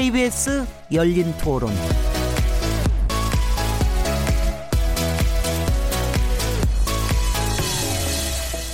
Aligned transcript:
KBS 0.00 0.64
열린 0.92 1.30
토론. 1.36 1.70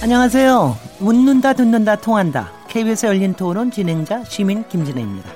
안녕하세요. 0.01 0.77
묻는다, 1.01 1.53
듣는다, 1.55 1.97
통한다. 1.97 2.53
KBS 2.69 3.07
열린 3.07 3.35
토론 3.35 3.73
진행자 3.73 4.23
시민 4.23 4.69
김진혜입니다. 4.69 5.29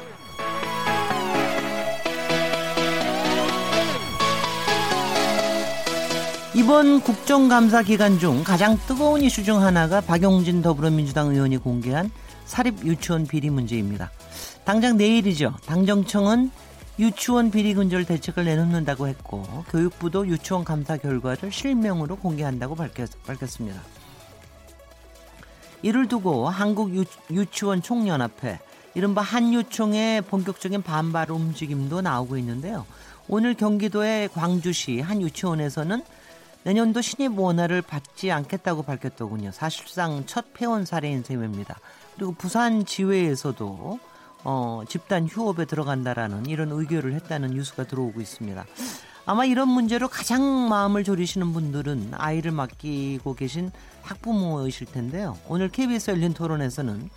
이번 6.54 7.00
국정감사 7.00 7.82
기간 7.82 8.20
중 8.20 8.44
가장 8.44 8.78
뜨거운 8.86 9.22
이슈 9.22 9.42
중 9.42 9.60
하나가 9.60 10.00
박용진 10.00 10.62
더불어민주당 10.62 11.34
의원이 11.34 11.56
공개한 11.56 12.12
사립 12.44 12.84
유치원 12.84 13.26
비리 13.26 13.50
문제입니다. 13.50 14.12
당장 14.64 14.96
내일이죠. 14.96 15.56
당정청은 15.66 16.50
유치원 16.98 17.50
비리 17.50 17.72
근절 17.74 18.04
대책을 18.04 18.44
내놓는다고 18.44 19.08
했고 19.08 19.42
교육부도 19.70 20.28
유치원 20.28 20.64
감사 20.64 20.96
결과를 20.96 21.50
실명으로 21.50 22.16
공개한다고 22.16 22.74
밝혔, 22.74 23.08
밝혔습니다. 23.24 23.80
이를 25.82 26.08
두고 26.08 26.48
한국 26.48 26.94
유, 26.94 27.04
유치원 27.30 27.80
총연합회 27.80 28.58
이른바 28.94 29.22
한유총의 29.22 30.22
본격적인 30.22 30.82
반발 30.82 31.30
움직임도 31.30 32.02
나오고 32.02 32.36
있는데요. 32.38 32.84
오늘 33.28 33.54
경기도의 33.54 34.28
광주시 34.28 35.00
한 35.00 35.22
유치원에서는 35.22 36.02
내년도 36.64 37.00
신입 37.00 37.38
원화를 37.38 37.80
받지 37.80 38.30
않겠다고 38.30 38.82
밝혔더군요. 38.82 39.52
사실상 39.52 40.26
첫 40.26 40.52
폐원 40.52 40.84
사례인 40.84 41.22
셈입니다. 41.22 41.78
그리고 42.14 42.32
부산 42.32 42.84
지회에서도 42.84 43.98
어, 44.44 44.82
집단 44.88 45.26
휴업에 45.26 45.64
들어간다라는 45.64 46.46
이런 46.46 46.70
의결을 46.72 47.12
했다는 47.14 47.50
뉴스가 47.50 47.84
들어오고 47.84 48.20
있습니다. 48.20 48.64
아마 49.26 49.44
이런 49.44 49.68
문제로 49.68 50.08
가장 50.08 50.68
마음을 50.68 51.04
졸이시는 51.04 51.52
분들은 51.52 52.12
아이를 52.14 52.52
맡기고 52.52 53.34
계신 53.34 53.70
학부모이실 54.02 54.88
텐데요. 54.88 55.36
오늘 55.48 55.68
KBS 55.68 56.10
열린 56.10 56.34
토론에서는 56.34 57.10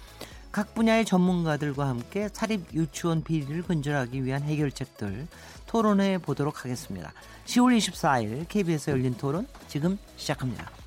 각 0.52 0.76
분야의 0.76 1.06
전문가들과 1.06 1.88
함께 1.88 2.30
사립 2.32 2.72
유치원 2.74 3.24
비리를 3.24 3.64
근절하기 3.64 4.24
위한 4.24 4.44
해결책들 4.44 5.28
토론해 5.66 6.20
보도록 6.20 6.64
하겠습니다. 6.64 7.12
10월 7.46 7.76
24일 7.76 8.48
KBS 8.48 8.92
열린 8.92 9.16
토론 9.16 9.48
지금 9.68 9.98
시작합니다. 10.16 10.83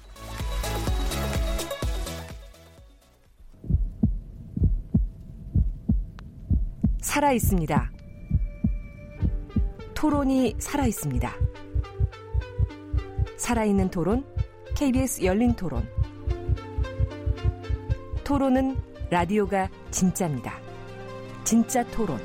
살아 7.17 7.33
있습니다. 7.33 7.91
토론이 9.95 10.57
살아 10.59 10.85
있습니다. 10.85 11.33
살아있는 13.39 13.89
토론, 13.89 14.23
KBS 14.75 15.25
열린 15.25 15.55
토론. 15.55 15.89
토론은 18.23 18.77
라디오가 19.09 19.71
진짜입니다. 19.91 20.59
진짜 21.43 21.83
토론, 21.87 22.21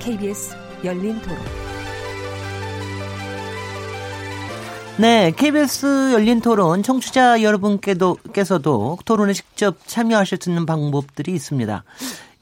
KBS 0.00 0.54
열린 0.84 1.18
토론. 1.22 1.38
네, 4.98 5.32
KBS 5.34 6.12
열린 6.12 6.42
토론 6.42 6.82
청취자 6.82 7.40
여러분께서도 7.40 8.98
토론에 9.06 9.32
직접 9.32 9.78
참여하실 9.86 10.38
수 10.42 10.50
있는 10.50 10.66
방법들이 10.66 11.32
있습니다. 11.32 11.84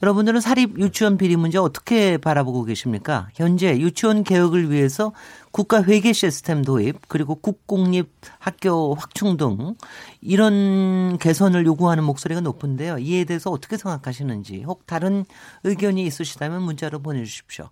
여러분들은 0.01 0.39
사립 0.39 0.79
유치원 0.79 1.17
비리 1.17 1.35
문제 1.35 1.57
어떻게 1.57 2.17
바라보고 2.17 2.63
계십니까? 2.63 3.27
현재 3.33 3.77
유치원 3.77 4.23
개혁을 4.23 4.71
위해서 4.71 5.11
국가 5.51 5.83
회계 5.83 6.13
시스템 6.13 6.63
도입 6.63 7.09
그리고 7.09 7.35
국공립 7.35 8.09
학교 8.39 8.95
확충 8.95 9.35
등 9.35 9.75
이런 10.21 11.17
개선을 11.17 11.65
요구하는 11.65 12.05
목소리가 12.05 12.39
높은데요. 12.39 12.99
이에 12.99 13.25
대해서 13.25 13.51
어떻게 13.51 13.75
생각하시는지 13.75 14.63
혹 14.63 14.85
다른 14.85 15.25
의견이 15.65 16.05
있으시다면 16.05 16.61
문자로 16.61 16.99
보내주십시오. 16.99 17.69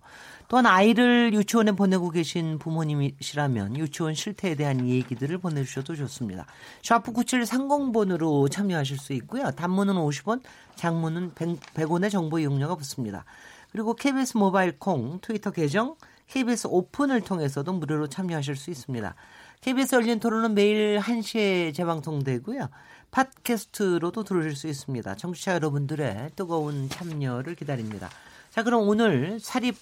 또한 0.48 0.64
아이를 0.64 1.34
유치원에 1.34 1.72
보내고 1.72 2.10
계신 2.10 2.58
부모님이시라면 2.58 3.76
유치원 3.76 4.14
실태에 4.14 4.54
대한 4.54 4.88
얘기들을 4.88 5.36
보내주셔도 5.38 5.94
좋습니다. 5.94 6.46
샤프 6.82 7.12
9730번으로 7.12 8.50
참여하실 8.50 8.98
수 8.98 9.12
있고요. 9.12 9.50
단문은 9.50 9.94
50원, 9.94 10.40
장문은 10.74 11.34
100, 11.34 11.90
원의 11.90 12.10
정보 12.10 12.38
이용료가 12.38 12.76
붙습니다. 12.76 13.26
그리고 13.72 13.94
KBS 13.94 14.38
모바일 14.38 14.78
콩, 14.78 15.20
트위터 15.20 15.50
계정, 15.50 15.96
KBS 16.28 16.68
오픈을 16.70 17.20
통해서도 17.20 17.70
무료로 17.74 18.08
참여하실 18.08 18.56
수 18.56 18.70
있습니다. 18.70 19.14
KBS 19.60 19.96
열린 19.96 20.18
토론은 20.18 20.54
매일 20.54 20.98
1시에 20.98 21.74
재방송되고요. 21.74 22.70
팟캐스트로도 23.10 24.24
들으실 24.24 24.56
수 24.56 24.66
있습니다. 24.66 25.14
청취자 25.16 25.54
여러분들의 25.54 26.30
뜨거운 26.36 26.88
참여를 26.88 27.54
기다립니다. 27.54 28.08
자, 28.50 28.62
그럼 28.62 28.88
오늘 28.88 29.40
사립 29.40 29.76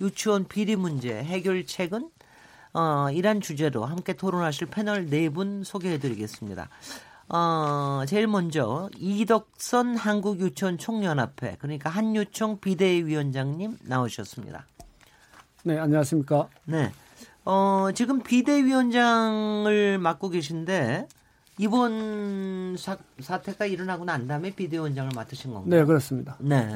유치원 0.00 0.44
비리 0.46 0.76
문제 0.76 1.14
해결책은 1.14 2.10
어, 2.72 3.08
이란 3.12 3.40
주제로 3.40 3.84
함께 3.84 4.12
토론하실 4.12 4.68
패널 4.68 5.06
네 5.06 5.28
분 5.28 5.64
소개해 5.64 5.98
드리겠습니다. 5.98 6.68
어, 7.28 8.02
제일 8.08 8.26
먼저 8.26 8.88
이덕선 8.98 9.96
한국유치원 9.96 10.78
총연합회 10.78 11.56
그러니까 11.60 11.90
한유총 11.90 12.60
비대위원장님 12.60 13.78
나오셨습니다. 13.82 14.66
네, 15.64 15.78
안녕하십니까? 15.78 16.48
네. 16.64 16.90
어, 17.44 17.88
지금 17.94 18.22
비대위원장을 18.22 19.98
맡고 19.98 20.30
계신데 20.30 21.06
이번 21.60 22.74
사, 22.78 22.96
사태가 23.18 23.66
일어나고 23.66 24.06
난 24.06 24.26
다음에 24.26 24.50
비대위원장을 24.50 25.10
맡으신 25.14 25.52
건가요? 25.52 25.80
네, 25.80 25.84
그렇습니다. 25.84 26.36
네. 26.40 26.66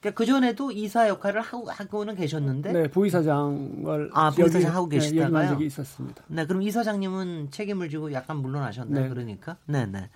그러니까 0.00 0.10
그 0.16 0.26
전에도 0.26 0.72
이사 0.72 1.08
역할을 1.08 1.40
하고 1.40 1.70
하고는 1.70 2.16
계셨는데. 2.16 2.72
네, 2.72 2.88
부이사장을 2.88 4.10
아 4.12 4.30
부이사장 4.30 4.74
하고 4.74 4.88
계시다가요. 4.88 5.42
네, 5.44 5.48
적이 5.48 5.66
있었습니다. 5.66 6.24
네, 6.26 6.44
그럼 6.44 6.62
이사장님은 6.62 7.52
책임을 7.52 7.88
지고 7.88 8.12
약간 8.12 8.38
물러나셨나요? 8.38 9.04
네. 9.04 9.08
그러니까. 9.08 9.56
네, 9.66 9.86
네. 9.86 10.10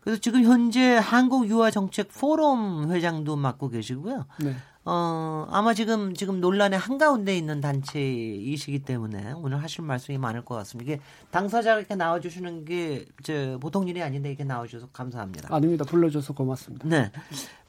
그래서 0.00 0.20
지금 0.20 0.42
현재 0.42 0.98
한국 0.98 1.48
유아 1.48 1.70
정책 1.70 2.10
포럼 2.12 2.90
회장도 2.90 3.36
맡고 3.36 3.70
계시고요. 3.70 4.26
네. 4.40 4.54
어, 4.84 5.46
아마 5.50 5.74
지금, 5.74 6.12
지금 6.12 6.40
논란의 6.40 6.76
한가운데 6.76 7.36
있는 7.36 7.60
단체이시기 7.60 8.80
때문에 8.80 9.32
오늘 9.36 9.62
하실 9.62 9.84
말씀이 9.84 10.18
많을 10.18 10.44
것 10.44 10.56
같습니다. 10.56 10.92
이게 10.92 11.00
당사자가 11.30 11.78
이렇게 11.78 11.94
나와주시는 11.94 12.64
게, 12.64 13.04
저, 13.22 13.58
보통 13.60 13.86
일이 13.86 14.02
아닌데 14.02 14.28
이렇게 14.30 14.42
나와주셔서 14.42 14.88
감사합니다. 14.92 15.54
아닙니다. 15.54 15.84
불러줘서 15.84 16.32
고맙습니다. 16.32 16.88
네. 16.88 17.12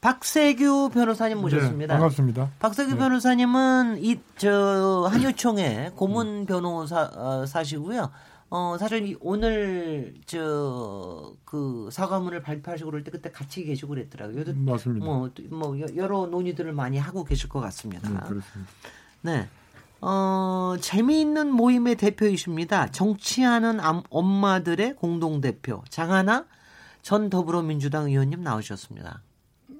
박세규 0.01 0.89
변호사님 0.91 1.37
네, 1.37 1.41
모셨습니다. 1.41 1.93
네, 1.93 1.99
반갑습니다. 1.99 2.49
박세규 2.59 2.91
네. 2.91 2.97
변호사님은 2.97 4.03
이, 4.03 4.19
저, 4.37 5.07
한유총의 5.11 5.91
고문 5.95 6.47
변호사, 6.47 7.11
어, 7.13 7.45
사시고요. 7.45 8.01
어, 8.01 8.09
사실 8.79 9.17
오늘 9.21 10.13
저 10.25 11.33
그 11.53 11.87
사과문을 11.91 12.41
발표하시고 12.41 12.89
그럴 12.89 13.03
때 13.03 13.11
그때 13.11 13.29
같이 13.29 13.63
계시고 13.63 13.89
그랬더라고요. 13.89 14.43
맞습니다. 14.55 15.05
뭐, 15.05 15.29
뭐 15.51 15.79
여러 15.95 16.25
논의들을 16.25 16.73
많이 16.73 16.97
하고 16.97 17.23
계실 17.23 17.47
것 17.47 17.59
같습니다. 17.59 18.09
네, 18.09 18.15
그렇습니다. 18.27 18.71
네. 19.21 19.47
어, 20.01 20.73
재미있는 20.81 21.51
모임의 21.51 21.95
대표이십니다. 21.97 22.87
정치하는 22.87 23.79
엄마들의 24.09 24.95
공동대표 24.95 25.83
장하나 25.89 26.47
전 27.03 27.29
더불어민주당 27.29 28.07
의원님 28.07 28.41
나오셨습니다. 28.41 29.21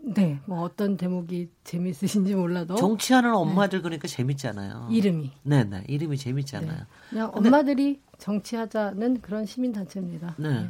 네, 0.05 0.39
뭐 0.45 0.61
어떤 0.61 0.97
대목이 0.97 1.49
재밌으신지 1.63 2.35
몰라도 2.35 2.75
정치하는 2.75 3.31
네. 3.31 3.37
엄마들 3.37 3.79
네. 3.79 3.83
그러니까 3.83 4.07
재밌잖아요. 4.07 4.89
이름이. 4.91 5.31
네, 5.43 5.63
네, 5.63 5.83
이름이 5.87 6.17
재밌잖아요. 6.17 6.71
네. 6.71 6.85
그냥 7.09 7.31
엄마들이 7.33 8.01
정치하자는 8.17 9.21
그런 9.21 9.45
시민 9.45 9.71
단체입니다. 9.71 10.35
네. 10.37 10.49
네. 10.49 10.69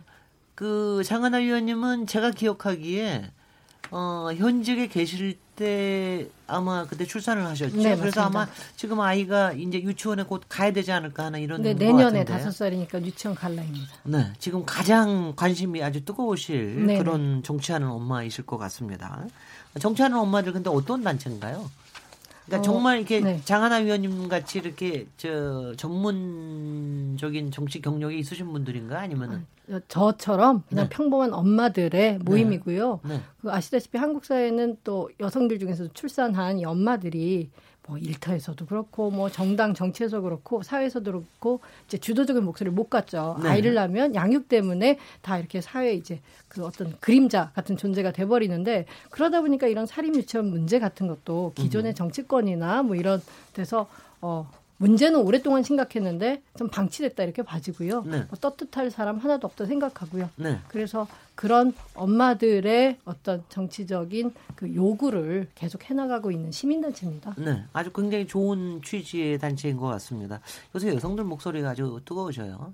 그 0.53 1.01
장하나 1.03 1.37
위원님은 1.37 2.05
제가 2.05 2.29
기억하기에 2.31 3.31
어, 3.91 4.29
현직에 4.35 4.87
계실 4.87 5.37
때 5.55 6.27
아마 6.47 6.85
그때 6.85 7.05
출산을 7.05 7.45
하셨죠. 7.45 7.77
네, 7.77 7.95
그래서 7.95 8.21
아마 8.21 8.47
지금 8.75 8.99
아이가 8.99 9.53
이제 9.53 9.79
유치원에 9.81 10.23
곧 10.23 10.41
가야 10.49 10.71
되지 10.71 10.91
않을까 10.91 11.25
하는 11.25 11.41
이런 11.41 11.61
네, 11.61 11.73
내년에 11.73 12.25
다섯 12.25 12.51
살이니까 12.51 13.03
유치원 13.03 13.35
갈 13.35 13.55
나이입니다. 13.55 13.93
네, 14.03 14.33
지금 14.39 14.65
가장 14.65 15.33
관심이 15.35 15.83
아주 15.83 16.03
뜨거우실 16.03 16.75
네네. 16.77 16.93
네. 16.93 16.97
그런 16.97 17.43
정치하는 17.43 17.87
엄마이실 17.87 18.45
것 18.45 18.57
같습니다. 18.57 19.25
정치하는 19.79 20.17
엄마들 20.17 20.53
근데 20.53 20.69
어떤 20.69 21.03
단체인가요? 21.03 21.69
그러니까 22.45 22.59
어, 22.59 22.61
정말 22.61 22.97
이렇게 22.97 23.19
네. 23.19 23.41
장하나 23.45 23.77
위원님 23.77 24.27
같이 24.27 24.59
이렇게 24.59 25.07
저 25.17 25.73
전문적인 25.75 27.51
정치 27.51 27.81
경력이 27.81 28.17
있으신 28.19 28.51
분들인가 28.51 28.99
아니면은 28.99 29.45
어, 29.69 29.79
저처럼 29.87 30.63
그냥 30.67 30.89
네. 30.89 30.95
평범한 30.95 31.33
엄마들의 31.33 32.19
모임이고요. 32.19 32.99
네. 33.03 33.15
네. 33.15 33.21
그 33.41 33.51
아시다시피 33.51 33.97
한국 33.97 34.25
사회는 34.25 34.77
또 34.83 35.09
여성들 35.19 35.59
중에서 35.59 35.87
출산한 35.93 36.59
이 36.59 36.65
엄마들이 36.65 37.49
뭐 37.87 37.97
일터에서도 37.97 38.65
그렇고 38.65 39.11
뭐 39.11 39.29
정당 39.29 39.73
정치에서 39.73 40.21
그렇고 40.21 40.63
사회에서도 40.63 41.11
그렇고 41.11 41.59
이제 41.87 41.97
주도적인 41.97 42.43
목소리를 42.43 42.73
못 42.73 42.89
갖죠. 42.89 43.37
네. 43.43 43.49
아이를 43.49 43.73
낳으면 43.73 44.15
양육 44.15 44.47
때문에 44.47 44.99
다 45.21 45.37
이렇게 45.37 45.59
사회 45.59 45.93
이제 45.93 46.21
그 46.47 46.65
어떤 46.65 46.97
그림자 46.99 47.51
같은 47.53 47.75
존재가 47.75 48.11
돼 48.11 48.25
버리는데 48.25 48.85
그러다 49.09 49.41
보니까 49.41 49.67
이런 49.67 49.85
살인 49.85 50.15
유치원 50.15 50.49
문제 50.49 50.79
같은 50.79 51.07
것도 51.07 51.53
기존의 51.55 51.93
정치권이나 51.95 52.83
뭐 52.83 52.95
이런 52.95 53.21
데서 53.53 53.87
어 54.21 54.49
문제는 54.83 55.21
오랫동안 55.21 55.63
심각했는데 55.63 56.41
좀 56.57 56.67
방치됐다 56.67 57.23
이렇게 57.23 57.41
봐지고요. 57.41 58.03
네. 58.03 58.25
뭐 58.29 58.37
떳떳할 58.39 58.91
사람 58.91 59.17
하나도 59.17 59.47
없다 59.47 59.65
생각하고요. 59.65 60.29
네. 60.35 60.59
그래서 60.67 61.07
그런 61.35 61.73
엄마들의 61.95 62.97
어떤 63.05 63.43
정치적인 63.47 64.33
그 64.55 64.75
요구를 64.75 65.47
계속 65.55 65.89
해나가고 65.89 66.31
있는 66.31 66.51
시민단체입니다. 66.51 67.35
네, 67.37 67.63
아주 67.71 67.91
굉장히 67.93 68.27
좋은 68.27 68.81
취지의 68.83 69.39
단체인 69.39 69.77
것 69.77 69.87
같습니다. 69.87 70.41
요새 70.75 70.93
여성들 70.93 71.23
목소리가 71.23 71.69
아주 71.69 72.01
뜨거우셔요. 72.03 72.73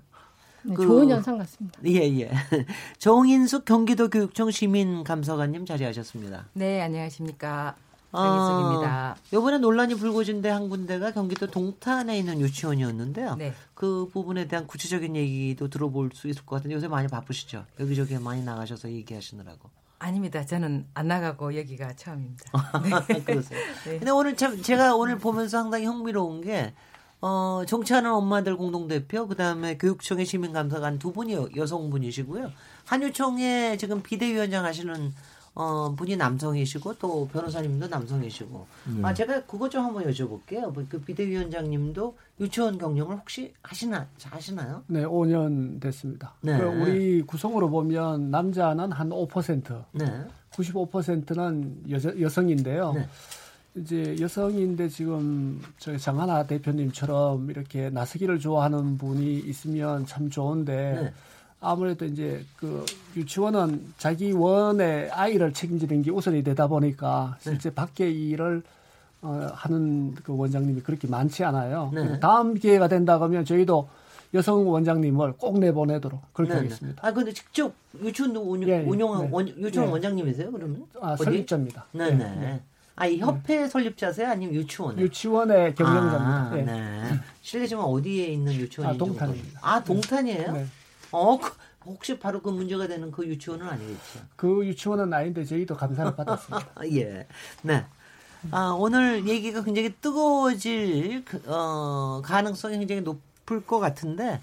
네, 0.62 0.74
그- 0.74 0.82
좋은 0.84 1.08
현상 1.08 1.38
같습니다. 1.38 1.80
예, 1.86 2.00
예. 2.20 2.30
정인숙 2.98 3.64
경기도 3.64 4.10
교육청 4.10 4.50
시민 4.50 5.04
감사관님 5.04 5.64
자리하셨습니다. 5.64 6.46
네, 6.54 6.82
안녕하십니까. 6.82 7.76
아, 8.12 8.22
장희숙입니다. 8.22 9.16
요번에 9.32 9.58
논란이 9.58 9.94
불거진 9.94 10.42
데 10.42 10.50
한 10.50 10.68
군데가 10.68 11.12
경기도 11.12 11.46
동탄에 11.46 12.18
있는 12.18 12.40
유치원이었는데요. 12.40 13.36
네. 13.36 13.54
그 13.74 14.08
부분에 14.12 14.48
대한 14.48 14.66
구체적인 14.66 15.14
얘기도 15.16 15.68
들어볼 15.68 16.10
수 16.14 16.26
있을 16.28 16.44
것 16.44 16.56
같은데 16.56 16.74
요새 16.74 16.88
많이 16.88 17.06
바쁘시죠? 17.08 17.64
여기저기 17.78 18.18
많이 18.18 18.42
나가셔서 18.42 18.90
얘기하시느라고. 18.90 19.70
아닙니다. 20.00 20.44
저는 20.44 20.86
안 20.94 21.08
나가고 21.08 21.56
여기가 21.56 21.94
처음입니다. 21.94 22.44
그러세요. 23.26 23.60
네. 23.84 23.98
근데 23.98 24.10
오늘 24.10 24.34
참 24.36 24.60
제가 24.62 24.96
오늘 24.96 25.18
보면서 25.18 25.58
상당히 25.58 25.84
흥미로운 25.86 26.40
게 26.40 26.72
어, 27.22 27.62
정치하는 27.68 28.10
엄마들 28.10 28.56
공동대표, 28.56 29.28
그 29.28 29.36
다음에 29.36 29.76
교육청의 29.76 30.24
시민감사관 30.24 30.98
두 30.98 31.12
분이 31.12 31.34
여- 31.34 31.48
여성분이시고요. 31.54 32.50
한유총의 32.86 33.76
지금 33.76 34.02
비대위원장 34.02 34.64
하시는 34.64 35.12
어, 35.54 35.94
분이 35.94 36.16
남성이시고 36.16 36.94
또 36.94 37.28
변호사님도 37.28 37.88
남성이시고. 37.88 38.66
아, 39.02 39.12
제가 39.12 39.44
그것 39.44 39.70
좀 39.70 39.84
한번 39.84 40.04
여쭤볼게요. 40.04 40.72
뭐그 40.72 41.00
비대위원장님도 41.02 42.16
유치원 42.40 42.78
경영을 42.78 43.16
혹시 43.16 43.52
하시나, 43.62 44.08
하시나요? 44.22 44.84
네, 44.86 45.04
5년 45.04 45.80
됐습니다. 45.80 46.34
네. 46.40 46.58
그 46.58 46.64
우리 46.64 47.22
구성으로 47.22 47.68
보면 47.68 48.30
남자는 48.30 48.92
한 48.92 49.10
5%, 49.10 49.84
네. 49.92 50.24
95%는 50.52 51.82
여자, 51.90 52.12
여성인데요. 52.18 52.92
네. 52.92 53.08
이제 53.76 54.16
여성인데 54.18 54.88
지금 54.88 55.60
저희 55.78 55.98
장하나 55.98 56.44
대표님처럼 56.44 57.50
이렇게 57.50 57.88
나서기를 57.90 58.40
좋아하는 58.40 58.98
분이 58.98 59.38
있으면 59.40 60.06
참 60.06 60.28
좋은데 60.28 61.00
네. 61.02 61.12
아무래도 61.60 62.06
이제 62.06 62.44
그 62.56 62.84
유치원은 63.16 63.92
자기 63.98 64.32
원의 64.32 65.10
아이를 65.10 65.52
책임지는 65.52 66.02
게 66.02 66.10
우선이 66.10 66.42
되다 66.42 66.66
보니까 66.66 67.36
네. 67.44 67.50
실제 67.50 67.72
밖에 67.72 68.10
일을 68.10 68.62
어, 69.22 69.50
하는 69.52 70.14
그 70.14 70.34
원장님이 70.34 70.80
그렇게 70.80 71.06
많지 71.06 71.44
않아요. 71.44 71.90
네. 71.94 72.18
다음 72.20 72.54
기회가 72.54 72.88
된다 72.88 73.18
그러면 73.18 73.44
저희도 73.44 73.88
여성 74.32 74.66
원장님을 74.70 75.34
꼭 75.34 75.58
내보내도록 75.58 76.32
그렇게 76.32 76.54
네, 76.54 76.60
하겠습니다. 76.60 77.02
네. 77.02 77.08
아, 77.08 77.12
근데 77.12 77.32
직접 77.32 77.74
유치원도 78.02 78.40
운영, 78.40 78.68
예, 78.70 78.82
예. 78.82 78.86
운영한 78.86 79.24
네. 79.24 79.28
원, 79.30 79.48
유치원 79.48 79.86
네. 79.88 79.92
원장님이세요, 79.92 80.50
그러면? 80.52 80.86
아, 81.00 81.12
어디? 81.12 81.24
설립자입니다. 81.24 81.86
네네. 81.92 82.16
네. 82.16 82.60
아, 82.96 83.06
이 83.06 83.18
협회 83.18 83.66
설립자세요? 83.68 84.28
아니면 84.28 84.54
유치원? 84.54 84.98
유치원의 84.98 85.74
경영자입니다. 85.74 86.24
아, 86.24 86.52
예. 86.56 86.62
네. 86.62 87.20
실례지만 87.42 87.84
어디에 87.84 88.26
있는 88.28 88.52
유치원인지 88.54 89.02
아, 89.02 89.06
동탄입니다. 89.06 89.60
아, 89.62 89.84
동탄이에요? 89.84 90.66
네. 91.12 91.18
어, 91.18 91.38
그- 91.38 91.52
혹시 91.86 92.18
바로 92.18 92.40
그 92.42 92.50
문제가 92.50 92.86
되는 92.86 93.10
그 93.10 93.26
유치원은 93.26 93.66
아니겠죠? 93.66 94.20
그 94.36 94.64
유치원은 94.66 95.12
아닌데 95.12 95.44
저희도 95.44 95.76
감사를 95.76 96.14
받았습니다. 96.14 96.68
아, 96.74 96.82
예. 96.92 97.26
네. 97.62 97.84
아, 98.50 98.74
오늘 98.78 99.26
얘기가 99.26 99.62
굉장히 99.64 99.92
뜨거워질 100.00 101.24
그, 101.24 101.42
어, 101.46 102.20
가능성이 102.24 102.78
굉장히 102.78 103.00
높을 103.02 103.64
것 103.66 103.78
같은데 103.80 104.40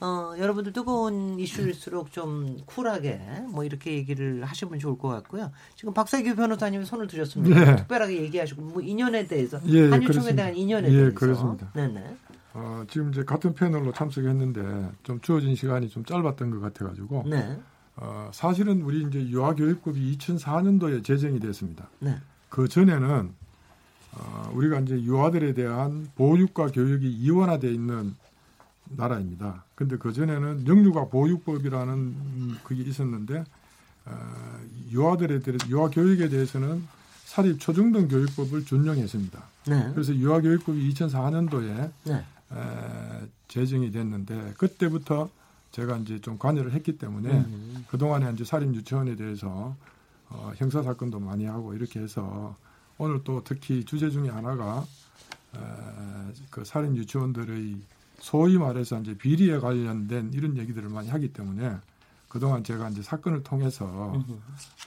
어, 0.00 0.34
여러분들 0.38 0.72
뜨거운 0.72 1.38
이슈일수록 1.40 2.12
좀 2.12 2.60
쿨하게 2.66 3.20
뭐 3.48 3.64
이렇게 3.64 3.92
얘기를 3.92 4.44
하시면 4.44 4.78
좋을 4.78 4.98
것 4.98 5.08
같고요. 5.08 5.50
지금 5.74 5.94
박세규 5.94 6.34
변호사님이 6.36 6.84
손을 6.84 7.06
드셨습니다. 7.06 7.60
네. 7.64 7.76
특별하게 7.76 8.20
얘기하시고 8.22 8.62
뭐 8.62 8.82
인연에 8.82 9.26
대해서 9.26 9.58
예, 9.68 9.86
예, 9.86 9.90
한유총에. 9.90 10.34
대한 10.34 10.54
인연에 10.54 10.88
예, 10.88 10.92
대해서 10.92 11.14
그렇습니다. 11.14 11.70
네네. 11.72 12.16
어, 12.58 12.84
지금 12.88 13.10
이제 13.10 13.22
같은 13.22 13.54
패널로 13.54 13.92
참석했는데 13.92 14.90
좀 15.02 15.20
주어진 15.20 15.54
시간이 15.54 15.90
좀 15.90 16.06
짧았던 16.06 16.50
것 16.50 16.60
같아가지고 16.60 17.24
네. 17.28 17.60
어, 17.96 18.30
사실은 18.32 18.80
우리 18.80 19.02
이제 19.02 19.20
유아교육법이 19.28 20.16
2004년도에 20.16 21.04
제정이 21.04 21.38
됐습니다. 21.38 21.90
네. 21.98 22.16
그 22.48 22.66
전에는 22.66 23.30
어, 24.12 24.50
우리가 24.54 24.80
이제 24.80 24.98
유아들에 25.02 25.52
대한 25.52 26.10
보육과 26.14 26.68
교육이 26.68 27.06
이원화되어 27.12 27.70
있는 27.70 28.14
나라입니다. 28.88 29.64
근데 29.74 29.98
그 29.98 30.14
전에는 30.14 30.66
영유아 30.66 31.08
보육법이라는 31.08 31.92
음, 31.94 32.58
그게 32.64 32.84
있었는데 32.84 33.44
어, 34.06 34.60
유아들에 34.90 35.40
대해 35.40 35.58
유아 35.68 35.90
교육에 35.90 36.30
대해서는 36.30 36.86
사립 37.24 37.60
초중등 37.60 38.08
교육법을 38.08 38.64
준용했습니다. 38.64 39.42
네. 39.68 39.90
그래서 39.92 40.14
유아 40.14 40.40
교육법이 40.40 40.94
2004년도에 40.94 41.90
네. 42.04 42.24
에, 42.52 43.26
제정이 43.48 43.90
됐는데 43.90 44.54
그때부터 44.58 45.28
제가 45.72 45.96
이제 45.98 46.20
좀 46.20 46.38
관여를 46.38 46.72
했기 46.72 46.96
때문에 46.96 47.30
음. 47.30 47.84
그 47.88 47.98
동안에 47.98 48.32
이제 48.32 48.44
사립 48.44 48.74
유치원에 48.74 49.16
대해서 49.16 49.76
어, 50.28 50.52
형사 50.56 50.82
사건도 50.82 51.20
많이 51.20 51.44
하고 51.44 51.74
이렇게 51.74 52.00
해서 52.00 52.56
오늘 52.98 53.22
또 53.24 53.42
특히 53.44 53.84
주제 53.84 54.10
중에 54.10 54.28
하나가 54.30 54.84
에, 55.54 55.58
그 56.50 56.64
사립 56.64 56.96
유치원들의 56.96 57.76
소위 58.20 58.56
말해서 58.58 58.98
이제 59.00 59.16
비리에 59.16 59.58
관련된 59.58 60.30
이런 60.32 60.56
얘기들을 60.56 60.88
많이 60.88 61.08
하기 61.10 61.32
때문에 61.32 61.76
그동안 62.28 62.64
제가 62.64 62.88
이제 62.90 63.02
사건을 63.02 63.42
통해서 63.42 63.84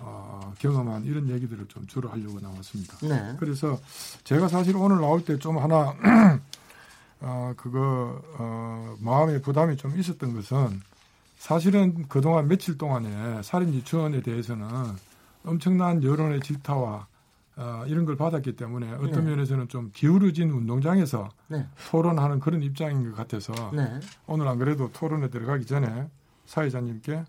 어, 0.02 0.54
경험한 0.60 1.06
이런 1.06 1.30
얘기들을 1.30 1.68
좀 1.68 1.86
주로 1.88 2.10
하려고 2.10 2.40
나왔습니다. 2.40 2.98
네. 3.08 3.36
그래서 3.40 3.80
제가 4.24 4.48
사실 4.48 4.76
오늘 4.76 4.98
나올 5.00 5.24
때 5.24 5.38
좀 5.38 5.58
하나 5.58 5.94
어, 7.22 7.54
그거 7.58 8.22
어, 8.38 8.96
마음의 9.00 9.42
부담이 9.42 9.78
좀 9.78 9.98
있었던 9.98 10.34
것은 10.34 10.82
사실은 11.38 12.08
그동안 12.08 12.48
며칠 12.48 12.78
동안에 12.78 13.42
살인 13.44 13.74
유치원에 13.74 14.22
대해서는 14.22 14.68
엄청난 15.46 16.04
여론의 16.04 16.42
질타와 16.42 17.08
어, 17.58 17.84
이런 17.88 18.06
걸 18.06 18.16
받았기 18.16 18.56
때문에 18.56 18.94
어떤 18.94 19.26
네. 19.26 19.32
면에서는 19.32 19.68
좀 19.68 19.92
기울어진 19.94 20.50
운동장에서 20.52 21.30
네. 21.48 21.66
토론하는 21.90 22.40
그런 22.40 22.62
입장인 22.64 23.10
것 23.10 23.16
같아서 23.16 23.54
네. 23.74 24.00
오늘 24.28 24.48
안 24.48 24.58
그래도 24.58 24.90
토론에 24.92 25.30
들어가기 25.30 25.66
전에 25.66 26.08
사회자님께 26.46 27.26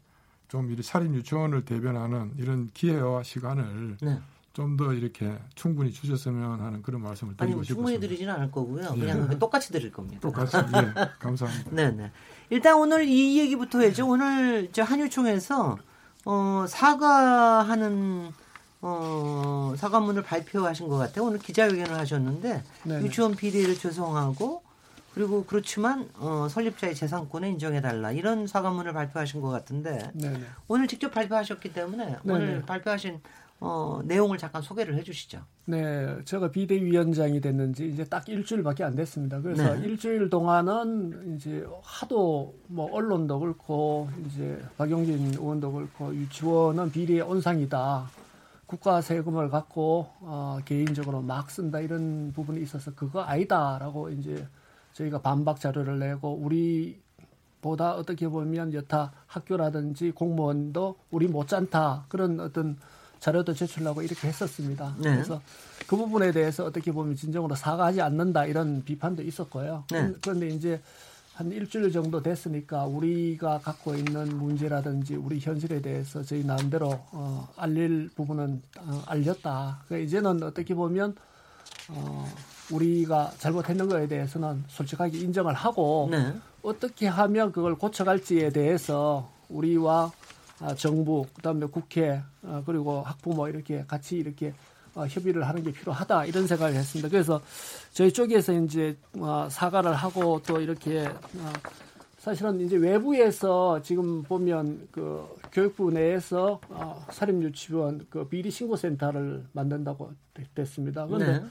좀 0.51 0.69
이 0.69 0.83
살인 0.83 1.15
유치원을 1.15 1.65
대변하는 1.65 2.33
이런 2.37 2.69
기회와 2.75 3.23
시간을 3.23 3.99
네. 4.03 4.19
좀 4.53 4.77
더 4.77 4.93
이렇게 4.93 5.39
충분히 5.55 5.93
주셨으면 5.93 6.61
하는 6.61 6.83
그런 6.83 7.03
말씀을 7.03 7.37
드리고 7.37 7.57
뭐 7.57 7.65
충분히 7.65 7.93
싶습니다. 7.95 8.01
드리지는 8.09 8.35
않을 8.35 8.51
거고요. 8.51 8.93
예. 8.97 9.01
그냥 9.01 9.29
똑같이 9.39 9.73
드릴 9.73 9.93
겁니다. 9.93 10.21
똑같이 10.21 10.57
예, 10.57 10.93
감사합니다. 11.19 11.71
네 11.71 11.91
네. 11.91 12.11
일단 12.51 12.77
오늘 12.77 13.05
이 13.05 13.39
얘기부터 13.39 13.81
해죠. 13.81 14.09
오늘 14.09 14.71
저 14.73 14.83
한유총에서 14.83 15.79
어, 16.25 16.65
사과하는 16.69 18.33
어, 18.83 19.75
사과문을 19.77 20.23
발표하신 20.23 20.89
것 20.89 20.97
같아요. 20.97 21.27
오늘 21.27 21.39
기자회견을 21.39 21.97
하셨는데 21.99 22.63
네네. 22.85 23.05
유치원 23.05 23.37
비리를 23.37 23.75
죄송하고 23.77 24.63
그리고 25.15 25.45
그렇지만 25.45 26.09
어, 26.15 26.49
설립자의 26.51 26.95
재산권을 26.95 27.49
인정해달라 27.49 28.13
이런 28.13 28.47
사과문을 28.47 28.93
발표하신 28.93 29.41
것 29.41 29.49
같은데 29.51 30.11
네네. 30.15 30.45
오늘 30.69 30.89
직접 30.89 31.11
발표하셨기 31.13 31.73
때문에 31.73 32.19
오늘 32.25 32.47
네네. 32.47 32.63
발표하신 32.67 33.21
어, 33.61 34.01
내용을 34.05 34.39
잠깐 34.39 34.63
소개를 34.63 34.97
해주시죠. 34.97 35.43
네, 35.67 36.17
제가 36.25 36.51
비대위원장이 36.51 37.43
됐는지 37.43 37.89
이제 37.91 38.05
딱 38.05 38.27
일주일밖에 38.27 38.85
안 38.85 38.97
됐습니다. 38.97 39.41
그래서 39.43 39.75
네. 39.75 39.87
일주일 39.87 40.31
동안은 40.31 41.37
이제 41.37 41.67
하도 41.83 42.55
뭐 42.69 42.91
언론도 42.91 43.39
그렇고 43.39 44.09
이제 44.27 44.59
박용진 44.79 45.35
의원도 45.35 45.73
그렇고 45.73 46.15
유치원은 46.15 46.91
비리의 46.91 47.21
온상이다. 47.21 48.09
국가 48.65 49.03
세금을 49.03 49.51
갖고 49.51 50.09
어, 50.21 50.59
개인적으로 50.65 51.21
막 51.21 51.51
쓴다 51.51 51.81
이런 51.81 52.33
부분이 52.33 52.63
있어서 52.63 52.95
그거 52.95 53.21
아니다라고 53.21 54.09
이제 54.11 54.47
저희가 54.95 55.21
반박 55.21 55.61
자료를 55.61 55.99
내고 55.99 56.33
우리 56.33 56.99
보다 57.61 57.95
어떻게 57.95 58.27
보면 58.27 58.73
여타 58.73 59.13
학교라든지 59.27 60.13
공무원도 60.13 60.97
우리 61.11 61.27
못지않다 61.27 62.07
그런 62.09 62.41
어떤 62.41 62.79
자료도 63.21 63.55
제출하고 63.55 64.03
이렇게 64.03 64.29
했었습니다. 64.29 64.95
네. 64.99 65.15
그래서 65.15 65.41
그 65.87 65.97
부분에 65.97 66.33
대해서 66.33 66.65
어떻게 66.65 66.91
보면 66.91 67.17
진정으로 67.17 67.55
사과하지 67.55 68.01
않는다 68.01 68.47
이런 68.47 68.83
비판도 68.85 69.23
있었고요. 69.23 69.85
네. 69.91 70.13
그런데 70.21 70.49
이제 70.49 70.81
한 71.35 71.51
일주일 71.53 71.91
정도 71.91 72.23
됐으니까 72.23 72.85
우리가 72.85 73.61
갖고 73.61 73.95
있는 73.95 74.37
문제라든지 74.37 75.17
우리 75.17 75.39
현실에 75.39 75.81
대해서 75.81 76.23
저희 76.23 76.45
나름대로 76.45 76.89
어, 77.13 77.49
알릴 77.57 78.11
부분은 78.15 78.63
어, 78.79 79.03
알렸다. 79.07 79.83
그러니까 79.87 80.07
이제는 80.07 80.43
어떻게 80.43 80.75
보면 80.75 81.15
어, 81.89 82.27
우리가 82.71 83.33
잘못했는 83.39 83.89
거에 83.89 84.07
대해서는 84.07 84.65
솔직하게 84.69 85.19
인정을 85.19 85.55
하고 85.55 86.09
네. 86.11 86.35
어떻게 86.63 87.07
하면 87.07 87.53
그걸 87.53 87.75
고쳐갈지에 87.77 88.51
대해서 88.51 89.31
우리와 89.49 90.05
아, 90.05 90.13
정부 90.77 91.25
그다음에 91.35 91.67
국회 91.67 92.23
어, 92.43 92.63
그리고 92.67 93.03
학부모 93.03 93.49
이렇게 93.49 93.85
같이 93.87 94.17
이렇게 94.17 94.53
어, 94.95 95.07
협의를 95.07 95.47
하는 95.49 95.63
게 95.63 95.73
필요하다 95.73 96.27
이런 96.27 96.47
생각을 96.47 96.75
했습니다. 96.75 97.09
그래서 97.09 97.41
저희 97.93 98.13
쪽에서 98.13 98.53
이제 98.53 98.97
어, 99.19 99.49
사과를 99.51 99.95
하고 99.95 100.41
또 100.47 100.61
이렇게 100.61 101.07
어, 101.07 101.53
사실은 102.19 102.61
이제 102.61 102.77
외부에서 102.77 103.81
지금 103.83 104.23
보면 104.23 104.89
그 104.93 105.27
교육부 105.53 105.91
내에서 105.91 106.61
어, 106.69 107.07
사립 107.11 107.41
유치원 107.43 108.07
그 108.11 108.29
비리 108.29 108.51
신고 108.51 108.77
센터를 108.77 109.45
만든다고 109.53 110.13
되- 110.35 110.47
됐습니다. 110.55 111.07
그런데 111.07 111.39
네. 111.39 111.45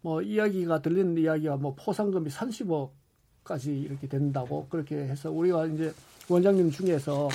뭐 0.00 0.22
이야기가 0.22 0.80
들리는 0.82 1.16
이야기가 1.18 1.56
뭐 1.56 1.74
포상금이 1.74 2.30
30억까지 2.30 3.66
이렇게 3.84 4.06
된다고 4.06 4.66
그렇게 4.68 4.96
해서 4.96 5.30
우리가 5.32 5.66
이제 5.66 5.92
원장님 6.28 6.70
중에서 6.70 7.28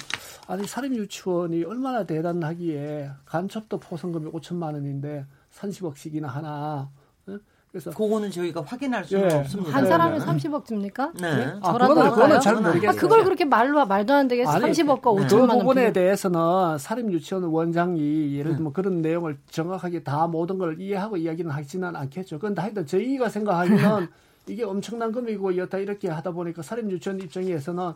아니 0.48 0.65
사립 0.65 0.94
유치원이 0.96 1.63
얼마나 1.65 2.03
대단하기에 2.06 3.10
간첩도 3.25 3.79
포상금이 3.79 4.32
5천만 4.32 4.74
원인데 4.74 5.25
30억씩이나 5.53 6.24
하나. 6.25 6.89
예? 7.29 7.38
그래서 7.70 7.91
그거는 7.91 8.32
저희가 8.32 8.62
확인할 8.62 9.03
수는 9.03 9.29
예. 9.29 9.36
없습니다. 9.36 9.72
한 9.74 9.84
네, 9.84 9.89
사람에 9.89 10.20
네. 10.20 10.25
30억 10.25 10.65
줍니까? 10.65 11.12
네. 11.20 11.27
아, 11.62 11.72
저라도 11.74 11.94
그거는, 11.96 12.12
그거는? 12.12 12.39
잘 12.39 12.56
모르겠어요. 12.56 12.89
아, 12.89 12.94
그걸 12.94 13.24
그렇게 13.25 13.44
말로 13.44 13.86
말도 13.86 14.13
안 14.13 14.27
되게 14.29 14.46
아니, 14.46 14.63
30억과 14.72 15.20
네. 15.20 15.27
5천만 15.27 15.27
그원 15.48 15.60
부분에 15.60 15.82
비용. 15.82 15.94
대해서는 15.94 16.77
사립 16.79 17.12
유치원 17.12 17.44
원장이 17.44 18.36
예를 18.38 18.51
네. 18.51 18.58
들면 18.58 18.72
그런 18.74 19.01
내용을 19.01 19.38
정확하게 19.51 20.03
다 20.03 20.27
모든 20.27 20.58
걸 20.58 20.79
이해하고 20.79 21.17
이야기는 21.17 21.51
하지는 21.51 21.94
않겠죠. 21.96 22.39
그런데 22.39 22.62
하여튼 22.62 22.86
저희가 22.86 23.27
생각하기는 23.27 24.08
이게 24.48 24.63
엄청난 24.63 25.12
금이고 25.12 25.58
여타 25.58 25.77
이렇게 25.77 26.08
하다 26.10 26.32
보니까 26.32 26.62
사립 26.62 26.89
유치원 26.89 27.20
입장에서는 27.20 27.91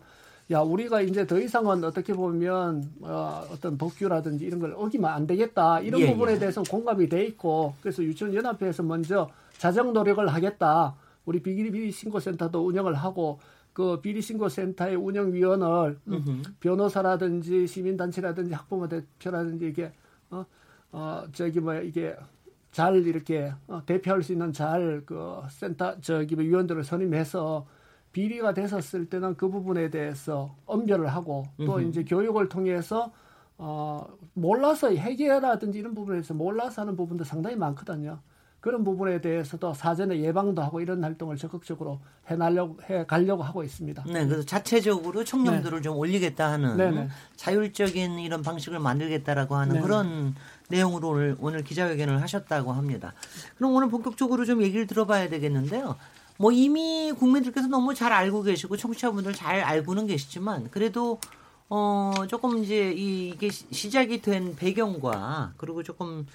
야 0.49 0.59
우리가 0.59 1.01
이제 1.01 1.25
더 1.25 1.39
이상은 1.39 1.83
어떻게 1.83 2.13
보면 2.13 2.83
어, 3.01 3.45
어떤 3.51 3.77
법규라든지 3.77 4.45
이런 4.45 4.59
걸 4.59 4.73
어기면 4.75 5.09
안 5.09 5.27
되겠다. 5.27 5.79
이런 5.79 6.01
예, 6.01 6.11
부분에 6.11 6.33
예. 6.33 6.39
대해서 6.39 6.63
공감이 6.63 7.07
돼 7.07 7.23
있고 7.25 7.75
그래서 7.81 8.03
유치원 8.03 8.33
연합회에서 8.33 8.83
먼저 8.83 9.29
자정 9.57 9.93
노력을 9.93 10.27
하겠다. 10.27 10.95
우리 11.25 11.41
비리 11.41 11.71
비리 11.71 11.91
신고센터도 11.91 12.65
운영을 12.65 12.95
하고 12.95 13.39
그 13.73 14.01
비리 14.01 14.21
신고센터의 14.21 14.95
운영위원을 14.95 15.99
음, 16.07 16.43
변호사라든지 16.59 17.67
시민단체라든지 17.67 18.53
학부모 18.53 18.89
대표라든지 18.89 19.67
이게 19.67 19.93
어, 20.29 20.45
어 20.91 21.23
저기 21.31 21.59
뭐 21.59 21.75
이게 21.75 22.15
잘 22.71 22.95
이렇게 23.05 23.53
어, 23.67 23.81
대표할 23.85 24.23
수 24.23 24.33
있는 24.33 24.51
잘 24.51 25.03
그 25.05 25.41
센터 25.49 25.99
저기 26.01 26.35
뭐 26.35 26.43
위원들을 26.43 26.83
선임해서 26.83 27.65
비리가 28.11 28.53
됐었을 28.53 29.05
때는 29.05 29.35
그 29.35 29.49
부분에 29.49 29.89
대해서 29.89 30.55
엄별을 30.65 31.07
하고 31.07 31.45
또 31.57 31.75
음흠. 31.77 31.89
이제 31.89 32.03
교육을 32.03 32.49
통해서 32.49 33.11
어 33.57 34.05
몰라서 34.33 34.89
해결이라든지 34.89 35.79
이런 35.79 35.93
부분에서 35.93 36.33
몰라서 36.33 36.81
하는 36.81 36.95
부분도 36.95 37.23
상당히 37.23 37.55
많거든요. 37.55 38.19
그런 38.61 38.83
부분에 38.83 39.21
대해서도 39.21 39.73
사전에 39.73 40.19
예방도 40.19 40.61
하고 40.61 40.81
이런 40.81 41.03
활동을 41.03 41.35
적극적으로 41.35 41.99
해나려고 42.27 42.77
해 42.87 43.03
가려고 43.07 43.41
하고 43.41 43.63
있습니다. 43.63 44.03
네, 44.05 44.25
그래서 44.25 44.45
자체적으로 44.45 45.23
청렴도를 45.23 45.81
좀 45.81 45.97
올리겠다 45.97 46.51
하는 46.51 46.77
네네. 46.77 47.07
자율적인 47.35 48.19
이런 48.19 48.43
방식을 48.43 48.79
만들겠다라고 48.79 49.55
하는 49.55 49.73
네네. 49.73 49.81
그런 49.83 50.35
내용으로 50.69 51.09
오늘, 51.09 51.35
오늘 51.39 51.63
기자회견을 51.63 52.21
하셨다고 52.21 52.71
합니다. 52.71 53.13
그럼 53.57 53.73
오늘 53.73 53.89
본격적으로 53.89 54.45
좀 54.45 54.61
얘기를 54.61 54.85
들어봐야 54.85 55.27
되겠는데요. 55.27 55.95
뭐 56.37 56.51
이미 56.51 57.11
국민들께서 57.17 57.67
너무 57.67 57.93
잘 57.93 58.11
알고 58.11 58.43
계시고 58.43 58.77
청취자분들 58.77 59.33
잘 59.33 59.61
알고는 59.61 60.07
계시지만 60.07 60.69
그래도 60.71 61.19
어 61.69 62.11
조금 62.27 62.63
이제 62.63 62.91
이- 62.91 63.29
이게 63.29 63.49
시- 63.49 63.65
시작이 63.71 64.21
된 64.21 64.55
배경과 64.55 65.53
그리고 65.57 65.83
조금 65.83 66.25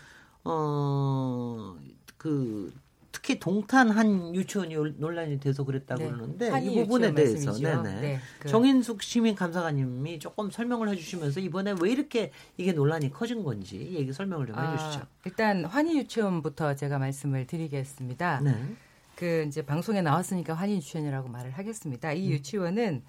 어 0.44 1.74
그 2.16 2.72
특히 3.12 3.38
동탄 3.38 3.90
한 3.90 4.34
유치원이 4.34 4.74
논란이 4.98 5.40
돼서 5.40 5.64
그랬다고 5.64 6.02
네. 6.02 6.10
그러는데 6.10 6.60
이 6.62 6.74
부분에 6.82 7.14
대해서. 7.14 7.52
네네. 7.52 8.00
네, 8.00 8.20
그- 8.40 8.48
정인숙 8.48 9.02
시민 9.02 9.34
감사관님이 9.34 10.18
조금 10.18 10.50
설명을 10.50 10.88
해주시면서 10.90 11.40
이번에 11.40 11.74
왜 11.80 11.90
이렇게 11.92 12.30
이게 12.56 12.72
논란이 12.72 13.10
커진 13.12 13.42
건지 13.42 13.76
얘기 13.92 14.12
설명을 14.12 14.46
좀 14.46 14.56
해주시죠. 14.58 15.00
아, 15.00 15.06
일단 15.24 15.64
환희 15.64 15.96
유치원부터 15.98 16.74
제가 16.76 16.98
말씀을 16.98 17.46
드리겠습니다. 17.46 18.40
네. 18.40 18.74
그 19.16 19.44
이제 19.48 19.62
방송에 19.62 20.02
나왔으니까 20.02 20.54
환희 20.54 20.76
유치원이라고 20.76 21.28
말을 21.28 21.50
하겠습니다. 21.52 22.10
음. 22.10 22.16
이 22.16 22.30
유치원은 22.30 23.02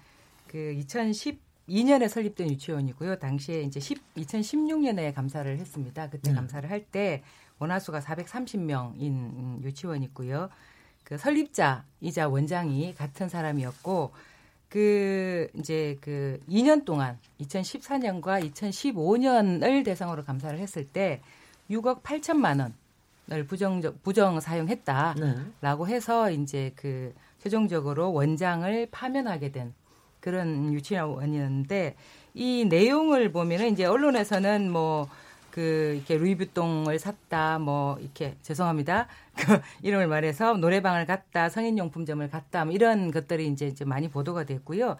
그 0.48 0.74
2012년에 0.80 2.08
설립된 2.08 2.50
유치원이고요. 2.50 3.18
당시에 3.18 3.62
이제 3.62 3.78
10, 3.78 4.00
2016년에 4.16 5.14
감사를 5.14 5.56
했습니다. 5.58 6.08
그때 6.10 6.30
네. 6.30 6.36
감사를 6.36 6.68
할 6.68 6.84
때 6.90 7.22
원화수가 7.58 8.00
430명인 8.00 9.62
유치원이고요. 9.62 10.48
그 11.04 11.18
설립자이자 11.18 12.28
원장이 12.28 12.94
같은 12.94 13.28
사람이었고 13.28 14.12
그 14.68 15.48
이제 15.54 15.96
그 16.00 16.40
2년 16.48 16.84
동안 16.84 17.18
2014년과 17.40 18.50
2015년을 18.52 19.84
대상으로 19.84 20.24
감사를 20.24 20.58
했을 20.58 20.86
때 20.86 21.20
6억 21.70 22.02
8천만 22.02 22.60
원 22.60 22.74
을 23.30 23.46
부정 23.46 23.82
부정 24.02 24.40
사용했다라고 24.40 25.86
네. 25.86 25.94
해서 25.94 26.30
이제 26.30 26.72
그 26.76 27.12
최종적으로 27.38 28.12
원장을 28.12 28.88
파면하게 28.90 29.52
된 29.52 29.74
그런 30.20 30.72
유치원이었는데 30.72 31.94
이 32.34 32.66
내용을 32.68 33.30
보면은 33.32 33.72
이제 33.72 33.84
언론에서는 33.84 34.70
뭐 34.70 35.08
그 35.58 35.94
이렇게 35.96 36.16
루이비통을 36.16 37.00
샀다 37.00 37.58
뭐 37.58 37.98
이렇게 37.98 38.36
죄송합니다 38.42 39.08
그 39.34 39.60
이름을 39.82 40.06
말해서 40.06 40.54
노래방을 40.54 41.04
갔다 41.04 41.48
성인용품점을 41.48 42.30
갔다 42.30 42.64
뭐 42.64 42.72
이런 42.72 43.10
것들이 43.10 43.48
이제 43.48 43.66
이제 43.66 43.84
많이 43.84 44.08
보도가 44.08 44.44
됐고요. 44.44 44.96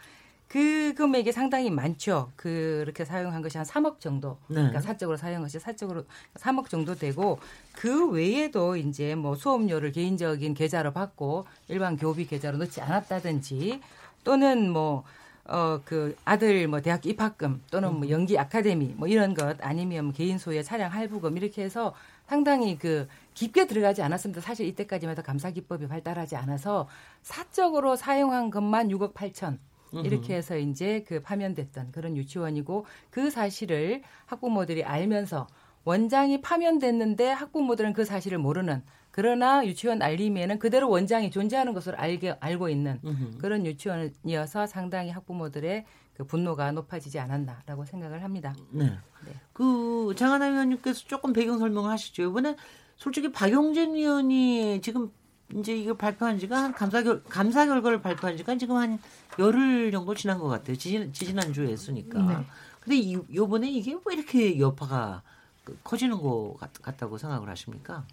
그 0.49 0.95
금액이 0.95 1.31
상당히 1.33 1.71
많죠. 1.71 2.33
그렇게 2.35 3.05
사용한 3.05 3.43
것이 3.43 3.59
한 3.59 3.67
3억 3.67 4.01
정도. 4.01 4.39
네. 4.49 4.55
그러니까 4.55 4.81
사적으로 4.81 5.19
사용한 5.19 5.43
것이 5.43 5.61
사적으로 5.61 6.05
3억 6.35 6.71
정도 6.71 6.95
되고 6.95 7.39
그 7.75 8.09
외에도 8.11 8.77
이제 8.77 9.15
뭐 9.15 9.35
수업료를 9.35 9.93
개인적인 9.93 10.55
계좌로 10.55 10.93
받고 10.93 11.47
일반 11.69 11.99
교비 11.99 12.27
계좌로 12.27 12.57
넣지 12.57 12.81
않았다든지 12.81 13.81
또는 14.25 14.71
뭐 14.71 15.05
어, 15.45 15.81
그 15.85 16.17
아들 16.25 16.67
뭐 16.67 16.81
대학 16.81 17.05
입학금 17.05 17.63
또는 17.71 17.95
뭐 17.95 18.09
연기 18.09 18.39
아카데미 18.39 18.95
뭐 18.97 19.07
이런 19.07 19.35
것 19.35 19.57
아니면 19.61 20.07
뭐 20.07 20.15
개인 20.15 20.39
소유의 20.39 20.65
차량 20.65 20.93
할부금 20.93 21.37
이렇게 21.37 21.63
해서 21.63 21.95
상당히 22.27 22.79
그 22.79 23.07
깊게 23.35 23.67
들어가지 23.67 24.03
않았습니다. 24.03 24.41
사실 24.41 24.67
이때까지만 24.67 25.13
해도 25.13 25.23
감사 25.23 25.51
기법이 25.51 25.89
발달하지 25.89 26.37
않아서 26.37 26.89
사적으로 27.23 27.97
사용한 27.97 28.51
것만 28.51 28.89
6억 28.89 29.15
8천 29.15 29.59
이렇게 29.93 30.35
해서 30.35 30.57
이제 30.57 31.05
그 31.07 31.21
파면됐던 31.23 31.93
그런 31.93 32.17
유치원이고 32.17 32.87
그 33.11 33.31
사실을 33.31 34.03
학부모들이 34.27 34.85
알면서 34.85 35.47
원장이 35.85 36.41
파면됐는데 36.43 37.31
학부모들은 37.31 37.93
그 37.93 38.05
사실을 38.05 38.39
모르는 38.39 38.83
그러나 39.11 39.67
유치원 39.67 40.01
알림에는 40.03 40.59
그대로 40.59 40.89
원장이 40.89 41.31
존재하는 41.31 41.75
것을 41.75 41.97
알게 41.97 42.37
알고 42.39 42.69
있는. 42.69 43.01
그런 43.39 43.67
유치원이어서 43.67 44.67
상당히 44.67 45.11
학부모들의 45.11 45.87
그 46.15 46.25
분노가 46.25 46.71
높아지지 46.73 47.19
않았나라고 47.19 47.85
생각을 47.85 48.23
합니다. 48.23 48.55
네. 48.71 48.85
네. 48.85 49.33
그 49.53 50.15
장하나 50.17 50.47
위원님께서 50.47 51.07
조금 51.07 51.33
배경 51.33 51.59
설명을 51.59 51.91
하시죠. 51.91 52.25
이번에 52.25 52.57
솔직히 52.97 53.33
박용진 53.33 53.95
위원이 53.95 54.81
지금 54.83 55.11
이제 55.55 55.77
이걸 55.77 55.97
발표한 55.97 56.39
지가 56.39 56.65
한 56.65 56.73
감사 56.73 57.03
결 57.03 57.23
감사 57.25 57.65
결과를 57.67 58.03
발표한 58.03 58.37
지가 58.37 58.57
지금 58.57 58.77
한 58.77 58.99
열흘 59.39 59.91
정도 59.91 60.15
지난 60.15 60.39
것 60.39 60.49
같아요. 60.49 60.77
지지, 60.77 61.11
지난 61.13 61.53
주에 61.53 61.69
했으니까. 61.69 62.21
네. 62.21 62.45
근데 62.81 62.97
이, 62.99 63.19
요번에 63.35 63.71
이게 63.71 63.97
왜 64.05 64.15
이렇게 64.15 64.59
여파가 64.59 65.23
그 65.65 65.77
커지는 65.85 66.21
것 66.21 66.57
같, 66.59 66.73
같다고 66.83 67.19
생각을 67.19 67.49
하십니까? 67.49 68.05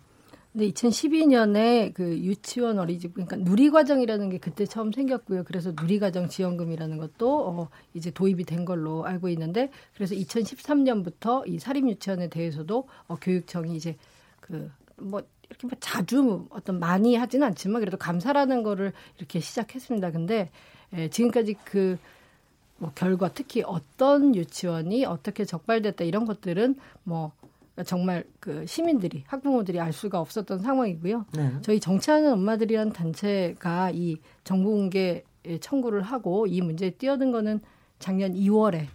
네, 0.57 0.71
2012년에 0.71 1.93
그 1.93 2.17
유치원 2.17 2.79
어린이집 2.79 3.13
그러니까 3.13 3.35
누리과정이라는 3.35 4.29
게 4.29 4.37
그때 4.37 4.65
처음 4.65 4.93
생겼고요. 4.93 5.43
그래서 5.43 5.73
누리과정 5.77 6.29
지원금이라는 6.29 6.97
것도 6.97 7.47
어 7.47 7.69
이제 7.93 8.09
도입이 8.09 8.45
된 8.45 8.63
걸로 8.63 9.05
알고 9.05 9.27
있는데 9.29 9.69
그래서 9.95 10.15
2013년부터 10.15 11.45
이 11.45 11.59
사립 11.59 11.89
유치원에 11.89 12.29
대해서도 12.29 12.87
어 13.07 13.15
교육청이 13.17 13.75
이제 13.75 13.97
그뭐 14.39 15.23
이렇게 15.49 15.67
뭐 15.67 15.77
자주 15.79 16.47
어떤 16.49 16.79
많이 16.79 17.15
하지는 17.15 17.47
않지만 17.47 17.81
그래도 17.81 17.97
감사라는 17.97 18.63
거를 18.63 18.93
이렇게 19.17 19.39
시작했습니다. 19.39 20.11
근데 20.11 20.49
예, 20.93 21.09
지금까지 21.09 21.55
그 21.65 21.97
뭐 22.77 22.91
결과 22.93 23.29
특히 23.33 23.63
어떤 23.65 24.35
유치원이 24.35 25.05
어떻게 25.05 25.45
적발됐다 25.45 26.03
이런 26.03 26.25
것들은 26.25 26.75
뭐 27.03 27.31
정말 27.85 28.23
그 28.39 28.65
시민들이 28.65 29.23
학부모들이 29.27 29.79
알 29.79 29.91
수가 29.91 30.19
없었던 30.19 30.59
상황이고요. 30.59 31.25
네. 31.35 31.51
저희 31.61 31.79
정치하는 31.79 32.31
엄마들이라는 32.33 32.93
단체가 32.93 33.91
이 33.93 34.17
정보 34.43 34.71
공개 34.71 35.23
청구를 35.59 36.01
하고 36.01 36.47
이 36.47 36.61
문제에 36.61 36.91
뛰어든 36.91 37.31
거는 37.31 37.59
작년 37.99 38.33
2월에 38.33 38.87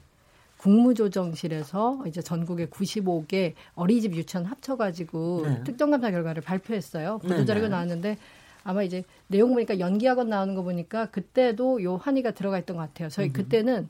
국무조정실에서 0.61 2.03
이제 2.07 2.21
전국의 2.21 2.67
95개 2.67 3.55
어린이집 3.75 4.15
유치원 4.15 4.45
합쳐가지고 4.45 5.43
네. 5.47 5.65
특정감사 5.65 6.11
결과를 6.11 6.43
발표했어요. 6.43 7.21
네, 7.23 7.29
보도자료가 7.29 7.69
네. 7.69 7.71
나왔는데 7.71 8.19
아마 8.63 8.83
이제 8.83 9.03
내용 9.27 9.55
보니까 9.55 9.79
연기학원 9.79 10.29
나오는 10.29 10.55
거 10.55 10.63
보니까 10.63 11.07
그때도 11.07 11.83
요 11.83 11.97
한의가 11.97 12.33
들어가 12.33 12.59
있던 12.59 12.77
것 12.77 12.83
같아요. 12.83 13.09
저희 13.09 13.33
그때는 13.33 13.89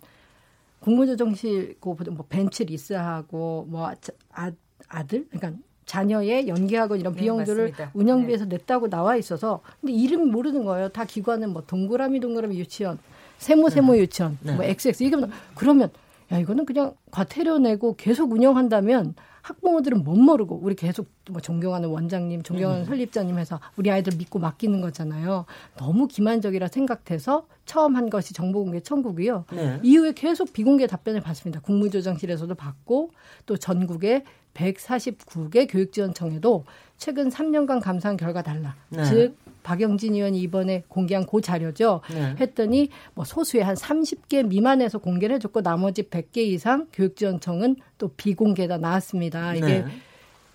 국무조정실 0.79 1.79
그뭐 1.81 1.97
벤츠 2.29 2.63
리스하고 2.63 3.67
뭐 3.69 3.91
아, 4.31 4.53
아들 4.89 5.27
그러니까 5.29 5.61
자녀의 5.87 6.47
연기학원 6.47 7.01
이런 7.01 7.15
네, 7.15 7.21
비용들을 7.23 7.71
맞습니다. 7.71 7.91
운영비에서 7.95 8.45
냈다고 8.45 8.89
나와 8.89 9.17
있어서 9.17 9.61
근데 9.81 9.93
이름 9.93 10.31
모르는 10.31 10.65
거예요. 10.65 10.89
다 10.91 11.05
기관은 11.05 11.53
뭐 11.53 11.65
동그라미 11.67 12.21
동그라미 12.21 12.57
유치원, 12.61 13.01
세모 13.39 13.71
세모 13.71 13.99
유치원, 13.99 14.39
네. 14.41 14.55
뭐 14.55 14.65
XX 14.65 15.03
이게 15.03 15.17
뭐 15.17 15.29
그러면 15.57 15.91
야 16.33 16.39
이거는 16.39 16.65
그냥 16.65 16.95
과태료 17.11 17.59
내고 17.59 17.97
계속 17.97 18.33
운영한다면 18.33 19.15
학부모들은 19.43 20.05
못 20.05 20.17
모르고 20.17 20.61
우리 20.63 20.75
계속 20.75 21.09
뭐 21.31 21.41
존경하는 21.41 21.89
원장님, 21.89 22.43
존경하는 22.43 22.85
설립자님 22.85 23.39
해서 23.39 23.59
우리 23.77 23.91
아이들 23.91 24.17
믿고 24.17 24.39
맡기는 24.39 24.81
거잖아요. 24.81 25.47
너무 25.77 26.07
기만적이라 26.07 26.69
생각돼서 26.69 27.47
처음 27.65 27.97
한 27.97 28.11
것이 28.11 28.35
정보공개 28.35 28.81
청구고요. 28.81 29.45
네. 29.53 29.81
이후에 29.83 30.13
계속 30.13 30.53
비공개 30.53 30.87
답변을 30.87 31.21
받습니다. 31.21 31.61
국무조정실에서도 31.61 32.55
받고 32.55 33.11
또 33.47 33.57
전국의 33.57 34.25
149개 34.55 35.67
교육지원청에도 35.71 36.65
최근 36.97 37.31
3년간 37.31 37.81
감사한 37.81 38.17
결과 38.17 38.43
달라. 38.43 38.77
네. 38.91 39.05
즉 39.05 39.37
박영진 39.63 40.15
의원이 40.15 40.39
이번에 40.41 40.85
공개한 40.89 41.27
그 41.27 41.41
자료죠. 41.41 42.01
네. 42.13 42.37
했더니 42.41 42.89
뭐 43.15 43.25
소수의 43.25 43.65
한 43.65 43.75
30개 43.75 44.47
미만에서 44.47 44.99
공개를 44.99 45.37
해줬고 45.37 45.63
나머지 45.63 46.03
100개 46.05 46.39
이상 46.39 46.87
교육지원청은 46.93 47.77
또 47.99 48.09
비공개다 48.09 48.79
나왔습니다. 48.79 49.55
이게 49.55 49.81
네. 49.81 49.85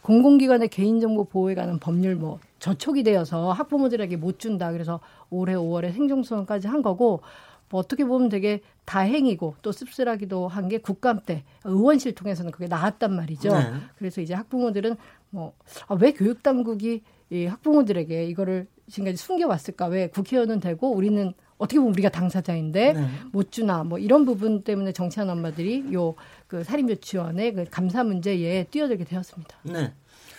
공공기관의 0.01 0.69
개인정보 0.69 1.25
보호에 1.25 1.55
관한 1.55 1.79
법률 1.79 2.15
뭐 2.15 2.39
저촉이 2.59 3.03
되어서 3.03 3.51
학부모들에게 3.51 4.17
못 4.17 4.39
준다. 4.39 4.71
그래서 4.71 5.00
올해 5.29 5.55
5월에 5.55 5.85
행정소송까지 5.91 6.67
한 6.67 6.81
거고 6.81 7.21
뭐 7.69 7.79
어떻게 7.79 8.05
보면 8.05 8.29
되게 8.29 8.62
다행이고 8.85 9.55
또 9.63 9.71
씁쓸하기도 9.71 10.47
한 10.47 10.69
게 10.69 10.77
국감 10.77 11.21
때 11.25 11.43
의원실 11.63 12.13
통해서는 12.13 12.51
그게 12.51 12.67
나왔단 12.67 13.15
말이죠. 13.15 13.50
네. 13.51 13.74
그래서 13.97 14.21
이제 14.21 14.35
학부모들은 14.35 14.95
뭐왜 15.31 16.13
교육 16.13 16.43
당국이 16.43 17.01
이 17.31 17.45
학부모들에게 17.45 18.25
이거를 18.27 18.67
지금까지 18.89 19.18
숨겨왔을까? 19.18 19.88
왜 19.88 20.08
국회의원은 20.08 20.60
되고 20.60 20.92
우리는 20.92 21.34
어떻게 21.58 21.80
보면 21.80 21.94
우리가 21.94 22.10
당사자인데 22.10 22.94
네. 22.94 23.09
못 23.31 23.51
주나 23.51 23.83
뭐 23.83 23.98
이런 23.98 24.25
부분 24.25 24.64
때문에 24.64 24.92
정치하는 24.92 25.33
엄마들이 25.33 25.86
요그 25.92 26.64
사립유치원의 26.64 27.53
그 27.53 27.66
감사 27.70 28.03
문제에 28.03 28.66
뛰어들게 28.66 29.05
되었습니다. 29.05 29.57
네. 29.64 29.94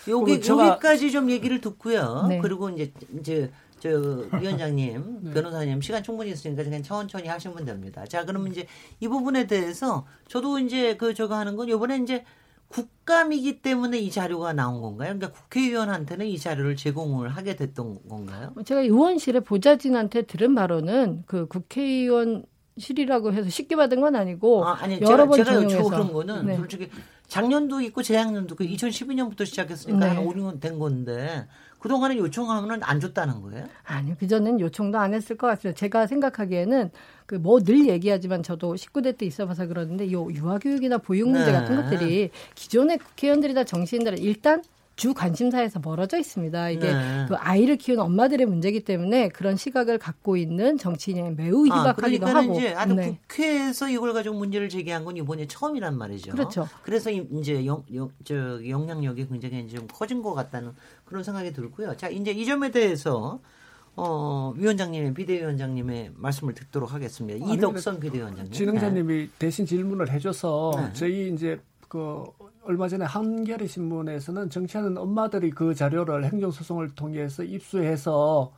여기 0.08 0.40
여기까지 0.46 1.10
좀 1.10 1.30
얘기를 1.30 1.60
듣고요. 1.60 2.26
네. 2.28 2.38
그리고 2.40 2.68
이제 2.70 2.92
이제 3.18 3.50
저 3.80 3.88
위원장님, 3.88 5.32
변호사님 5.34 5.80
시간 5.80 6.02
충분히 6.02 6.30
있으니까 6.30 6.62
그냥 6.62 6.82
천천히 6.82 7.28
하시면 7.28 7.64
됩니다. 7.64 8.04
자, 8.06 8.24
그러면 8.24 8.52
이제 8.52 8.66
이 9.00 9.08
부분에 9.08 9.46
대해서 9.46 10.06
저도 10.28 10.58
이제 10.58 10.96
그 10.96 11.14
저거 11.14 11.34
하는 11.34 11.56
건 11.56 11.68
이번에 11.68 11.98
이제 11.98 12.24
국감이기 12.68 13.62
때문에 13.62 13.98
이 13.98 14.10
자료가 14.10 14.52
나온 14.52 14.80
건가요? 14.80 15.14
그러니까 15.14 15.30
국회의원한테는 15.30 16.26
이 16.26 16.38
자료를 16.38 16.76
제공을 16.76 17.28
하게 17.28 17.56
됐던 17.56 18.08
건가요? 18.08 18.52
제가 18.64 18.80
의원실에 18.82 19.40
보좌진한테 19.40 20.22
들은 20.22 20.54
바로는 20.54 21.24
그 21.26 21.46
국회의원 21.46 22.44
실이라고 22.78 23.32
해서 23.32 23.48
쉽게 23.48 23.74
받은 23.74 24.00
건 24.00 24.16
아니고 24.16 24.66
아, 24.66 24.76
아니 24.80 25.00
여러 25.00 25.06
제가 25.06 25.26
번 25.26 25.36
제가 25.38 25.52
전용해서 25.52 25.82
여쭤보는 25.82 26.12
거는 26.12 26.46
네. 26.46 26.56
솔직히 26.56 26.90
작년도 27.26 27.80
있고 27.82 28.02
재작년도 28.02 28.54
그 28.54 28.64
2012년부터 28.66 29.46
시작했으니까 29.46 29.98
네. 29.98 30.06
한 30.14 30.18
5, 30.18 30.32
6년 30.32 30.60
된 30.60 30.78
건데 30.78 31.46
그동안에 31.86 32.16
요청하면은 32.18 32.82
안 32.82 32.98
줬다는 32.98 33.40
거예요? 33.42 33.66
아니요, 33.84 34.16
그전엔 34.18 34.58
요청도 34.58 34.98
안 34.98 35.14
했을 35.14 35.36
것 35.36 35.46
같습니다. 35.46 35.78
제가 35.78 36.06
생각하기에는 36.08 36.90
그 37.26 37.36
뭐 37.36 37.60
늘 37.60 37.88
얘기하지만 37.88 38.42
저도 38.42 38.74
19대 38.74 39.16
때 39.16 39.24
있어봐서 39.26 39.66
그러는데 39.66 40.10
요 40.12 40.28
유아교육이나 40.30 40.98
보육 40.98 41.28
문제 41.28 41.46
네. 41.46 41.52
같은 41.52 41.76
것들이 41.76 42.30
기존의 42.56 42.98
국회의원들이나 42.98 43.64
정치인들은 43.64 44.18
일단 44.18 44.62
주 44.96 45.12
관심사에서 45.12 45.78
멀어져 45.84 46.16
있습니다. 46.18 46.70
이게 46.70 46.90
네. 46.92 47.26
그 47.28 47.34
아이를 47.36 47.76
키우는 47.76 48.02
엄마들의 48.02 48.46
문제이기 48.46 48.80
때문에 48.84 49.28
그런 49.28 49.56
시각을 49.56 49.98
갖고 49.98 50.38
있는 50.38 50.78
정치인이 50.78 51.32
매우 51.32 51.66
아, 51.70 51.80
희박하기도 51.92 52.24
그러니까 52.24 52.34
하고. 52.42 52.58
이제 52.58 52.72
아주 52.74 52.94
네. 52.94 53.18
국회에서 53.28 53.90
이걸 53.90 54.14
가지고 54.14 54.36
문제를 54.36 54.70
제기한 54.70 55.04
건 55.04 55.18
이번이 55.18 55.48
처음이란 55.48 55.98
말이죠. 55.98 56.32
그렇죠. 56.32 56.66
그래서 56.82 57.10
이- 57.10 57.28
이제 57.32 57.66
영, 57.66 57.84
영, 57.94 58.10
저 58.24 58.66
영향력이 58.66 59.28
굉장히 59.28 59.68
좀 59.68 59.86
커진 59.86 60.22
것 60.22 60.32
같다는 60.32 60.72
그런 61.04 61.22
생각이 61.22 61.52
들고요. 61.52 61.94
자, 61.98 62.08
이제 62.08 62.30
이 62.30 62.46
점에 62.46 62.70
대해서 62.70 63.38
어, 63.96 64.52
위원장님의 64.56 65.12
비대위원장님의 65.14 66.12
말씀을 66.16 66.54
듣도록 66.54 66.92
하겠습니다. 66.94 67.44
아니, 67.44 67.54
이덕선 67.54 68.00
비대위원장님. 68.00 68.50
진행자님이 68.52 69.28
대신 69.38 69.66
질문을 69.66 70.10
해줘서 70.10 70.72
네. 70.76 70.90
저희 70.94 71.32
이제 71.34 71.60
그 71.88 72.24
얼마 72.66 72.88
전에 72.88 73.04
한겨레 73.04 73.66
신문에서는 73.68 74.50
정치하는 74.50 74.98
엄마들이 74.98 75.50
그 75.50 75.74
자료를 75.74 76.24
행정소송을 76.24 76.94
통해서 76.96 77.44
입수해서 77.44 78.52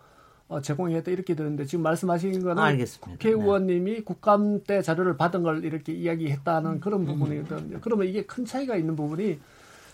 어, 0.49 0.63
제공했다 0.63 1.11
이렇게 1.11 1.35
들었는데 1.35 1.67
지금 1.67 1.83
말씀하신 1.83 2.43
거는 2.43 2.63
아, 2.63 2.67
알겠습니다. 2.67 3.11
국회의원님이 3.11 4.01
국감 4.01 4.65
때 4.65 4.81
자료를 4.81 5.19
받은 5.19 5.43
걸 5.43 5.63
이렇게 5.63 5.93
이야기했다는 5.93 6.71
음, 6.71 6.81
그런 6.81 7.05
부분이거든요. 7.05 7.81
그러면 7.83 8.07
이게 8.07 8.25
큰 8.25 8.47
차이가 8.47 8.77
있는 8.77 8.97
부분이 8.97 9.39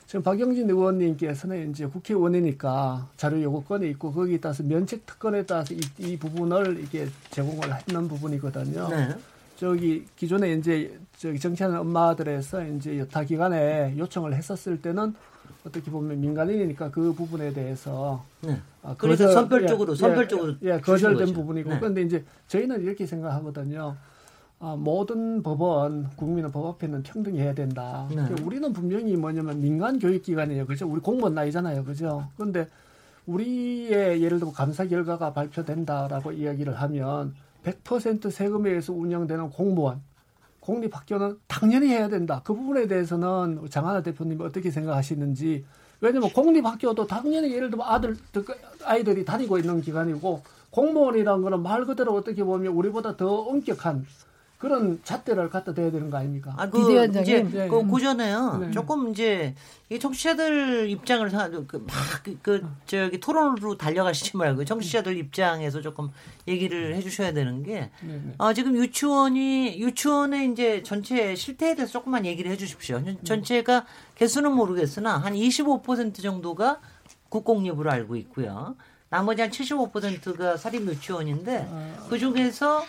지금 0.07 0.23
박영진 0.23 0.71
의원님께서는 0.71 1.71
이제 1.71 1.87
국회의원이니까 1.87 3.09
자료 3.17 3.43
요구권이 3.43 3.89
있고 3.91 4.13
거기에 4.13 4.39
따라서 4.39 4.63
면책 4.63 5.07
특권에 5.07 5.45
따라서 5.45 5.75
이, 5.75 5.81
이 5.99 6.17
부분을 6.17 6.79
이게 6.85 7.09
제공을 7.31 7.75
했는 7.75 8.07
부분이거든요. 8.07 8.89
네. 8.91 9.09
저기 9.57 10.05
기존에 10.15 10.53
이제 10.53 10.97
저기 11.25 11.39
정치하는 11.39 11.79
엄마들에서 11.79 12.63
이제 12.67 12.99
여타 12.99 13.25
기관에 13.25 13.95
요청을 13.97 14.35
했었을 14.35 14.83
때는 14.83 15.15
어떻게 15.67 15.91
보면 15.91 16.21
민간인이니까 16.21 16.91
그 16.91 17.15
부분에 17.15 17.55
대해서 17.55 18.23
네. 18.43 18.59
아, 18.83 18.95
그래서 18.99 19.25
거절- 19.29 19.33
선별적으로 19.33 19.93
예, 19.95 19.97
선별적으로 19.97 20.53
예, 20.65 20.75
예, 20.75 20.81
거절된. 20.81 21.33
부분이고 21.33 21.71
네. 21.71 21.79
그런데 21.81 22.03
이제 22.03 22.23
저희는 22.49 22.83
이렇게 22.83 23.07
생각하거든요. 23.07 23.97
아, 24.61 24.77
모든 24.79 25.43
법은 25.43 26.09
국민은 26.17 26.53
법 26.53 26.67
앞에는 26.67 27.03
평등해야 27.05 27.55
된다. 27.55 28.07
네. 28.11 28.17
그러니까 28.17 28.45
우리는 28.45 28.71
분명히 28.75 29.17
뭐냐면 29.17 29.63
민간 29.63 29.99
교육기관이에요, 29.99 30.67
그죠? 30.67 30.87
우리 30.87 31.01
공무원 31.01 31.33
나이잖아요, 31.35 31.85
그죠? 31.85 32.29
그런데 32.37 32.69
우리의 33.25 34.23
예를 34.23 34.41
들어 34.41 34.53
감사 34.53 34.87
결과가 34.87 35.33
발표된다라고 35.33 36.33
이야기를 36.33 36.75
하면 36.75 37.35
100% 37.63 38.31
세금에 38.31 38.69
의해서 38.69 38.93
운영되는 38.93 39.49
공무원, 39.49 40.03
공립 40.65 40.97
학교는 40.97 41.39
당연히 41.47 41.89
해야 41.89 42.09
된다. 42.09 42.41
그 42.43 42.55
부분에 42.55 42.87
대해서는 42.87 43.69
장하나 43.69 44.03
대표님이 44.03 44.43
어떻게 44.43 44.71
생각하시는지. 44.71 45.63
왜냐면 46.01 46.31
공립 46.31 46.65
학교도 46.65 47.07
당연히 47.07 47.53
예를 47.53 47.71
들면 47.71 47.87
아들, 47.87 48.17
아이들이 48.83 49.27
다니고 49.27 49.59
있는 49.59 49.83
기관이고 49.83 50.43
공무원이라는 50.71 51.43
거는 51.43 51.63
말 51.63 51.85
그대로 51.85 52.15
어떻게 52.15 52.43
보면 52.43 52.73
우리보다 52.73 53.17
더 53.17 53.43
엄격한 53.43 54.07
그런 54.65 54.99
잣대를 55.05 55.51
갖다 55.51 55.75
대야 55.75 55.91
되는 55.91 56.09
거 56.09 56.17
아닙니까? 56.17 56.55
아, 56.57 56.71
그. 56.71 56.81
이제 57.21 57.43
네. 57.43 57.69
그 57.69 57.87
고전에요. 57.87 58.59
네. 58.63 58.71
조금 58.71 59.11
이제 59.11 59.55
이 59.91 59.99
청취자들 59.99 60.89
입장을 60.89 61.29
생각 61.29 61.51
그막그 61.69 62.39
그, 62.41 62.67
저기 62.87 63.21
토론으로 63.21 63.77
달려가시지 63.77 64.39
말고 64.39 64.65
청취자들 64.65 65.19
입장에서 65.19 65.83
조금 65.83 66.09
얘기를 66.49 66.95
해주셔야 66.95 67.35
되는 67.35 67.63
게 67.63 67.91
네, 68.01 68.13
네. 68.25 68.35
아, 68.39 68.55
지금 68.55 68.75
유치원이 68.75 69.79
유치원의 69.81 70.53
이제 70.53 70.83
전체 70.83 71.35
실태에 71.35 71.75
대해서 71.75 71.93
조금만 71.93 72.25
얘기를 72.25 72.51
해주십시오. 72.51 73.05
전- 73.05 73.19
전체가 73.23 73.85
개수는 74.15 74.51
모르겠으나 74.51 75.19
한 75.19 75.35
25% 75.35 76.23
정도가 76.23 76.81
국공립으로 77.29 77.91
알고 77.91 78.17
있고요. 78.17 78.77
나머지 79.11 79.43
한 79.43 79.51
75%가 79.51 80.57
사립 80.57 80.89
유치원인데 80.89 81.69
그 82.09 82.19
중에서 82.19 82.83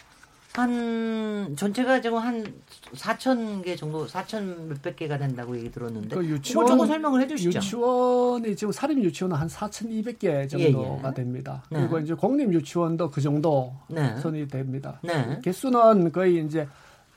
한 0.56 1.54
전체가 1.58 2.00
지금 2.00 2.18
한 2.18 2.46
4천 2.94 3.62
개 3.64 3.76
정도, 3.76 4.08
4천 4.08 4.68
몇백 4.68 4.96
개가 4.96 5.18
된다고 5.18 5.58
얘기 5.58 5.70
들었는데 5.70 6.16
그 6.16 6.26
유치원 6.26 6.66
조금 6.66 6.88
설명을 6.88 7.22
해주시죠. 7.24 7.58
유치원이 7.58 8.56
지금 8.56 8.72
사립 8.72 9.04
유치원은 9.04 9.36
한 9.36 9.50
4,200개 9.50 10.50
정도가 10.50 11.00
예, 11.04 11.10
예. 11.10 11.14
됩니다. 11.14 11.62
네. 11.70 11.80
그리고 11.82 12.00
이제 12.00 12.14
공립 12.14 12.54
유치원도 12.54 13.12
그 13.12 13.20
정도 13.20 13.74
네. 13.90 14.16
선이 14.18 14.48
됩니다. 14.48 15.00
네. 15.04 15.40
개수는 15.44 16.14
거의 16.14 16.46
이제 16.46 16.66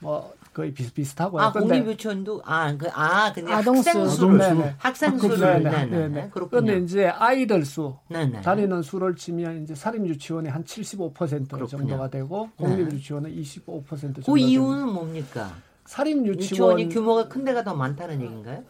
뭐 0.01 0.35
거의 0.59 0.73
비슷비슷하고요. 0.73 1.41
아, 1.41 1.53
근데 1.53 1.77
공립 1.79 1.93
유치원도 1.93 2.43
아, 2.45 2.77
그, 2.77 2.89
아, 2.93 3.33
근데 3.33 3.53
아동수. 3.53 3.91
학생 3.91 4.09
수를 4.09 4.39
네네. 4.39 4.75
학생 4.79 5.17
그, 5.17 5.29
수를 5.29 5.63
네네. 5.63 5.71
네네. 5.71 5.87
네네. 6.09 6.31
그렇군요. 6.31 6.49
그런데 6.63 6.79
이제 6.85 7.07
아이들 7.07 7.65
수 7.65 7.95
네네. 8.09 8.43
다니는 8.43 8.83
수를 8.83 9.15
치면 9.15 9.63
이제 9.63 9.77
사립 9.77 10.05
유치원이 10.05 10.49
한 10.49 10.65
75% 10.65 11.15
그렇군요. 11.49 11.67
정도가 11.69 12.11
되고 12.11 12.51
공립 12.59 12.89
네. 12.89 12.97
유치원은 12.97 13.31
25% 13.37 14.01
정도. 14.01 14.33
그 14.33 14.37
이유는 14.37 14.71
됩니다. 14.79 14.93
뭡니까? 14.93 15.53
사립 15.85 16.27
유치원 16.27 16.41
유치원 16.41 16.79
이 16.81 16.89
규모가 16.89 17.29
큰 17.29 17.45
데가 17.45 17.63
더 17.63 17.73
많다는 17.75 18.21
얘기인가요? 18.21 18.65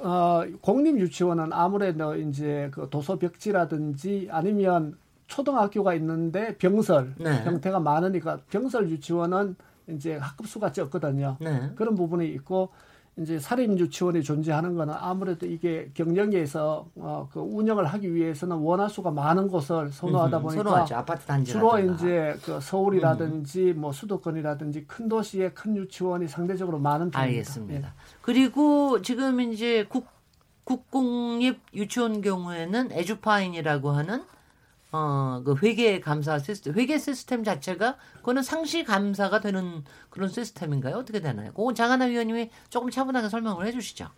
어, 0.00 0.44
공립 0.62 0.98
유치원은 0.98 1.52
아무래도 1.52 2.16
이제 2.16 2.70
그 2.72 2.88
도서 2.88 3.18
벽지라든지 3.18 4.28
아니면 4.30 4.96
초등학교가 5.26 5.92
있는데 5.92 6.56
병설 6.56 7.16
네. 7.18 7.42
형태가 7.44 7.80
많으니까 7.80 8.38
병설 8.48 8.88
유치원은 8.88 9.56
이제 9.88 10.16
학급 10.16 10.46
수가 10.46 10.72
적거든요. 10.72 11.36
네. 11.40 11.70
그런 11.74 11.94
부분이 11.94 12.28
있고 12.34 12.70
이제 13.18 13.38
사립 13.40 13.76
유치원이 13.76 14.22
존재하는 14.22 14.76
거는 14.76 14.94
아무래도 14.96 15.44
이게 15.46 15.90
경영에서 15.94 16.88
어, 16.94 17.28
그 17.32 17.40
운영을 17.40 17.84
하기 17.84 18.14
위해서는 18.14 18.56
원화 18.56 18.88
수가 18.88 19.10
많은 19.10 19.48
곳을 19.48 19.90
선호하다 19.90 20.36
음, 20.36 20.42
보니까 20.42 20.62
선호하죠. 20.62 20.96
아파트 20.96 21.26
단지 21.26 21.50
주로 21.50 21.78
이제 21.80 22.36
그 22.44 22.60
서울이라든지 22.60 23.72
뭐 23.72 23.90
수도권이라든지 23.90 24.84
큰 24.86 25.08
도시의 25.08 25.52
큰 25.54 25.76
유치원이 25.76 26.28
상대적으로 26.28 26.78
많은 26.78 27.10
편입니다. 27.10 27.18
알겠습니다. 27.20 27.94
그리고 28.22 29.02
지금 29.02 29.40
이제 29.40 29.84
국 29.88 30.06
국공립 30.62 31.60
유치원 31.74 32.20
경우에는 32.20 32.92
에듀파인이라고 32.92 33.90
하는 33.90 34.22
어, 34.90 35.42
그 35.44 35.54
회계 35.62 36.00
감사 36.00 36.38
시스템, 36.38 36.74
회계 36.74 36.98
시스템 36.98 37.44
자체가 37.44 37.96
그거는 38.16 38.42
상시 38.42 38.84
감사가 38.84 39.40
되는 39.40 39.84
그런 40.10 40.28
시스템인가요? 40.30 40.96
어떻게 40.96 41.20
되나요? 41.20 41.52
그건 41.52 41.74
장하나 41.74 42.06
위원님이 42.06 42.50
조금 42.70 42.90
차분하게 42.90 43.28
설명을 43.28 43.66
해주시죠. 43.66 44.08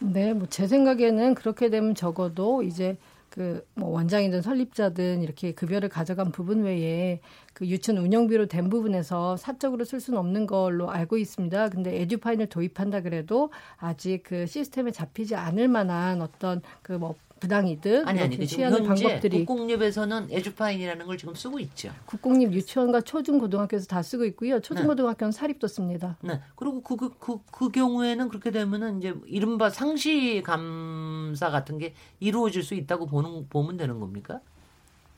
네, 0.00 0.32
뭐 0.32 0.46
제 0.48 0.66
생각에는 0.66 1.34
그렇게 1.34 1.70
되면 1.70 1.94
적어도 1.94 2.62
이제 2.62 2.98
그 3.28 3.64
뭐 3.74 3.90
원장이든 3.90 4.42
설립자든 4.42 5.22
이렇게 5.22 5.52
급여를 5.52 5.88
가져간 5.88 6.32
부분 6.32 6.64
외에 6.64 7.20
그 7.54 7.66
유치원 7.66 8.02
운영비로 8.04 8.46
된 8.46 8.68
부분에서 8.70 9.36
사적으로 9.36 9.84
쓸 9.84 10.00
수는 10.00 10.18
없는 10.18 10.46
걸로 10.46 10.90
알고 10.90 11.16
있습니다. 11.18 11.68
근데 11.70 12.00
에듀파인을 12.02 12.48
도입한다 12.48 13.02
그래도 13.02 13.52
아직 13.76 14.22
그 14.24 14.46
시스템에 14.46 14.90
잡히지 14.90 15.34
않을 15.36 15.68
만한 15.68 16.20
어떤 16.22 16.60
그뭐 16.82 17.14
부당이득 17.40 18.06
아니 18.06 18.20
아니 18.20 18.46
취하는 18.46 18.84
방법들이 18.84 19.44
국공립에서는 19.44 20.28
에듀파인이라는 20.30 21.06
걸 21.06 21.16
지금 21.16 21.34
쓰고 21.34 21.58
있죠. 21.60 21.90
국공립 22.04 22.52
유치원과 22.52 23.00
초중고등학교에서 23.00 23.86
다 23.86 24.02
쓰고 24.02 24.24
있고요. 24.26 24.60
초중고등학교는 24.60 25.32
사립도 25.32 25.66
씁니다. 25.66 26.16
네. 26.20 26.40
그리고 26.54 26.82
그, 26.82 26.96
그, 26.96 27.10
그, 27.18 27.38
그 27.50 27.70
경우에는 27.70 28.28
그렇게 28.28 28.50
되면은 28.50 28.98
이제 28.98 29.14
이른바 29.26 29.70
상시 29.70 30.42
감사 30.44 31.50
같은 31.50 31.78
게 31.78 31.94
이루어질 32.20 32.62
수 32.62 32.74
있다고 32.74 33.06
보는, 33.06 33.48
보면 33.48 33.78
되는 33.78 33.98
겁니까? 33.98 34.40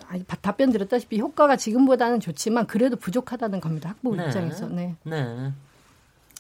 아니, 0.07 0.23
바- 0.25 0.37
답변 0.37 0.71
드렸다시피 0.71 1.19
효과가 1.21 1.57
지금보다는 1.57 2.21
좋지만 2.21 2.67
그래도 2.67 2.97
부족하다는 2.97 3.61
겁니다. 3.61 3.91
학부 3.91 4.15
네. 4.15 4.27
입장에서. 4.27 4.69
네. 4.69 4.95
네. 5.05 5.53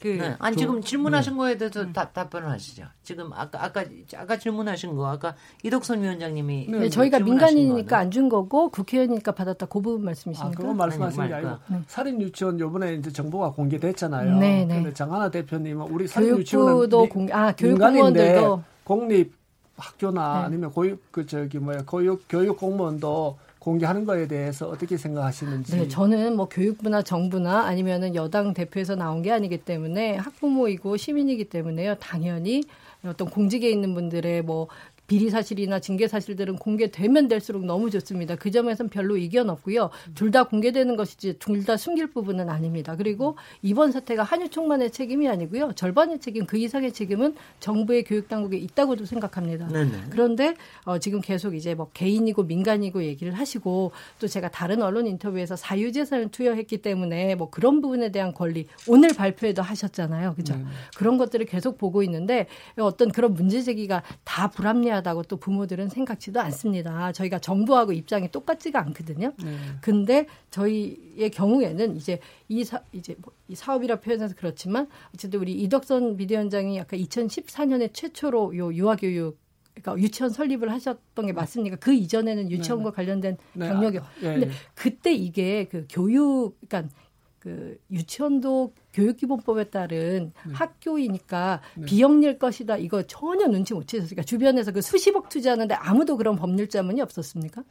그 0.02 0.08
네. 0.08 0.34
아니 0.40 0.56
지금 0.56 0.82
질문하신 0.82 1.36
거에 1.36 1.56
대해서 1.56 1.92
답, 1.92 2.12
답변을 2.12 2.48
하시죠. 2.50 2.84
지금 3.04 3.32
아까 3.32 3.62
아까 3.64 3.84
아까 4.16 4.36
질문하신 4.36 4.96
거 4.96 5.06
아까 5.06 5.36
이덕선 5.62 6.02
위원장님이 6.02 6.66
네, 6.68 6.78
네, 6.80 6.88
저희가 6.88 7.20
민간인이니까 7.20 7.88
거는. 7.88 8.02
안준 8.06 8.28
거고 8.28 8.68
국회의원이니까 8.70 9.30
받았다. 9.32 9.66
그 9.66 9.80
부분 9.80 10.00
아, 10.02 10.04
말씀이십니까? 10.06 10.58
그건 10.60 10.76
말씀하시는 10.76 11.28
게 11.28 11.34
아니, 11.34 11.46
아니고 11.46 11.62
네. 11.70 11.80
사립 11.86 12.20
유치원 12.20 12.58
요번에 12.58 12.94
이제 12.94 13.12
정보가 13.12 13.52
공개됐잖아요. 13.52 14.38
네, 14.38 14.64
네. 14.64 14.74
근데 14.74 14.92
장하나 14.92 15.30
대표님은 15.30 15.86
우리 15.88 16.08
사립 16.08 16.36
유치원은 16.38 16.72
교육부도 16.72 17.02
미- 17.02 17.08
공, 17.08 17.28
아, 17.30 17.52
교육공무원들도 17.52 18.62
공립 18.82 19.34
학교나 19.76 20.40
네. 20.40 20.44
아니면 20.46 20.70
고육 20.72 21.00
그 21.12 21.24
저기 21.26 21.58
뭐야 21.58 21.84
교육 21.88 22.24
교육 22.28 22.56
공무원도 22.58 23.38
공개하는 23.62 24.04
거에 24.04 24.26
대해서 24.26 24.68
어떻게 24.68 24.96
생각하시는지. 24.96 25.76
네, 25.76 25.86
저는 25.86 26.34
뭐 26.34 26.48
교육부나 26.48 27.02
정부나 27.02 27.60
아니면은 27.60 28.16
여당 28.16 28.54
대표에서 28.54 28.96
나온 28.96 29.22
게 29.22 29.30
아니기 29.30 29.58
때문에 29.58 30.16
학부모이고 30.16 30.96
시민이기 30.96 31.44
때문에요. 31.44 31.94
당연히 32.00 32.64
어떤 33.04 33.30
공직에 33.30 33.70
있는 33.70 33.94
분들의 33.94 34.42
뭐 34.42 34.66
비리 35.12 35.28
사실이나 35.28 35.78
징계 35.78 36.08
사실들은 36.08 36.56
공개되면 36.56 37.28
될수록 37.28 37.66
너무 37.66 37.90
좋습니다. 37.90 38.34
그 38.34 38.50
점에서는 38.50 38.88
별로 38.88 39.18
이견 39.18 39.50
없고요. 39.50 39.90
둘 40.14 40.30
다 40.32 40.44
공개되는 40.44 40.96
것이지 40.96 41.34
둘 41.38 41.66
다 41.66 41.76
숨길 41.76 42.06
부분은 42.06 42.48
아닙니다. 42.48 42.96
그리고 42.96 43.36
이번 43.60 43.92
사태가 43.92 44.22
한유 44.22 44.48
총만의 44.48 44.90
책임이 44.90 45.28
아니고요. 45.28 45.72
절반의 45.74 46.20
책임, 46.20 46.46
그 46.46 46.56
이상의 46.56 46.92
책임은 46.92 47.34
정부의 47.60 48.04
교육 48.04 48.30
당국에 48.30 48.56
있다고도 48.56 49.04
생각합니다. 49.04 49.68
네네. 49.68 50.04
그런데 50.08 50.54
어, 50.86 50.96
지금 50.98 51.20
계속 51.20 51.54
이제 51.54 51.74
뭐 51.74 51.90
개인이고 51.92 52.44
민간이고 52.44 53.04
얘기를 53.04 53.34
하시고 53.34 53.92
또 54.18 54.26
제가 54.26 54.48
다른 54.48 54.80
언론 54.80 55.06
인터뷰에서 55.06 55.56
사유재산을 55.56 56.30
투여했기 56.30 56.78
때문에 56.78 57.34
뭐 57.34 57.50
그런 57.50 57.82
부분에 57.82 58.10
대한 58.12 58.32
권리 58.32 58.64
오늘 58.88 59.10
발표에도 59.12 59.60
하셨잖아요. 59.60 60.36
그죠? 60.36 60.54
그런 60.96 61.18
것들을 61.18 61.44
계속 61.44 61.76
보고 61.76 62.02
있는데 62.02 62.46
어떤 62.78 63.12
그런 63.12 63.34
문제 63.34 63.60
제기가 63.60 64.02
다 64.24 64.48
불합리하다 64.48 65.01
고 65.14 65.22
또 65.24 65.36
부모들은 65.36 65.88
생각지도 65.88 66.40
않습니다. 66.40 67.12
저희가 67.12 67.38
정부하고 67.38 67.92
입장이 67.92 68.30
똑같지가 68.30 68.80
않거든요. 68.86 69.32
네. 69.42 69.56
근데 69.80 70.26
저희의 70.50 71.30
경우에는 71.30 71.96
이제 71.96 72.18
이 72.48 72.64
사, 72.64 72.80
이제 72.92 73.16
뭐 73.20 73.32
이 73.48 73.54
사업이라 73.54 74.00
표현해서 74.00 74.34
그렇지만 74.36 74.88
어쨌든 75.14 75.38
우리 75.40 75.52
이덕선 75.52 76.16
비대위원장이 76.16 76.80
아까 76.80 76.96
2014년에 76.96 77.92
최초로 77.92 78.56
요 78.56 78.72
유아 78.72 78.96
교육 78.96 79.38
그러니까 79.74 80.02
유치원 80.02 80.30
설립을 80.30 80.70
하셨던 80.72 81.26
게 81.26 81.32
맞습니까? 81.34 81.76
그 81.76 81.92
이전에는 81.92 82.50
유치원과 82.50 82.92
관련된 82.92 83.36
네, 83.52 83.68
경력이 83.68 83.98
아, 83.98 84.04
예, 84.22 84.32
근데 84.32 84.46
예. 84.46 84.50
그때 84.74 85.12
이게 85.12 85.66
그 85.70 85.86
교육 85.90 86.56
그러니까 86.66 86.94
그 87.38 87.78
유치원도 87.90 88.72
교육기본법에 88.92 89.64
따른 89.64 90.32
네. 90.46 90.52
학교이니까 90.52 91.60
비영리일 91.86 92.38
것이다. 92.38 92.76
이거 92.76 93.02
전혀 93.02 93.46
눈치 93.46 93.74
못 93.74 93.86
채셨으니까 93.86 94.22
주변에서 94.22 94.72
그 94.72 94.80
수십억 94.80 95.28
투자하는데 95.28 95.74
아무도 95.74 96.16
그런 96.16 96.36
법률 96.36 96.68
자문이 96.68 97.00
없었습니까? 97.00 97.62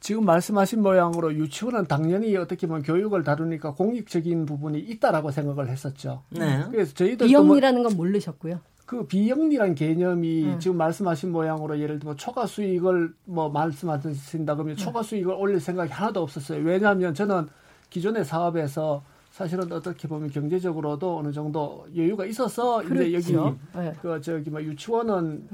지금 0.00 0.26
말씀하신 0.26 0.82
모양으로 0.82 1.32
유치원은 1.34 1.86
당연히 1.86 2.36
어떻게 2.36 2.66
보면 2.66 2.82
교육을 2.82 3.24
다루니까 3.24 3.72
공익적인 3.72 4.44
부분이 4.44 4.78
있다라고 4.78 5.30
생각을 5.30 5.68
했었죠. 5.68 6.22
네. 6.28 6.62
그래서 6.70 6.92
저희도 6.92 7.16
또 7.16 7.24
뭐, 7.24 7.28
비영리라는 7.28 7.82
건 7.82 7.96
모르셨고요. 7.96 8.60
그 8.84 9.06
비영리란 9.06 9.74
개념이 9.74 10.44
음. 10.44 10.60
지금 10.60 10.76
말씀하신 10.76 11.32
모양으로 11.32 11.80
예를 11.80 11.98
들면 11.98 12.18
초과 12.18 12.46
수익을 12.46 13.14
뭐 13.24 13.48
말씀하신다 13.48 14.54
그러면 14.56 14.76
초과 14.76 15.02
수익을 15.02 15.32
올릴 15.32 15.58
생각이 15.58 15.90
하나도 15.90 16.22
없었어요. 16.22 16.62
왜냐하면 16.62 17.14
저는 17.14 17.48
기존의 17.88 18.26
사업에서 18.26 19.02
사실은 19.34 19.72
어떻게 19.72 20.06
보면 20.06 20.30
경제적으로도 20.30 21.18
어느 21.18 21.32
정도 21.32 21.88
여유가 21.96 22.24
있어서 22.24 22.84
이제 22.84 23.12
여기 23.12 23.32
그렇죠. 23.32 23.58
네. 23.74 23.92
그 24.00 24.20
저기 24.20 24.48
뭐 24.48 24.62
유치원은 24.62 25.48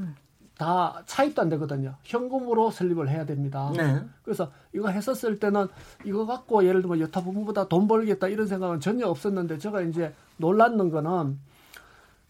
다 0.58 1.02
차입도 1.06 1.40
안 1.40 1.48
되거든요. 1.48 1.94
현금으로 2.02 2.70
설립을 2.70 3.08
해야 3.08 3.24
됩니다. 3.24 3.72
네. 3.74 4.02
그래서 4.22 4.52
이거 4.74 4.90
했었을 4.90 5.38
때는 5.38 5.66
이거 6.04 6.26
갖고 6.26 6.62
예를 6.66 6.82
들면 6.82 7.00
여타 7.00 7.22
부모보다 7.22 7.68
돈 7.68 7.88
벌겠다 7.88 8.28
이런 8.28 8.46
생각은 8.48 8.80
전혀 8.80 9.06
없었는데 9.06 9.56
제가 9.56 9.80
이제 9.80 10.12
놀랐는 10.36 10.90
거는 10.90 11.38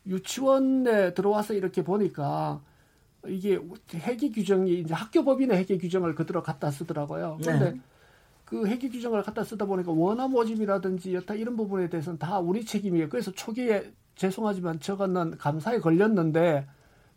유치원에 0.06 1.14
들어와서 1.14 1.54
이렇게 1.54 1.82
보니까 1.82 2.60
이게 3.26 3.58
회계 3.94 4.30
규정이 4.30 4.82
이제 4.82 4.94
학교 4.94 5.24
법인의 5.24 5.58
회계 5.58 5.78
규정을 5.78 6.14
그대로 6.14 6.44
갖다 6.44 6.70
쓰더라고요. 6.70 7.38
그런데 7.42 7.72
네. 7.72 7.80
그 8.50 8.66
회계 8.66 8.88
규정을 8.88 9.22
갖다 9.22 9.44
쓰다 9.44 9.64
보니까 9.64 9.92
원화 9.92 10.26
모집이라든지 10.26 11.14
여타 11.14 11.34
이런 11.34 11.56
부분에 11.56 11.88
대해서는 11.88 12.18
다 12.18 12.40
우리 12.40 12.64
책임이에요. 12.64 13.08
그래서 13.08 13.30
초기에 13.30 13.92
죄송하지만 14.16 14.80
저거는 14.80 15.38
감사에 15.38 15.78
걸렸는데 15.78 16.66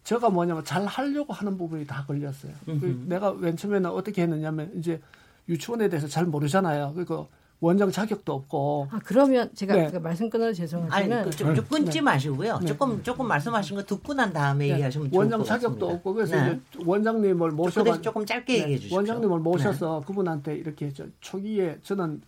저가 0.04 0.30
뭐냐면 0.30 0.64
잘 0.64 0.86
하려고 0.86 1.34
하는 1.34 1.58
부분이 1.58 1.88
다 1.88 2.06
걸렸어요. 2.06 2.54
그 2.66 3.04
내가 3.08 3.34
맨 3.34 3.58
처음에는 3.58 3.90
어떻게 3.90 4.22
했느냐면 4.22 4.72
이제 4.78 5.02
유치원에 5.50 5.90
대해서 5.90 6.08
잘 6.08 6.26
모르잖아요. 6.26 6.94
그리고 6.94 7.30
원장 7.64 7.90
자격도 7.90 8.34
없고 8.34 8.90
아 8.92 9.00
그러면 9.06 9.50
제가 9.56 9.74
네. 9.74 9.90
그 9.90 9.96
말씀 9.96 10.30
끊어서 10.30 10.48
아니, 10.48 10.56
죄송하지만 10.56 11.24
그, 11.24 11.30
좀, 11.32 11.56
좀 11.56 11.66
끊지 11.66 12.00
네. 12.00 12.02
마시고요. 12.02 12.60
네. 12.60 12.66
조금 12.66 13.02
조금 13.04 13.26
말씀하신 13.26 13.78
거 13.78 13.84
듣고 13.84 14.14
난 14.14 14.34
다음에 14.34 14.68
네. 14.68 14.74
얘기하시면 14.74 15.12
좋을 15.12 15.18
원장 15.18 15.40
것 15.40 15.46
자격도. 15.46 15.88
없고 15.88 16.14
그래서 16.14 16.36
네. 16.36 16.60
이제 16.74 16.84
원장님을 16.86 17.52
그 17.56 17.84
대신 17.84 18.02
조금 18.02 18.26
짧게 18.26 18.54
얘기해 18.54 18.76
주십시오. 18.76 18.98
원장님을 18.98 19.38
네. 19.38 19.44
모셔서 19.44 20.04
그분한테 20.06 20.56
이렇게 20.56 20.92
저 20.92 21.06
초기에 21.22 21.78
저는 21.84 22.22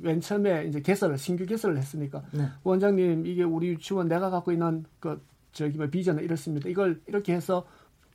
맨 0.00 0.20
처음에 0.20 0.66
이제 0.66 0.82
개설을 0.82 1.16
신규 1.16 1.46
개설을 1.46 1.78
했으니까 1.78 2.22
네. 2.32 2.44
원장님 2.62 3.26
이게 3.26 3.42
우리 3.42 3.68
유치원 3.68 4.06
내가 4.06 4.28
갖고 4.28 4.52
있는 4.52 4.84
그 5.00 5.18
저기 5.52 5.78
뭐 5.78 5.86
비전은 5.86 6.22
이렇습니다. 6.22 6.68
이걸 6.68 7.00
이렇게 7.06 7.32
해서 7.32 7.64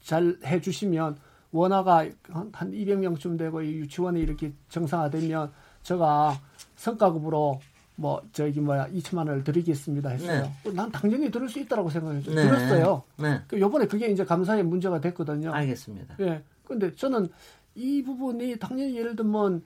잘 0.03 0.38
해주시면 0.45 1.17
원화가 1.51 2.05
한, 2.29 2.49
한 2.53 2.71
200명쯤 2.71 3.39
되고 3.39 3.60
이 3.63 3.71
유치원이 3.71 4.19
이렇게 4.21 4.53
정상화되면 4.69 5.51
제가 5.83 6.39
성과급으로 6.75 7.59
뭐 7.95 8.21
저기 8.31 8.61
뭐야 8.61 8.87
2천만 8.87 9.27
원을 9.27 9.43
드리겠습니다 9.43 10.09
했어요. 10.09 10.49
난 10.73 10.89
당연히 10.89 11.29
들을 11.29 11.49
수 11.49 11.59
있다라고 11.59 11.89
생각했죠. 11.89 12.33
네. 12.33 12.43
들었어요. 12.43 13.03
네. 13.17 13.41
그 13.47 13.59
요번에 13.59 13.85
그게 13.87 14.07
이제 14.07 14.23
감사의 14.23 14.63
문제가 14.63 15.01
됐거든요. 15.01 15.51
알겠습니다. 15.51 16.15
예. 16.21 16.41
근데 16.63 16.93
저는 16.95 17.27
이 17.75 18.01
부분이 18.03 18.57
당연히 18.57 18.97
예를 18.97 19.15
들면 19.17 19.63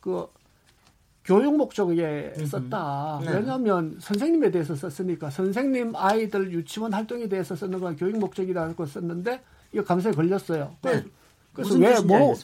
그 0.00 0.26
교육 1.24 1.56
목적에 1.56 2.32
썼다. 2.46 3.20
네. 3.22 3.34
왜냐하면 3.34 3.98
선생님에 4.00 4.50
대해서 4.50 4.74
썼으니까 4.74 5.28
선생님 5.28 5.94
아이들 5.94 6.50
유치원 6.52 6.94
활동에 6.94 7.28
대해서 7.28 7.54
쓰는 7.54 7.80
건 7.80 7.96
교육 7.96 8.18
목적이라고 8.18 8.86
썼는데 8.86 9.42
이거 9.72 9.84
감사에 9.84 10.12
걸렸어요. 10.12 10.74
네. 10.80 11.04
그래서 11.52 11.74
무슨 11.74 11.80
왜 11.82 11.94
뜻인지 11.94 12.06
뭐. 12.06 12.34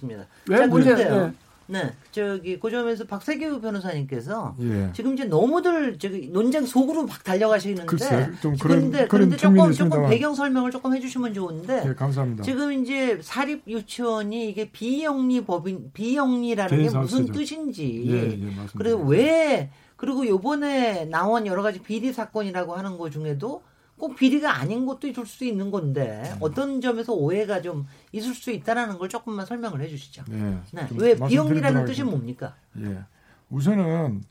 왜 0.48 0.66
문제-. 0.66 0.94
네. 0.94 1.32
네. 1.66 1.92
저기 2.12 2.58
그 2.60 2.70
점에서 2.70 3.04
박세규 3.04 3.60
변호사님께서 3.60 4.54
예. 4.60 4.90
지금 4.92 5.14
이제 5.14 5.24
너무들 5.24 5.98
저기 5.98 6.28
논쟁 6.28 6.66
속으로 6.66 7.04
막 7.06 7.24
달려가시는데 7.24 7.86
글쎄, 7.86 8.30
좀 8.42 8.54
그런- 8.56 8.90
그런데 8.90 8.98
그런 9.06 9.08
그런데 9.08 9.36
조금 9.36 9.72
조금. 9.72 10.08
배경 10.08 10.34
설명을 10.34 10.70
조금 10.70 10.94
해주시면 10.94 11.32
좋은데 11.34 11.84
예, 11.88 11.94
감사합니다. 11.94 12.42
지금 12.44 12.72
이제 12.72 13.18
사립 13.22 13.62
유치원이 13.66 14.50
이게 14.50 14.70
비영리 14.70 15.44
법인 15.44 15.90
비영리라는 15.92 16.82
게 16.90 16.98
무슨. 16.98 17.26
뜻인지 17.32 18.04
예, 18.08 18.12
예, 18.12 18.26
맞습니다. 18.36 18.70
그리고 18.76 19.02
왜 19.04 19.70
그리고 19.96 20.26
요번에 20.26 21.06
나온 21.06 21.46
여러 21.46 21.62
가지 21.62 21.80
비리 21.80 22.12
사건이라고 22.12 22.74
하는 22.74 22.98
것 22.98 23.10
중에도 23.10 23.62
꼭 23.96 24.16
비리가 24.16 24.56
아닌 24.56 24.86
것도 24.86 25.06
있을 25.06 25.24
수 25.24 25.44
있는 25.44 25.70
건데 25.70 26.22
음. 26.32 26.36
어떤 26.40 26.80
점에서 26.80 27.12
오해가 27.14 27.62
좀 27.62 27.86
있을 28.14 28.34
수 28.34 28.50
있다라는 28.52 28.98
걸 28.98 29.08
조금만 29.08 29.44
설명을 29.44 29.80
해주시죠. 29.82 30.24
네. 30.28 30.60
네. 30.72 30.86
좀왜 30.86 31.16
비영리라는 31.16 31.84
뜻이. 31.84 32.04
뭡니까? 32.04 32.54
예. 32.78 33.04
우선은 33.50 34.22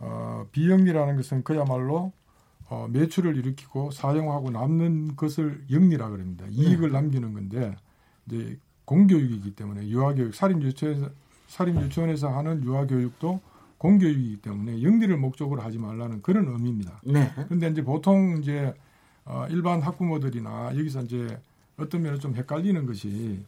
어, 0.00 0.46
비영리라는 0.50 1.16
것은 1.16 1.44
그야말로 1.44 2.12
어, 2.68 2.88
매출을 2.90 3.36
일으키고 3.36 3.92
사용하고 3.92 4.50
남는 4.50 5.16
것을 5.16 5.64
영리라 5.70 6.08
그럽니다. 6.08 6.46
이익을 6.48 6.90
남기는 6.90 7.32
건데 7.32 7.76
이제 8.26 8.58
공교육이기 8.84 9.54
때문에 9.54 9.88
유아교육 9.88 10.34
살인 10.34 10.62
유치원에서 10.62 11.10
살인 11.46 11.80
유치원에서 11.80 12.28
하는 12.28 12.64
유아교육도 12.64 13.40
공교육이기 13.78 14.42
때문에 14.42 14.82
영리를 14.82 15.16
목적으로 15.16 15.62
하지 15.62 15.78
말라는 15.78 16.22
그런 16.22 16.48
의미입니다. 16.48 17.00
네. 17.04 17.32
근데 17.48 17.68
이제 17.68 17.82
보통 17.82 18.38
이제 18.38 18.74
어, 19.24 19.46
일반 19.50 19.80
학부모들이나 19.80 20.76
여기서 20.76 21.02
이제 21.02 21.40
어떤 21.82 22.02
면에 22.02 22.18
좀 22.18 22.34
헷갈리는 22.34 22.86
것이 22.86 23.40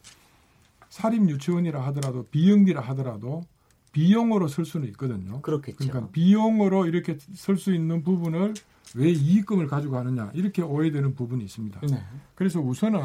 사립 0.89 1.27
유치원이라 1.29 1.85
하더라도 1.87 2.27
비영리라 2.27 2.81
하더라도 2.81 3.43
비용으로 3.91 4.47
쓸 4.47 4.65
수는 4.65 4.87
있거든요. 4.89 5.41
그렇겠죠. 5.41 5.77
그러니까 5.77 6.11
비용으로 6.11 6.87
이렇게 6.87 7.17
쓸 7.33 7.57
수 7.57 7.73
있는 7.73 8.03
부분을 8.03 8.53
왜 8.95 9.09
이익금을 9.09 9.67
가지고 9.67 9.97
하느냐 9.97 10.31
이렇게 10.33 10.61
오해되는 10.61 11.15
부분이 11.15 11.43
있습니다. 11.45 11.81
네. 11.81 12.03
그래서 12.35 12.59
우선은 12.59 12.99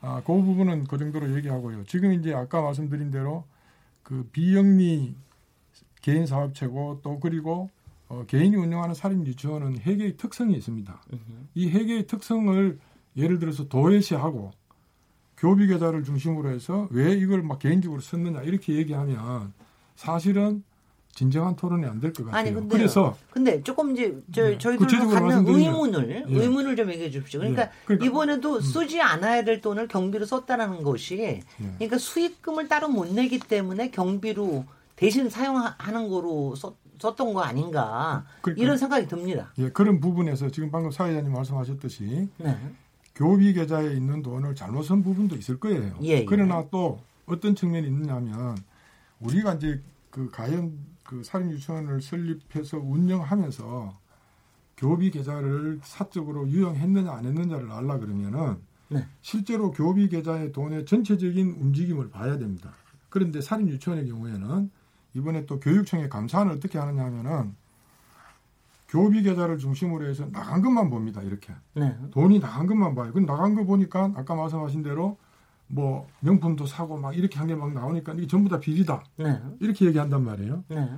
아, 0.00 0.20
그 0.26 0.32
부분은 0.32 0.84
그 0.84 0.98
정도로 0.98 1.34
얘기하고요. 1.36 1.84
지금 1.84 2.12
이제 2.12 2.34
아까 2.34 2.60
말씀드린 2.60 3.10
대로 3.10 3.44
그 4.02 4.28
비영리 4.32 5.14
개인 6.00 6.26
사업체고 6.26 7.00
또 7.02 7.20
그리고 7.20 7.70
어, 8.08 8.24
개인이 8.26 8.54
운영하는 8.56 8.94
사립 8.94 9.24
유치원은 9.26 9.78
회계의 9.78 10.16
특성이 10.16 10.56
있습니다. 10.56 11.00
이 11.54 11.70
회계의 11.70 12.06
특성을 12.06 12.78
예를 13.16 13.38
들어서 13.38 13.68
도외시하고 13.68 14.52
교비 15.36 15.66
계좌를 15.66 16.04
중심으로 16.04 16.50
해서 16.50 16.88
왜 16.90 17.12
이걸 17.12 17.42
막 17.42 17.58
개인적으로 17.58 18.00
썼느냐 18.00 18.42
이렇게 18.42 18.74
얘기하면 18.74 19.52
사실은 19.96 20.62
진정한 21.14 21.54
토론이 21.56 21.84
안 21.84 22.00
될 22.00 22.10
것 22.14 22.24
같아요. 22.24 22.40
아니 22.40 22.54
근데 22.54 22.74
그래서 22.78 23.14
근데 23.30 23.62
조금 23.62 23.92
이제 23.92 24.18
저 24.32 24.44
네. 24.48 24.56
저희들로 24.56 24.86
구체적으로 24.86 25.20
갖는 25.28 25.46
의문을 25.46 26.26
예. 26.30 26.34
의문을 26.34 26.74
좀 26.74 26.90
얘기해 26.90 27.10
주십시오. 27.10 27.40
그러니까, 27.40 27.64
예. 27.64 27.68
그러니까- 27.84 28.06
이번에도 28.06 28.60
쓰지 28.60 28.98
않아야 29.02 29.44
될 29.44 29.60
돈을 29.60 29.88
경비로 29.88 30.24
썼다라는 30.24 30.82
것이 30.82 31.18
예. 31.18 31.42
그러니까 31.74 31.98
수익금을 31.98 32.68
따로 32.68 32.88
못 32.88 33.12
내기 33.12 33.38
때문에 33.38 33.90
경비로 33.90 34.64
대신 34.96 35.28
사용하는 35.28 36.08
거로 36.08 36.54
썼, 36.54 36.76
썼던 36.98 37.34
거 37.34 37.42
아닌가 37.42 38.24
그러니까- 38.40 38.62
이런 38.62 38.78
생각이 38.78 39.06
듭니다. 39.06 39.52
예, 39.58 39.68
그런 39.68 40.00
부분에서 40.00 40.48
지금 40.50 40.70
방금 40.70 40.90
사회자님 40.90 41.30
말씀하셨듯이 41.30 42.28
네. 42.38 42.56
교비 43.14 43.52
계좌에 43.52 43.94
있는 43.94 44.22
돈을 44.22 44.54
잘못 44.54 44.82
쓴 44.84 45.02
부분도 45.02 45.36
있을 45.36 45.60
거예요. 45.60 45.98
예, 46.02 46.08
예. 46.08 46.24
그러나 46.24 46.64
또 46.70 47.00
어떤 47.26 47.54
측면이 47.54 47.86
있느냐면 47.86 48.56
우리가 49.20 49.54
이제 49.54 49.80
그 50.10 50.30
가연 50.30 50.78
그 51.04 51.22
사립 51.22 51.50
유치원을 51.52 52.00
설립해서 52.00 52.78
운영하면서 52.78 53.98
교비 54.76 55.10
계좌를 55.10 55.80
사적으로 55.82 56.48
유용했느냐 56.48 57.12
안 57.12 57.24
했느냐를 57.24 57.70
알라 57.70 57.98
그러면은 57.98 58.56
네. 58.88 59.06
실제로 59.20 59.70
교비 59.70 60.08
계좌의 60.08 60.52
돈의 60.52 60.86
전체적인 60.86 61.56
움직임을 61.60 62.10
봐야 62.10 62.38
됩니다. 62.38 62.72
그런데 63.08 63.40
사립 63.40 63.68
유치원의 63.68 64.08
경우에는 64.08 64.70
이번에 65.14 65.46
또 65.46 65.60
교육청의 65.60 66.08
감사는 66.08 66.50
어떻게 66.52 66.78
하느냐 66.78 67.04
하면은 67.04 67.54
교비 68.92 69.22
계좌를 69.22 69.56
중심으로 69.56 70.06
해서 70.06 70.30
나간 70.30 70.60
것만 70.60 70.90
봅니다. 70.90 71.22
이렇게. 71.22 71.54
네. 71.74 71.96
돈이 72.10 72.40
나간 72.40 72.66
것만 72.66 72.94
봐요. 72.94 73.10
그 73.14 73.20
나간 73.20 73.54
거 73.54 73.64
보니까 73.64 74.12
아까 74.14 74.34
말씀하신 74.34 74.82
대로 74.82 75.16
뭐 75.66 76.06
명품도 76.20 76.66
사고 76.66 76.98
막 76.98 77.16
이렇게 77.16 77.38
한 77.38 77.48
게 77.48 77.54
막 77.54 77.72
나오니까 77.72 78.12
이게 78.12 78.26
전부 78.26 78.50
다 78.50 78.60
비리다. 78.60 79.02
네. 79.16 79.40
이렇게 79.60 79.86
얘기한단 79.86 80.22
말이에요. 80.22 80.64
네. 80.68 80.90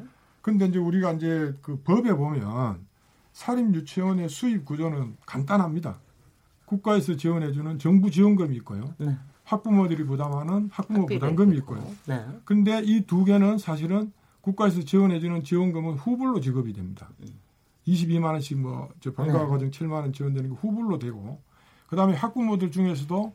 근데 0.43 0.67
이제 0.67 0.79
우리가 0.81 1.13
이제 1.13 1.55
그 1.63 1.77
법에 1.85 2.13
보면 2.15 2.85
사립 3.33 3.73
유치원의 3.73 4.29
수입 4.29 4.65
구조는 4.65 5.17
간단합니다. 5.25 5.99
국가에서 6.67 7.15
지원해주는 7.17 7.79
정부 7.79 8.11
지원금이 8.11 8.57
있고요. 8.57 8.93
네. 8.99 9.17
학부모들이 9.45 10.05
부담하는 10.05 10.69
학부모 10.73 11.07
부담금이 11.07 11.57
있고. 11.59 11.77
있고요. 11.77 11.95
네. 12.09 12.27
근데 12.45 12.83
이 12.83 13.07
두 13.07 13.25
개는 13.25 13.59
사실은 13.59 14.11
국가에서 14.41 14.83
지원해주는 14.83 15.45
지원금은 15.45 15.95
후불로 15.95 16.41
지급이 16.41 16.73
됩니다. 16.73 17.09
22만 17.87 18.25
원씩 18.25 18.59
뭐 18.59 18.88
저 19.01 19.12
방과 19.12 19.44
네. 19.44 19.47
과정 19.47 19.70
7만 19.70 19.92
원 19.92 20.12
지원되는 20.12 20.51
게 20.51 20.57
후불로 20.57 20.99
되고 20.99 21.40
그다음에 21.88 22.14
학부모들 22.14 22.70
중에서도 22.70 23.33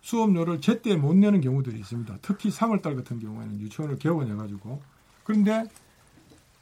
수업료를 0.00 0.60
제때 0.60 0.94
못 0.96 1.16
내는 1.16 1.40
경우들이 1.40 1.78
있습니다. 1.80 2.18
특히 2.22 2.50
3월 2.50 2.82
달 2.82 2.94
같은 2.96 3.18
경우에는 3.18 3.60
유치원을 3.60 3.98
개원해 3.98 4.34
가지고 4.34 4.80
그런데 5.24 5.64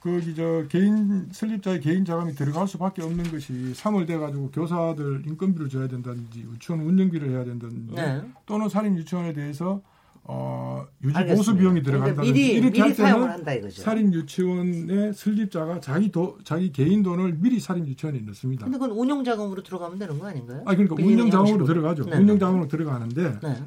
거기 0.00 0.34
저 0.34 0.66
개인 0.68 1.28
설립자의 1.32 1.80
개인 1.80 2.04
자금이 2.04 2.34
들어갈 2.34 2.68
수밖에 2.68 3.02
없는 3.02 3.30
것이 3.30 3.52
3월 3.74 4.06
돼 4.06 4.18
가지고 4.18 4.50
교사들 4.50 5.24
인건비를 5.26 5.68
줘야 5.70 5.88
된다든지 5.88 6.40
유치원 6.40 6.82
운영비를 6.82 7.30
해야 7.30 7.44
된다든지 7.44 7.94
네. 7.94 8.22
또는 8.44 8.68
살인 8.68 8.96
유치원에 8.96 9.32
대해서 9.32 9.80
어, 10.26 10.86
유지 11.02 11.16
알겠습니다. 11.16 11.36
보수 11.36 11.56
비용이 11.56 11.82
그러니까 11.82 12.06
들어간다든지 12.14 12.32
미리 12.32 12.54
이렇게 12.54 12.70
미리 12.70 12.80
할 12.80 12.94
때는 12.94 13.30
한다 13.30 13.52
이거죠. 13.52 13.82
살인 13.82 14.12
유치원의 14.14 15.12
설립자가 15.12 15.80
자기 15.80 16.10
도, 16.10 16.38
자기 16.44 16.72
개인 16.72 17.02
돈을 17.02 17.34
미리 17.38 17.60
살인 17.60 17.86
유치원에 17.86 18.20
넣습니다. 18.20 18.64
근데 18.64 18.78
그건 18.78 18.96
운영 18.96 19.22
자금으로 19.22 19.62
들어가면 19.62 19.98
되는 19.98 20.18
거 20.18 20.26
아닌가요? 20.26 20.62
아 20.64 20.72
그러니까 20.72 20.94
비리는 20.94 21.24
운영 21.26 21.30
자금으로. 21.30 21.66
들어가죠. 21.66 22.04
네. 22.06 22.16
운영 22.16 22.38
자금으로 22.38 22.68
들어가는데 22.68 23.38
네. 23.42 23.62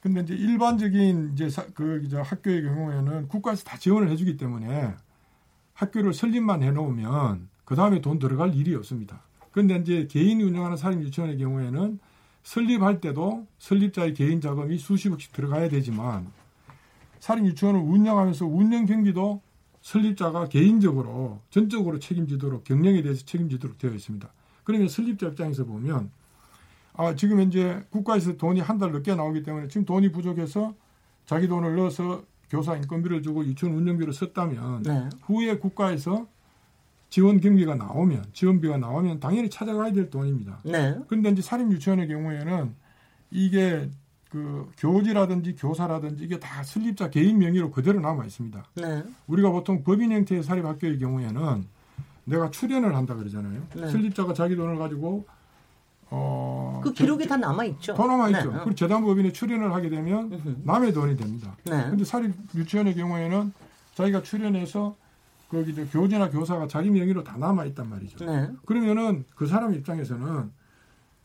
근데 0.00 0.20
이제 0.22 0.34
일반적인 0.34 1.30
이제 1.34 1.48
사, 1.48 1.64
그 1.72 2.02
이제 2.04 2.16
학교의 2.16 2.64
경우에는 2.64 3.28
국가에서 3.28 3.62
다 3.62 3.78
지원을 3.78 4.10
해 4.10 4.16
주기 4.16 4.36
때문에 4.36 4.94
학교를 5.74 6.12
설립만 6.12 6.64
해 6.64 6.72
놓으면 6.72 7.48
그 7.64 7.76
다음에 7.76 8.00
돈 8.00 8.18
들어갈 8.18 8.54
일이 8.56 8.74
없습니다. 8.74 9.22
그런데 9.52 9.76
이제 9.76 10.08
개인이 10.10 10.42
운영하는 10.42 10.76
사립 10.76 11.00
유치원의 11.02 11.38
경우에는 11.38 12.00
설립할 12.42 13.00
때도 13.00 13.46
설립자의 13.58 14.14
개인 14.14 14.40
자금이 14.40 14.78
수십억씩 14.78 15.32
들어가야 15.32 15.68
되지만 15.68 16.26
사립 17.20 17.44
유치원을 17.46 17.80
운영하면서 17.80 18.46
운영 18.46 18.84
경비도 18.86 19.40
설립자가 19.80 20.48
개인적으로 20.48 21.40
전적으로 21.50 21.98
책임지도록 21.98 22.64
경영에 22.64 23.02
대해서 23.02 23.24
책임지도록 23.24 23.78
되어 23.78 23.92
있습니다. 23.92 24.28
그러면 24.64 24.88
설립자 24.88 25.28
입장에서 25.28 25.64
보면 25.64 26.10
아, 26.94 27.14
지금 27.14 27.40
현재 27.40 27.84
국가에서 27.90 28.36
돈이 28.36 28.60
한 28.60 28.78
달 28.78 28.92
늦게 28.92 29.14
나오기 29.14 29.42
때문에 29.42 29.68
지금 29.68 29.84
돈이 29.84 30.12
부족해서 30.12 30.74
자기 31.26 31.48
돈을 31.48 31.76
넣어서 31.76 32.22
교사 32.50 32.76
인건비를 32.76 33.22
주고 33.22 33.44
유치원 33.44 33.74
운영비를 33.76 34.12
썼다면 34.12 34.82
네. 34.82 35.08
후에 35.22 35.58
국가에서 35.58 36.26
지원 37.12 37.40
경비가 37.40 37.74
나오면 37.74 38.24
지원비가 38.32 38.78
나오면 38.78 39.20
당연히 39.20 39.50
찾아가야 39.50 39.92
될 39.92 40.08
돈입니다. 40.08 40.60
네. 40.62 40.98
그런데 41.08 41.28
이제 41.28 41.42
사립 41.42 41.70
유치원의 41.70 42.08
경우에는 42.08 42.74
이게 43.30 43.90
그 44.30 44.70
교지라든지 44.78 45.54
교사라든지 45.56 46.24
이게 46.24 46.40
다 46.40 46.62
설립자 46.62 47.10
개인 47.10 47.38
명의로 47.38 47.70
그대로 47.70 48.00
남아 48.00 48.24
있습니다. 48.24 48.64
네. 48.76 49.04
우리가 49.26 49.50
보통 49.50 49.84
법인 49.84 50.10
형태의 50.10 50.42
사립 50.42 50.64
학교의 50.64 50.98
경우에는 50.98 51.66
내가 52.24 52.50
출연을 52.50 52.96
한다 52.96 53.14
그러잖아요. 53.14 53.60
네. 53.74 53.90
설립자가 53.90 54.32
자기 54.32 54.56
돈을 54.56 54.78
가지고 54.78 55.26
어, 56.08 56.80
그 56.82 56.94
기록이 56.94 57.28
다 57.28 57.36
남아 57.36 57.66
있죠. 57.66 57.92
더 57.92 58.06
남아 58.06 58.30
있죠. 58.30 58.52
네. 58.52 58.58
그리고 58.60 58.74
재단법인에 58.74 59.32
출연을 59.32 59.74
하게 59.74 59.90
되면. 59.90 60.62
남의 60.64 60.94
돈이 60.94 61.18
됩니다. 61.18 61.54
네. 61.64 61.72
근데 61.90 62.06
사립 62.06 62.32
유치원의 62.54 62.94
경우에는 62.94 63.52
자기가 63.96 64.22
출연해서 64.22 64.96
거기 65.52 65.70
이제 65.72 65.84
교재나 65.84 66.30
교사가 66.30 66.66
자기 66.66 66.88
명의로 66.88 67.22
다 67.22 67.36
남아 67.36 67.66
있단 67.66 67.88
말이죠. 67.90 68.24
네. 68.24 68.50
그러면은 68.64 69.24
그 69.34 69.46
사람 69.46 69.74
입장에서는 69.74 70.50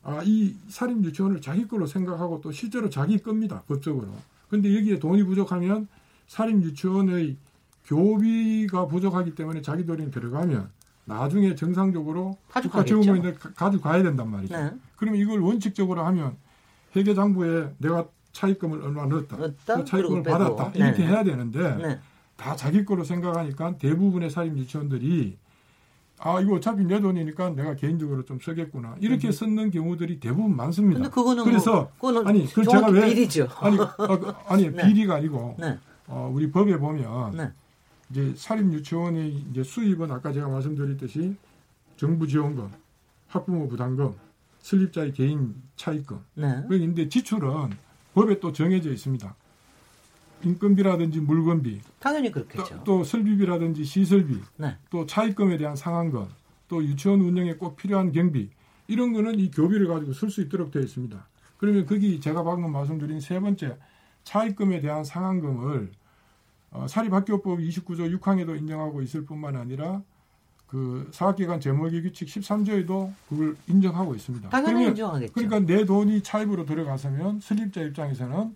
아, 0.04 0.22
이 0.26 0.54
사립 0.68 1.02
유치원을 1.04 1.40
자기 1.40 1.66
걸로 1.66 1.86
생각하고 1.86 2.42
또 2.42 2.52
실제로 2.52 2.90
자기 2.90 3.18
겁니다. 3.20 3.64
법적으로. 3.68 4.10
근데 4.50 4.76
여기에 4.76 5.00
돈이 5.00 5.24
부족하면 5.24 5.88
사립 6.28 6.62
유치원의 6.62 7.38
교비가 7.86 8.88
부족하기 8.88 9.34
때문에 9.34 9.62
자기 9.62 9.86
돈이 9.86 10.12
들어가면 10.12 10.70
나중에 11.06 11.56
정상적으로 11.56 12.38
국가. 12.50 12.84
재무인들 12.84 13.36
가져가야 13.36 14.04
된단 14.04 14.30
말이죠. 14.30 14.58
네. 14.58 14.72
그러면 14.98 15.22
이걸 15.22 15.40
원칙적으로 15.40 16.04
하면 16.04 16.36
회계장부에 16.98 17.76
내가 17.78 18.08
차입금을 18.34 18.82
얼마 18.82 19.06
넣었다. 19.06 19.38
넣었다? 19.38 19.78
또 19.78 19.84
차입금을 19.86 20.24
빼고. 20.24 20.38
받았다. 20.38 20.72
이렇게 20.76 20.98
네. 20.98 21.08
해야 21.08 21.24
되는데 21.24 21.76
네. 21.78 22.00
다 22.38 22.56
자기 22.56 22.86
거로 22.86 23.04
생각하니까 23.04 23.78
대부분의 23.78 24.30
사립 24.30 24.58
유치원들이 24.58 25.38
아 26.20 26.40
이거 26.40 26.56
어차피 26.56 26.86
내 26.86 27.00
돈이니까 27.00 27.50
내가 27.52 27.76
개인적으로 27.76 28.24
좀 28.24 28.40
쓰겠구나 28.40 28.96
이렇게 29.00 29.32
쓰는 29.32 29.70
경우들이 29.70 30.20
대부분 30.20 30.56
많습니다. 30.56 31.02
음. 31.02 31.12
그거는 31.12 31.44
그래서 31.44 31.92
뭐, 32.00 32.24
아니 32.26 32.48
그 32.52 32.64
제가 32.64 32.88
왜 32.88 33.08
비리죠. 33.08 33.48
아니 33.60 33.78
어, 33.80 33.88
그, 33.96 34.34
아니 34.48 34.70
네. 34.72 34.88
비리가 34.88 35.16
아니고 35.16 35.58
네. 35.60 35.78
어, 36.08 36.32
우리 36.34 36.50
법에 36.50 36.78
보면 36.78 37.36
네. 37.36 37.52
이제 38.10 38.34
사립 38.36 38.72
유치원의 38.72 39.46
이제 39.52 39.64
수입은 39.64 40.12
아까 40.12 40.32
제가 40.32 40.48
말씀드렸듯이 40.48 41.36
정부 41.98 42.28
지원금, 42.28 42.70
학부모 43.28 43.68
부담금, 43.68 44.14
설립자의 44.60 45.14
개인 45.14 45.56
차입금 45.76 46.20
네. 46.36 46.64
그런데 46.68 47.10
지출은 47.10 47.72
법에 48.14 48.40
또 48.40 48.52
정해져 48.52 48.92
있습니다. 48.92 49.36
인건비라든지 50.44 51.20
물건비, 51.20 51.82
당연히 52.00 52.32
또, 52.32 52.46
그렇겠죠. 52.46 52.82
또 52.84 53.04
설비비라든지 53.04 53.84
시설비, 53.84 54.40
네. 54.58 54.76
또 54.90 55.06
차입금에 55.06 55.58
대한 55.58 55.76
상한금, 55.76 56.26
또 56.68 56.84
유치원 56.84 57.22
운영에 57.22 57.56
꼭 57.56 57.76
필요한 57.76 58.12
경비 58.12 58.50
이런 58.88 59.14
거는 59.14 59.40
이 59.40 59.52
교비를 59.52 59.88
가지고 59.88 60.14
쓸 60.14 60.30
수 60.30 60.42
있도록 60.42 60.72
되어 60.72 60.82
있습니다. 60.82 61.28
그러면 61.58 61.86
거기 61.86 62.20
제가 62.20 62.44
방금 62.44 62.72
말씀드린 62.72 63.20
세 63.20 63.40
번째 63.40 63.78
차입금에 64.24 64.82
대한 64.82 65.04
상한금을 65.04 65.92
어, 66.72 66.86
사립학교법 66.88 67.60
29조 67.60 68.20
6항에도 68.20 68.58
인정하고 68.58 69.02
있을 69.02 69.26
뿐만 69.26 69.56
아니라 69.56 70.02
그 70.68 71.10
사학기관 71.14 71.62
재무기 71.62 72.02
규칙 72.02 72.28
13조에도 72.28 73.12
그걸 73.30 73.56
인정하고 73.68 74.14
있습니다. 74.16 74.50
당연히 74.50 74.88
인정하겠죠. 74.88 75.34
그러니까 75.34 75.60
내 75.62 75.86
돈이 75.86 76.22
차입으로 76.22 76.66
들어갔으면 76.66 77.40
설립자 77.40 77.82
입장에서는 77.84 78.54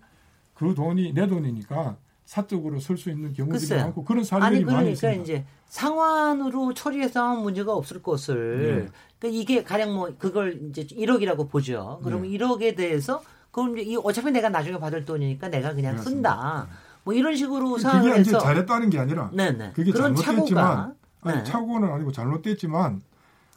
그 0.62 0.76
돈이 0.76 1.14
내 1.14 1.26
돈이니까 1.26 1.98
사적으로 2.24 2.80
쓸 2.80 2.96
수 2.96 3.10
있는 3.10 3.34
경우들이 3.34 3.60
글쎄요. 3.60 3.82
많고 3.86 4.04
그런 4.04 4.24
사례들이 4.24 4.58
아니 4.58 4.64
많이 4.64 4.76
그러니까 4.76 4.92
있습니다. 4.92 5.24
이제 5.24 5.46
상환으로 5.70 6.76
처리해서 6.76 7.36
문제가 7.38 7.74
없을 7.74 8.04
것을 8.04 8.86
네. 8.86 8.92
그러니까 9.18 9.42
이게 9.42 9.64
가령 9.64 9.96
뭐 9.96 10.14
그걸 10.20 10.62
이제 10.70 10.86
1억이라고 10.86 11.50
보죠. 11.50 12.00
그러면 12.04 12.30
네. 12.30 12.38
1억에 12.38 12.78
대해서 12.78 13.24
그럼 13.50 13.76
이제 13.76 13.90
이 13.90 13.96
어차피 13.96 14.30
내가 14.30 14.50
나중에 14.50 14.78
받을 14.78 15.04
돈이니까 15.04 15.50
내가 15.50 15.74
그냥 15.74 15.98
쓴다. 15.98 16.68
뭐 17.04 17.16
이런 17.16 17.36
식으로 17.36 17.72
그게 17.72 17.82
상황을 17.82 18.20
이제 18.20 18.30
해서 18.30 18.38
잘했다는 18.38 18.92
게 18.92 19.00
아니라 19.00 19.32
네네 19.34 19.72
그게 19.74 19.92
그런 19.92 20.16
잘못됐지만 20.16 20.94
아니 21.22 21.38
네. 21.40 21.44
착오는 21.44 21.90
아니고 21.92 22.12
잘못됐지만 22.12 23.02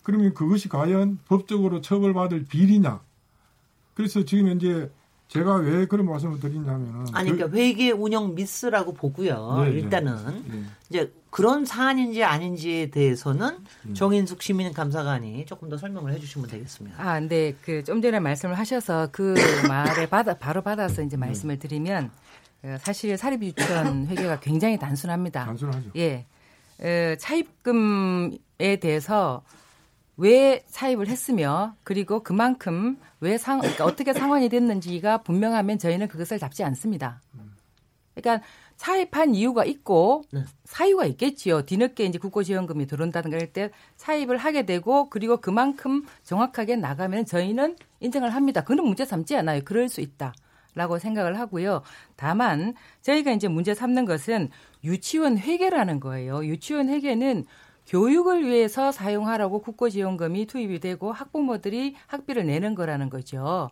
그러면 0.02 0.32
그것이 0.32 0.70
과연 0.70 1.18
법적으로 1.28 1.82
처벌받을 1.82 2.46
비리냐? 2.46 3.02
그래서 3.92 4.24
지금 4.24 4.48
현재 4.48 4.90
제가 5.28 5.56
왜 5.56 5.86
그런 5.86 6.06
말씀을 6.06 6.38
드리냐면은 6.38 7.06
아니 7.12 7.30
그- 7.30 7.36
그러니까 7.36 7.58
회계 7.58 7.90
운영 7.90 8.34
미스라고 8.34 8.94
보고요. 8.94 9.62
네, 9.64 9.70
네. 9.70 9.76
일단은 9.80 10.44
예. 10.52 10.62
이제 10.90 11.12
그런 11.30 11.64
사안인지 11.64 12.22
아닌지에 12.22 12.90
대해서는 12.90 13.58
음. 13.86 13.94
정인숙 13.94 14.42
시민감사관이 14.42 15.46
조금 15.46 15.68
더 15.68 15.76
설명을 15.76 16.12
해주시면 16.12 16.48
되겠습니다. 16.48 16.96
아, 17.02 17.18
근데 17.18 17.56
그 17.62 17.82
좀 17.84 18.00
전에 18.00 18.20
말씀을 18.20 18.56
하셔서 18.56 19.08
그 19.10 19.34
말에 19.68 20.08
받아 20.08 20.34
바로 20.38 20.62
받아서 20.62 21.02
이제 21.02 21.16
말씀을 21.16 21.58
드리면 21.58 22.10
어, 22.62 22.76
사실 22.80 23.16
사립 23.18 23.42
유치원 23.42 24.06
회계가 24.08 24.38
굉장히 24.40 24.78
단순합니다. 24.78 25.44
단순하죠. 25.46 25.90
예. 25.96 26.26
어, 26.80 27.16
차입금에 27.18 28.76
대해서 28.80 29.42
왜 30.16 30.64
차입을 30.68 31.08
했으며 31.08 31.74
그리고 31.82 32.22
그만큼 32.22 32.98
왜 33.20 33.36
상, 33.38 33.58
그러니까 33.58 33.84
어떻게 33.84 34.12
상환이 34.12 34.48
됐는지가 34.48 35.18
분명하면 35.18 35.78
저희는 35.78 36.08
그것을 36.08 36.38
잡지 36.38 36.62
않습니다. 36.62 37.20
그러니까 38.14 38.46
차입한 38.76 39.34
이유가 39.34 39.64
있고 39.64 40.22
네. 40.32 40.44
사유가 40.64 41.04
있겠지요. 41.06 41.62
뒤늦게 41.62 42.04
이제 42.04 42.18
국고지원금이 42.18 42.86
들어온다든가 42.86 43.36
할때 43.36 43.70
차입을 43.96 44.36
하게 44.36 44.66
되고 44.66 45.10
그리고 45.10 45.36
그만큼 45.38 46.04
정확하게 46.22 46.76
나가면 46.76 47.26
저희는 47.26 47.76
인정을 48.00 48.30
합니다. 48.30 48.62
그는 48.62 48.84
문제 48.84 49.04
삼지 49.04 49.36
않아요. 49.36 49.62
그럴 49.64 49.88
수 49.88 50.00
있다. 50.00 50.32
라고 50.76 50.98
생각을 50.98 51.38
하고요. 51.38 51.82
다만 52.16 52.74
저희가 53.00 53.30
이제 53.30 53.46
문제 53.46 53.74
삼는 53.74 54.06
것은 54.06 54.50
유치원 54.82 55.38
회계라는 55.38 56.00
거예요. 56.00 56.44
유치원 56.44 56.88
회계는 56.88 57.44
교육을 57.86 58.46
위해서 58.46 58.92
사용하라고 58.92 59.60
국고지원금이 59.60 60.46
투입이 60.46 60.80
되고 60.80 61.12
학부모들이 61.12 61.94
학비를 62.06 62.46
내는 62.46 62.74
거라는 62.74 63.10
거죠. 63.10 63.70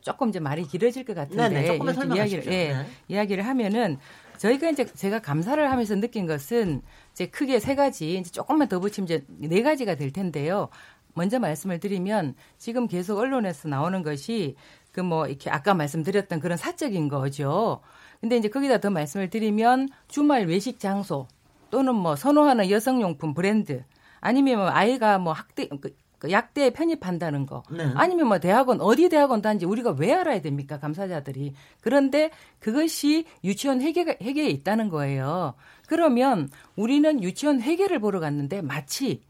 조금 0.00 0.30
이제 0.30 0.40
말이 0.40 0.64
길어질 0.64 1.04
것 1.04 1.14
같은데 1.14 1.48
네네, 1.48 1.78
설명하시죠. 1.78 2.16
이야기를 2.16 2.52
예, 2.52 2.72
네. 2.72 2.86
이야기를 3.08 3.46
하면은 3.46 3.98
저희가 4.38 4.70
이제 4.70 4.84
제가 4.84 5.20
감사를 5.20 5.70
하면서 5.70 5.94
느낀 5.94 6.26
것은 6.26 6.82
이제 7.12 7.26
크게 7.26 7.60
세 7.60 7.74
가지 7.74 8.16
이제 8.18 8.30
조금만 8.30 8.68
더 8.68 8.80
붙이면 8.80 9.04
이제 9.04 9.24
네 9.28 9.62
가지가 9.62 9.94
될 9.96 10.12
텐데요. 10.12 10.68
먼저 11.14 11.38
말씀을 11.38 11.78
드리면 11.78 12.34
지금 12.56 12.86
계속 12.88 13.18
언론에서 13.18 13.68
나오는 13.68 14.02
것이 14.02 14.56
그 14.92 15.00
뭐 15.00 15.26
이렇게 15.26 15.50
아까 15.50 15.74
말씀드렸던 15.74 16.40
그런 16.40 16.56
사적인 16.56 17.08
거죠. 17.08 17.80
근데 18.20 18.36
이제 18.36 18.48
거기다 18.48 18.78
더 18.78 18.90
말씀을 18.90 19.30
드리면 19.30 19.88
주말 20.06 20.46
외식 20.46 20.78
장소 20.78 21.26
또는 21.72 21.94
뭐 21.96 22.14
선호하는 22.16 22.70
여성용품 22.70 23.32
브랜드 23.34 23.82
아니면 24.20 24.58
뭐 24.58 24.68
아이가 24.68 25.18
뭐 25.18 25.32
학대 25.32 25.66
그- 25.68 25.96
그 26.18 26.30
약대에 26.30 26.70
편입한다는 26.70 27.46
거 27.46 27.64
네. 27.70 27.90
아니면 27.96 28.28
뭐 28.28 28.38
대학원 28.38 28.80
어디 28.80 29.08
대학원 29.08 29.42
다닌지 29.42 29.64
우리가 29.66 29.92
왜 29.98 30.12
알아야 30.12 30.40
됩니까 30.42 30.78
감사자들이 30.78 31.54
그런데 31.80 32.30
그것이 32.60 33.24
유치원 33.42 33.80
회계 33.80 34.02
회계에 34.22 34.48
있다는 34.50 34.88
거예요. 34.90 35.54
그러면 35.88 36.48
우리는 36.76 37.20
유치원 37.24 37.60
회계를 37.60 37.98
보러 37.98 38.20
갔는데 38.20 38.60
마치. 38.62 39.22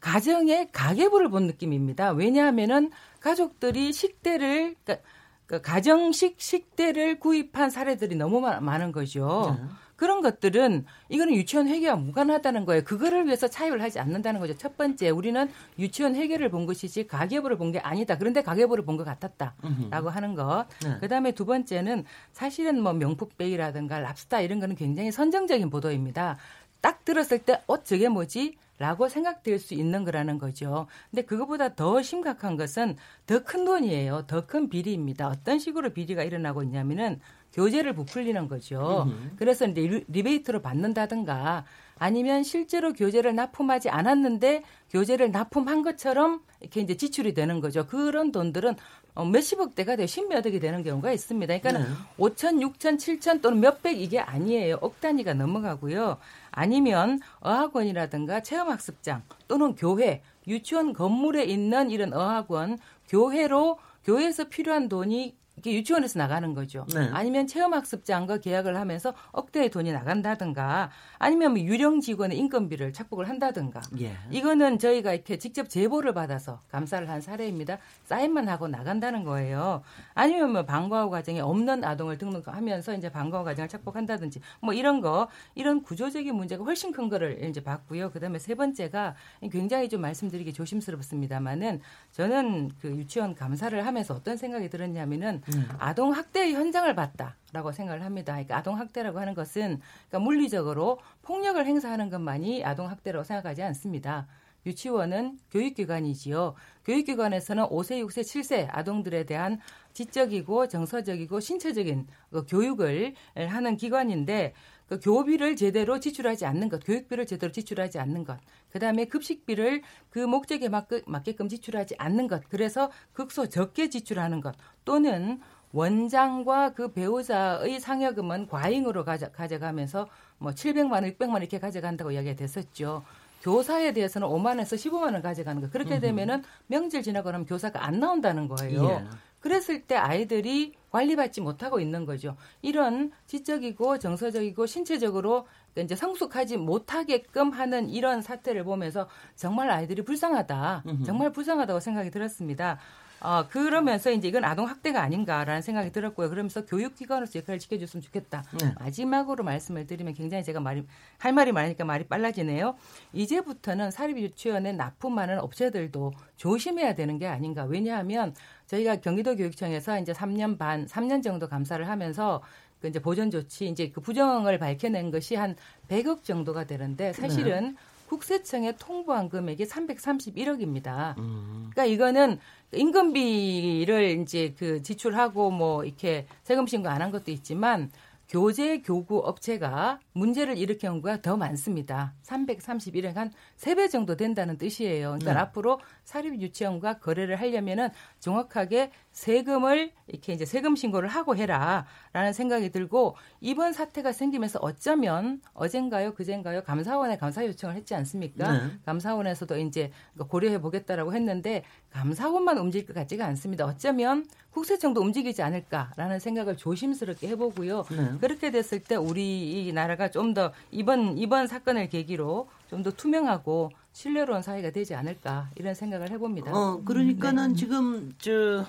가정의 0.00 0.68
가계부를 0.70 1.28
본 1.30 1.46
느낌입니다. 1.48 2.12
왜냐하면은 2.12 2.92
가족들이 3.20 3.92
식대를 3.92 4.76
그러니까 4.84 5.08
그 5.46 5.60
가정식 5.60 6.36
식대를 6.38 7.18
구입한 7.18 7.70
사례들이 7.70 8.14
너무 8.14 8.40
많- 8.40 8.62
많은 8.64 8.92
거죠. 8.92 9.56
네. 9.58 9.64
그런 9.98 10.22
것들은 10.22 10.86
이거는 11.08 11.34
유치원 11.34 11.66
회계와 11.66 11.96
무관하다는 11.96 12.64
거예요. 12.66 12.84
그거를 12.84 13.26
위해서 13.26 13.48
차입을 13.48 13.82
하지 13.82 13.98
않는다는 13.98 14.38
거죠. 14.38 14.56
첫 14.56 14.76
번째, 14.76 15.10
우리는 15.10 15.50
유치원 15.78 16.14
회계를 16.14 16.50
본 16.50 16.66
것이지 16.66 17.08
가계부를 17.08 17.58
본 17.58 17.72
게 17.72 17.80
아니다. 17.80 18.16
그런데 18.16 18.40
가계부를 18.42 18.84
본 18.84 18.96
것 18.96 19.04
같았다라고 19.04 20.08
하는 20.08 20.34
것. 20.36 20.66
네. 20.84 20.98
그다음에 21.00 21.32
두 21.32 21.44
번째는 21.44 22.04
사실은 22.32 22.80
뭐 22.80 22.92
명품백이라든가 22.92 23.98
랍스타 23.98 24.40
이런 24.40 24.60
거는 24.60 24.76
굉장히 24.76 25.10
선정적인 25.10 25.68
보도입니다. 25.68 26.38
딱 26.80 27.04
들었을 27.04 27.40
때 27.40 27.60
어 27.66 27.82
저게 27.82 28.08
뭐지? 28.08 28.56
라고 28.78 29.08
생각될 29.08 29.58
수 29.58 29.74
있는 29.74 30.04
거라는 30.04 30.38
거죠. 30.38 30.86
근데 31.10 31.22
그거보다 31.22 31.74
더 31.74 32.00
심각한 32.00 32.56
것은 32.56 32.96
더 33.26 33.40
큰 33.42 33.64
돈이에요. 33.64 34.26
더 34.28 34.46
큰 34.46 34.68
비리입니다. 34.68 35.26
어떤 35.26 35.58
식으로 35.58 35.90
비리가 35.90 36.22
일어나고 36.22 36.62
있냐면은 36.62 37.18
교재를 37.58 37.92
부풀리는 37.92 38.46
거죠. 38.46 39.10
그래서 39.36 39.66
이제 39.66 39.80
리- 39.80 40.04
리베이트로 40.06 40.62
받는다든가 40.62 41.64
아니면 41.98 42.44
실제로 42.44 42.92
교재를 42.92 43.34
납품하지 43.34 43.90
않았는데 43.90 44.62
교재를 44.90 45.32
납품한 45.32 45.82
것처럼 45.82 46.40
이렇게 46.60 46.80
이제 46.82 46.96
지출이 46.96 47.34
되는 47.34 47.60
거죠. 47.60 47.84
그런 47.88 48.30
돈들은 48.30 48.76
어, 49.16 49.24
몇십억 49.24 49.74
대가 49.74 49.96
돼요. 49.96 50.06
십몇억이 50.06 50.60
되는 50.60 50.84
경우가 50.84 51.10
있습니다. 51.10 51.58
그러니까 51.58 51.82
네. 51.84 51.94
5천, 52.18 52.62
6천, 52.62 52.96
7천 52.98 53.42
또는 53.42 53.58
몇백 53.58 54.00
이게 54.00 54.20
아니에요. 54.20 54.78
억 54.80 55.00
단위가 55.00 55.34
넘어가고요. 55.34 56.18
아니면 56.52 57.18
어학원이라든가 57.40 58.42
체험학습장 58.44 59.22
또는 59.48 59.74
교회, 59.74 60.22
유치원 60.46 60.92
건물에 60.92 61.42
있는 61.42 61.90
이런 61.90 62.12
어학원, 62.14 62.78
교회로 63.08 63.78
교회에서 64.04 64.44
필요한 64.44 64.88
돈이 64.88 65.36
이게 65.58 65.74
유치원에서 65.74 66.18
나가는 66.18 66.54
거죠. 66.54 66.86
네. 66.94 67.08
아니면 67.12 67.46
체험학습장과 67.46 68.38
계약을 68.38 68.76
하면서 68.76 69.12
억대의 69.32 69.70
돈이 69.70 69.92
나간다든가 69.92 70.90
아니면 71.18 71.52
뭐 71.52 71.60
유령 71.60 72.00
직원의 72.00 72.38
인건비를 72.38 72.92
착복을 72.92 73.28
한다든가 73.28 73.80
예. 74.00 74.16
이거는 74.30 74.78
저희가 74.78 75.12
이렇게 75.12 75.36
직접 75.38 75.68
제보를 75.68 76.14
받아서 76.14 76.60
감사를 76.70 77.08
한 77.08 77.20
사례입니다. 77.20 77.78
사인만 78.04 78.48
하고 78.48 78.68
나간다는 78.68 79.24
거예요. 79.24 79.82
아니면 80.14 80.52
뭐 80.52 80.64
방과후 80.64 81.10
과정에 81.10 81.40
없는 81.40 81.84
아동을 81.84 82.18
등록하면서 82.18 82.94
이제 82.94 83.10
방과후 83.10 83.44
과정을 83.44 83.68
착복한다든지 83.68 84.40
뭐 84.60 84.72
이런 84.72 85.00
거 85.00 85.28
이런 85.54 85.82
구조적인 85.82 86.34
문제가 86.34 86.62
훨씬 86.64 86.92
큰 86.92 87.08
거를 87.08 87.44
이제 87.44 87.62
봤고요. 87.62 88.10
그다음에 88.10 88.38
세 88.38 88.54
번째가 88.54 89.16
굉장히 89.50 89.88
좀 89.88 90.00
말씀드리기 90.02 90.52
조심스럽습니다만은 90.52 91.80
저는 92.12 92.70
그 92.80 92.88
유치원 92.88 93.34
감사를 93.34 93.84
하면서 93.84 94.14
어떤 94.14 94.36
생각이 94.36 94.70
들었냐면은 94.70 95.42
음. 95.54 95.68
아동 95.78 96.12
학대 96.12 96.52
현장을 96.52 96.92
봤다라고 96.94 97.72
생각을 97.72 98.04
합니다. 98.04 98.32
그러니까 98.32 98.56
아동 98.56 98.78
학대라고 98.78 99.18
하는 99.20 99.34
것은 99.34 99.80
그러니까 100.08 100.18
물리적으로 100.18 100.98
폭력을 101.22 101.64
행사하는 101.64 102.10
것만이 102.10 102.64
아동 102.64 102.88
학대라고 102.88 103.24
생각하지 103.24 103.62
않습니다. 103.62 104.26
유치원은 104.66 105.38
교육기관이지요. 105.50 106.54
교육기관에서는 106.84 107.64
5세, 107.64 108.04
6세, 108.04 108.22
7세 108.22 108.68
아동들에 108.70 109.24
대한 109.24 109.58
지적이고 109.92 110.68
정서적이고 110.68 111.40
신체적인 111.40 112.06
그 112.30 112.44
교육을 112.46 113.14
하는 113.34 113.76
기관인데 113.76 114.52
그 114.88 114.98
교비를 115.00 115.56
제대로 115.56 116.00
지출하지 116.00 116.46
않는 116.46 116.68
것, 116.70 116.84
교육비를 116.84 117.26
제대로 117.26 117.52
지출하지 117.52 117.98
않는 117.98 118.24
것, 118.24 118.38
그 118.70 118.78
다음에 118.78 119.06
급식비를 119.06 119.82
그 120.10 120.18
목적에 120.18 120.68
맞게끔 120.68 121.48
지출하지 121.48 121.96
않는 121.98 122.28
것, 122.28 122.48
그래서 122.48 122.90
극소 123.12 123.48
적게 123.48 123.88
지출하는 123.88 124.40
것, 124.40 124.54
또는 124.84 125.40
원장과 125.72 126.72
그 126.72 126.92
배우자의 126.92 127.78
상여금은 127.80 128.46
과잉으로 128.48 129.04
가져, 129.04 129.30
가져가면서 129.30 130.08
뭐 130.38 130.52
700만 130.52 130.92
원, 130.92 131.04
600만 131.04 131.32
원 131.32 131.42
이렇게 131.42 131.58
가져간다고 131.58 132.12
이야기가 132.12 132.36
됐었죠. 132.36 133.04
교사에 133.42 133.92
대해서는 133.92 134.26
5만 134.26 134.46
원에서 134.46 134.76
15만 134.76 135.12
원 135.12 135.22
가져가는 135.22 135.60
거. 135.60 135.68
그렇게 135.70 136.00
되면은 136.00 136.42
명절 136.66 137.02
지나고 137.02 137.30
나면 137.30 137.46
교사가 137.46 137.84
안 137.84 138.00
나온다는 138.00 138.48
거예요. 138.48 138.84
예. 138.84 139.04
그랬을 139.40 139.82
때 139.82 139.94
아이들이 139.94 140.74
관리받지 140.90 141.40
못하고 141.40 141.78
있는 141.78 142.04
거죠. 142.04 142.36
이런 142.62 143.12
지적이고 143.26 143.98
정서적이고 143.98 144.66
신체적으로 144.66 145.46
이제 145.76 145.94
성숙하지 145.94 146.56
못하게끔 146.56 147.50
하는 147.50 147.88
이런 147.88 148.22
사태를 148.22 148.64
보면서 148.64 149.08
정말 149.36 149.70
아이들이 149.70 150.02
불쌍하다. 150.02 150.82
정말 151.04 151.30
불쌍하다고 151.30 151.80
생각이 151.80 152.10
들었습니다. 152.10 152.78
어, 153.20 153.48
그러면서 153.48 154.10
이제 154.12 154.28
이건 154.28 154.44
아동 154.44 154.68
학대가 154.68 155.02
아닌가라는 155.02 155.60
생각이 155.60 155.90
들었고요. 155.90 156.30
그러면서 156.30 156.64
교육기관으로서 156.64 157.40
역할을 157.40 157.58
지켜줬으면 157.58 158.02
좋겠다. 158.02 158.44
네. 158.60 158.74
마지막으로 158.78 159.42
말씀을 159.42 159.86
드리면 159.86 160.14
굉장히 160.14 160.44
제가 160.44 160.60
말이 160.60 160.84
할 161.18 161.32
말이 161.32 161.50
많으니까 161.50 161.84
말이 161.84 162.04
빨라지네요. 162.04 162.76
이제부터는 163.12 163.90
사립 163.90 164.18
유치원에 164.18 164.72
납품하는 164.72 165.40
업체들도 165.40 166.12
조심해야 166.36 166.94
되는 166.94 167.18
게 167.18 167.26
아닌가. 167.26 167.64
왜냐하면 167.64 168.34
저희가 168.66 168.96
경기도 168.96 169.34
교육청에서 169.34 169.98
이제 169.98 170.12
3년 170.12 170.56
반, 170.56 170.86
3년 170.86 171.22
정도 171.22 171.48
감사를 171.48 171.88
하면서 171.88 172.42
그 172.80 172.88
이제 172.88 173.00
보전 173.00 173.30
조치 173.30 173.68
이제 173.68 173.90
그 173.90 174.00
부정을 174.00 174.58
밝혀낸 174.58 175.10
것이 175.10 175.34
한 175.34 175.56
100억 175.88 176.22
정도가 176.24 176.64
되는데 176.64 177.12
사실은 177.12 177.72
네. 177.72 177.74
국세청에 178.08 178.72
통보한 178.78 179.28
금액이 179.28 179.64
331억입니다. 179.66 181.18
음. 181.18 181.70
그러니까 181.70 181.84
이거는 181.84 182.38
임금비를 182.72 184.20
이제 184.22 184.54
그 184.58 184.82
지출하고 184.82 185.50
뭐 185.50 185.84
이렇게 185.84 186.26
세금 186.42 186.66
신고 186.66 186.88
안 186.88 186.98
한 187.02 187.10
것도 187.12 187.30
있지만 187.30 187.90
교재 188.28 188.82
교구 188.82 189.20
업체가 189.20 190.00
문제를 190.12 190.58
일으킨 190.58 190.90
경우가 190.90 191.22
더 191.22 191.36
많습니다. 191.38 192.12
331억 192.24 193.14
한 193.14 193.32
3배 193.56 193.90
정도 193.90 194.16
된다는 194.16 194.58
뜻이에요. 194.58 195.16
그러니까 195.18 195.32
네. 195.32 195.38
앞으로 195.38 195.80
사립 196.04 196.38
유치원과 196.38 196.98
거래를 196.98 197.36
하려면은 197.40 197.88
정확하게 198.20 198.90
세금을 199.18 199.90
이렇게 200.06 200.32
이제 200.32 200.44
세금 200.44 200.76
신고를 200.76 201.08
하고 201.08 201.34
해라라는 201.34 202.32
생각이 202.32 202.70
들고 202.70 203.16
이번 203.40 203.72
사태가 203.72 204.12
생기면서 204.12 204.60
어쩌면 204.62 205.40
어젠가요 205.54 206.14
그젠가요 206.14 206.62
감사원에 206.62 207.16
감사 207.16 207.44
요청을 207.44 207.74
했지 207.74 207.96
않습니까? 207.96 208.52
네. 208.52 208.72
감사원에서도 208.86 209.58
이제 209.58 209.90
고려해 210.16 210.60
보겠다라고 210.60 211.14
했는데 211.14 211.64
감사원만 211.90 212.58
움직일 212.58 212.86
것 212.86 212.94
같지가 212.94 213.26
않습니다. 213.26 213.64
어쩌면 213.66 214.24
국세청도 214.52 215.00
움직이지 215.00 215.42
않을까라는 215.42 216.20
생각을 216.20 216.56
조심스럽게 216.56 217.26
해보고요. 217.28 217.86
네. 217.90 218.18
그렇게 218.20 218.52
됐을 218.52 218.78
때 218.80 218.94
우리 218.94 219.66
이 219.66 219.72
나라가 219.72 220.10
좀 220.12 220.28
더 220.34 220.52
이번 220.70 221.18
이번 221.18 221.46
사건을 221.48 221.88
계기로 221.88 222.48
좀 222.70 222.82
더 222.84 222.90
투명하고 222.92 223.70
신뢰로운 223.92 224.42
사회가 224.42 224.70
되지 224.70 224.94
않을까 224.94 225.50
이런 225.56 225.74
생각을 225.74 226.10
해봅니다. 226.10 226.52
어 226.54 226.82
그러니까는 226.84 227.48
네. 227.48 227.54
지금 227.56 228.14
저 228.18 228.64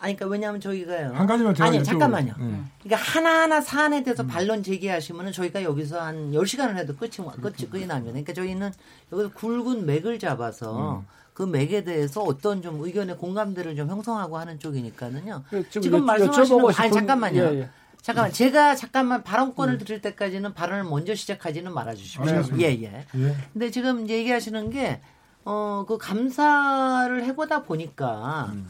아니, 0.00 0.16
그러니까 0.16 0.26
왜냐하면 0.26 0.60
저희가요. 0.60 1.12
한 1.14 1.26
가지만 1.26 1.54
제가 1.54 1.68
아니, 1.68 1.82
잠깐만요. 1.84 2.34
음. 2.38 2.68
그러니까 2.82 3.10
하나하나 3.10 3.60
사안에 3.60 4.02
대해서 4.02 4.22
음. 4.24 4.28
반론 4.28 4.62
제기하시면은 4.62 5.32
저희가 5.32 5.62
여기서 5.62 6.00
한 6.00 6.32
10시간을 6.32 6.76
해도 6.76 6.96
끝이, 6.96 7.12
끝이, 7.40 7.68
끝이 7.70 7.86
나면. 7.86 8.06
그러니까 8.06 8.32
저희는 8.32 8.72
여기서 9.12 9.30
굵은 9.34 9.86
맥을 9.86 10.18
잡아서 10.18 10.98
음. 11.00 11.06
그 11.34 11.42
맥에 11.42 11.84
대해서 11.84 12.22
어떤 12.22 12.62
좀 12.62 12.82
의견의 12.82 13.16
공감대를 13.16 13.76
좀 13.76 13.88
형성하고 13.88 14.38
하는 14.38 14.58
쪽이니까는요. 14.58 15.44
예, 15.52 15.64
지금 15.70 16.04
말씀하시는 16.04 16.64
아니 16.76 16.92
잠깐만요. 16.92 17.42
예, 17.42 17.60
예. 17.60 17.68
잠깐만 18.02 18.32
제가 18.32 18.74
잠깐만 18.74 19.22
발언권을 19.22 19.74
음. 19.74 19.78
드릴 19.78 20.02
때까지는 20.02 20.52
발언을 20.52 20.84
먼저 20.84 21.14
시작하지는 21.14 21.72
말아 21.72 21.94
주십시오. 21.94 22.42
예, 22.58 22.64
예, 22.82 23.06
예. 23.14 23.36
근데 23.52 23.70
지금 23.70 24.04
이제 24.04 24.18
얘기하시는 24.18 24.70
게 24.70 25.00
어, 25.44 25.84
그 25.86 25.96
감사를 25.98 27.24
해보다 27.24 27.62
보니까 27.62 28.50
음. 28.52 28.68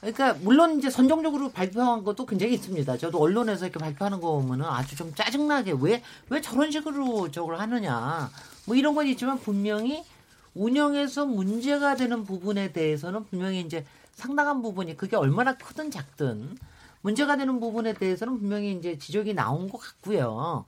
그러니까 0.00 0.32
물론 0.40 0.78
이제 0.78 0.88
선정적으로 0.88 1.50
발표한 1.50 2.04
것도 2.04 2.24
굉장히 2.24 2.54
있습니다. 2.54 2.96
저도 2.96 3.18
언론에서 3.18 3.66
이렇게 3.66 3.78
발표하는 3.78 4.20
거 4.20 4.32
보면은 4.32 4.64
아주 4.64 4.96
좀 4.96 5.14
짜증나게 5.14 5.74
왜 5.80 6.02
왜 6.30 6.40
저런 6.40 6.70
식으로 6.70 7.30
저걸 7.30 7.58
하느냐 7.60 8.30
뭐 8.66 8.76
이런 8.76 8.94
건 8.94 9.06
있지만 9.08 9.38
분명히 9.38 10.04
운영에서 10.54 11.26
문제가 11.26 11.96
되는 11.96 12.24
부분에 12.24 12.72
대해서는 12.72 13.26
분명히 13.26 13.60
이제 13.60 13.84
상당한 14.14 14.62
부분이 14.62 14.96
그게 14.96 15.16
얼마나 15.16 15.56
크든 15.56 15.90
작든 15.90 16.56
문제가 17.02 17.36
되는 17.36 17.60
부분에 17.60 17.94
대해서는 17.94 18.38
분명히 18.38 18.72
이제 18.72 18.98
지적이 18.98 19.34
나온 19.34 19.68
것 19.68 19.78
같고요. 19.78 20.64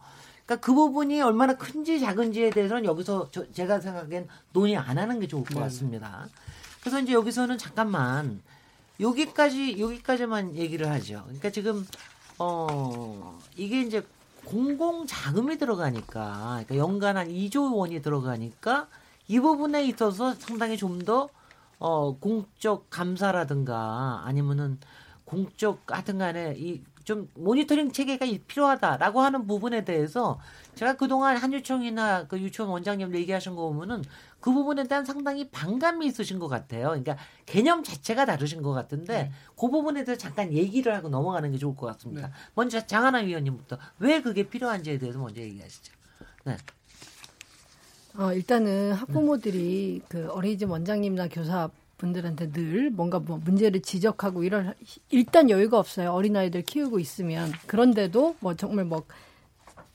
그러니까 0.47 0.67
그 0.67 0.75
부분이 0.75 1.21
얼마나 1.23 1.57
큰지 1.57 2.01
작은지에 2.01 2.51
대해서는 2.51 2.85
여기서 2.85 3.29
저, 3.31 3.51
제가 3.53 3.81
생각엔 3.81 4.29
논의 4.53 4.77
안 4.77 4.99
하는 4.99 5.21
게 5.21 5.27
좋을 5.27 5.45
것 5.45 5.55
네. 5.55 5.61
같습니다. 5.61 6.27
그래서 6.81 7.01
이제 7.01 7.13
여기서는 7.13 7.59
잠깐만 7.59 8.41
여기까지 9.01 9.81
여기까지만 9.81 10.57
얘기를 10.57 10.89
하죠. 10.91 11.23
그러니까 11.25 11.51
지금 11.51 11.87
어 12.39 13.39
이게 13.57 13.81
이제 13.83 14.05
공공 14.45 15.07
자금이 15.07 15.59
들어가니까 15.59 16.63
그러니까 16.67 16.77
연간 16.77 17.17
한 17.17 17.29
2조 17.29 17.77
원이 17.77 18.03
들어가니까 18.03 18.89
이 19.29 19.39
부분에 19.41 19.85
있어서 19.87 20.35
상당히 20.35 20.77
좀더 20.77 21.29
어, 21.79 22.17
공적 22.19 22.91
감사라든가 22.91 24.23
아니면은 24.25 24.79
공적 25.25 25.83
하여튼 25.87 26.19
간에 26.19 26.55
이 26.57 26.93
좀 27.05 27.29
모니터링 27.35 27.93
체계가 27.93 28.27
필요하다라고 28.47 29.21
하는 29.21 29.47
부분에 29.47 29.85
대해서 29.85 30.39
제가 30.75 30.95
그동안 30.97 31.37
한유총이나 31.37 32.27
그 32.27 32.39
유치원 32.39 32.71
원장님 32.71 33.15
얘기하신 33.15 33.57
거 33.57 33.63
보면은 33.63 34.03
그 34.43 34.53
부분에 34.53 34.85
대한 34.85 35.07
상당히 35.07 35.49
반감이 35.49 36.07
있으신 36.07 36.39
것 36.39 36.49
같아요. 36.49 36.89
그러니까 36.89 37.17
개념 37.47 37.83
자체가 37.83 38.27
다르신 38.27 38.61
것 38.61 38.73
같은데 38.73 39.25
네. 39.25 39.33
그 39.59 39.71
부분에 39.71 40.05
대해서 40.05 40.21
잠깐 40.21 40.53
얘기를 40.53 40.95
하고 40.95 41.09
넘어가는 41.09 41.51
게 41.51 41.57
좋을 41.57 41.75
것 41.75 41.87
같습니다. 41.87 42.29
네. 42.29 42.35
먼저 42.55 42.87
장하나 42.87 43.19
위원님부터 43.19 43.79
왜 44.01 44.21
그게 44.21 44.43
필요한지에 44.43 44.99
대해서 44.99 45.19
먼저 45.19 45.41
얘기하시죠. 45.41 45.93
네. 46.45 46.57
어, 48.19 48.33
일단은 48.35 48.93
학부모들이 48.93 50.03
그 50.09 50.29
어린이집 50.31 50.71
원장님이나 50.71 51.29
교사 51.29 51.71
분들한테 51.97 52.51
늘 52.51 52.91
뭔가 52.91 53.21
뭐 53.21 53.41
문제를 53.43 53.81
지적하고 53.81 54.45
이런 54.45 54.75
일단 55.09 55.49
여유가 55.49 55.79
없어요. 55.79 56.13
어린아이들 56.13 56.63
키우고 56.63 56.99
있으면. 56.99 57.53
그런데도 57.67 58.37
뭐 58.41 58.55
정말 58.55 58.85
뭐 58.85 59.07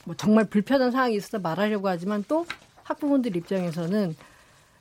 뭐 0.07 0.15
정말 0.15 0.45
불편한 0.45 0.89
상황이 0.89 1.15
있어서 1.17 1.37
말하려고 1.37 1.89
하지만 1.89 2.23
또 2.29 2.45
학부모들 2.83 3.35
입장에서는 3.35 4.15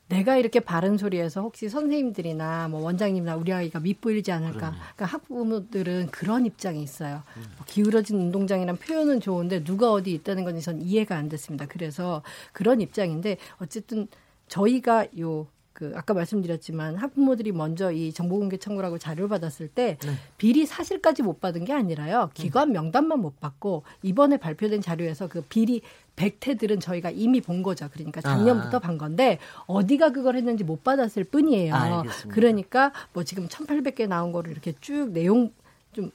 내가 0.09 0.37
이렇게 0.37 0.61
바른 0.61 0.97
소리에서 0.97 1.43
혹시 1.43 1.69
선생님들이나 1.69 2.69
뭐 2.69 2.81
원장님이나 2.83 3.37
우리 3.37 3.53
아이가 3.53 3.81
밉보이지 3.81 4.31
않을까. 4.31 4.71
그러니까 4.71 5.05
학부모들은 5.05 6.09
그런 6.13 6.47
입장이 6.47 6.83
있어요. 6.83 7.23
뭐 7.35 7.67
기울어진 7.67 8.19
운동장이란 8.21 8.77
표현은 8.77 9.21
좋은데 9.21 9.65
누가 9.65 9.91
어디 9.91 10.13
있다는 10.13 10.45
건전 10.45 10.81
이해가 10.81 11.17
안 11.17 11.29
됐습니다. 11.29 11.67
그래서 11.67 12.23
그런 12.53 12.81
입장인데 12.81 13.39
어쨌든 13.59 14.07
저희가 14.47 15.07
요그 15.19 15.95
아까 15.97 16.15
말씀드렸지만 16.15 16.95
학부모들이 16.95 17.51
먼저 17.51 17.91
이 17.91 18.13
정보공개 18.13 18.59
청구라고 18.59 18.99
자료를 18.99 19.29
받았을 19.29 19.67
때 19.67 19.99
네. 20.01 20.13
비리 20.39 20.67
사실까지 20.67 21.23
못 21.23 21.41
받은 21.41 21.65
게 21.65 21.73
아니라요. 21.73 22.31
기관 22.33 22.71
명단만 22.71 23.19
못 23.19 23.41
받고 23.41 23.83
이번에 24.03 24.37
발표된 24.37 24.83
자료에서 24.83 25.27
그 25.27 25.43
비리 25.43 25.83
백태들은 26.17 26.81
저희가 26.81 27.11
이미 27.11 27.41
본 27.41 27.63
거죠. 27.63 27.89
그러니까 27.93 28.21
작년부터 28.21 28.79
아. 28.79 28.81
본 28.81 28.99
건데 28.99 29.39
어디가 29.67 30.11
그걸 30.13 30.37
했는지 30.37 30.65
못 30.65 30.83
받았을 30.83 31.25
뿐이에요. 31.25 31.75
알겠습니다. 31.75 32.35
그러니까 32.35 32.93
뭐 33.13 33.23
지금 33.23 33.47
1,800개 33.49 34.09
나온 34.09 34.33
거를 34.33 34.51
이렇게 34.51 34.73
쭉 34.81 35.11
내용 35.13 35.53
좀 35.93 36.11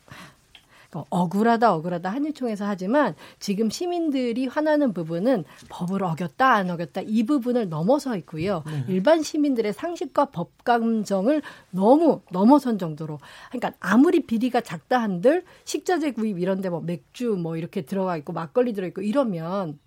어, 0.94 1.06
억울하다 1.10 1.74
억울하다 1.74 2.10
한일총에서 2.10 2.66
하지만 2.66 3.16
지금 3.40 3.70
시민들이 3.70 4.46
화나는 4.48 4.92
부분은 4.92 5.46
법을 5.70 6.04
어겼다 6.04 6.52
안 6.52 6.70
어겼다 6.70 7.02
이 7.06 7.24
부분을 7.24 7.70
넘어서 7.70 8.18
있고요. 8.18 8.62
네. 8.66 8.84
일반 8.90 9.24
시민들의 9.24 9.72
상식과 9.72 10.26
법 10.26 10.66
감정을 10.66 11.44
너무 11.70 12.20
넘어선 12.32 12.78
정도로 12.78 13.20
그러니까 13.52 13.72
아무리 13.80 14.26
비리가 14.26 14.60
작다 14.60 15.02
한들 15.02 15.46
식자재 15.64 16.12
구입 16.12 16.40
이런 16.40 16.60
데 16.60 16.68
뭐 16.70 16.82
맥주 16.82 17.38
뭐 17.42 17.56
이렇게 17.56 17.84
들어가 17.84 18.18
있고 18.18 18.34
막걸리 18.34 18.74
들어 18.74 18.86
있고 18.88 19.02
이러면 19.02 19.80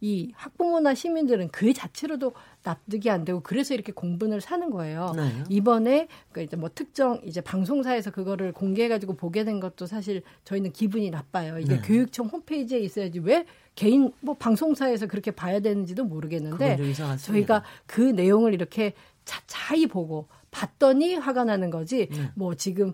이 0.00 0.32
학부모나 0.34 0.94
시민들은 0.94 1.48
그 1.48 1.72
자체로도 1.72 2.32
납득이 2.62 3.08
안 3.10 3.24
되고 3.24 3.40
그래서 3.40 3.74
이렇게 3.74 3.92
공분을 3.92 4.40
사는 4.40 4.70
거예요. 4.70 5.12
네. 5.16 5.44
이번에 5.48 6.08
그 6.32 6.42
이제 6.42 6.56
뭐 6.56 6.70
특정 6.74 7.20
이제 7.24 7.40
방송사에서 7.40 8.10
그거를 8.10 8.52
공개해가지고 8.52 9.14
보게 9.16 9.44
된 9.44 9.58
것도 9.60 9.86
사실 9.86 10.22
저희는 10.44 10.72
기분이 10.72 11.10
나빠요. 11.10 11.58
이게 11.58 11.76
네. 11.76 11.82
교육청 11.82 12.26
홈페이지에 12.26 12.78
있어야지 12.80 13.20
왜 13.20 13.46
개인 13.74 14.12
뭐 14.20 14.34
방송사에서 14.34 15.06
그렇게 15.06 15.30
봐야 15.30 15.60
되는지도 15.60 16.04
모르겠는데. 16.04 16.76
저희가 17.16 17.62
그 17.86 18.00
내용을 18.00 18.52
이렇게 18.52 18.92
자세히 19.24 19.86
보고 19.86 20.28
봤더니 20.50 21.14
화가 21.16 21.44
나는 21.44 21.70
거지. 21.70 22.08
네. 22.10 22.30
뭐 22.34 22.54
지금 22.54 22.92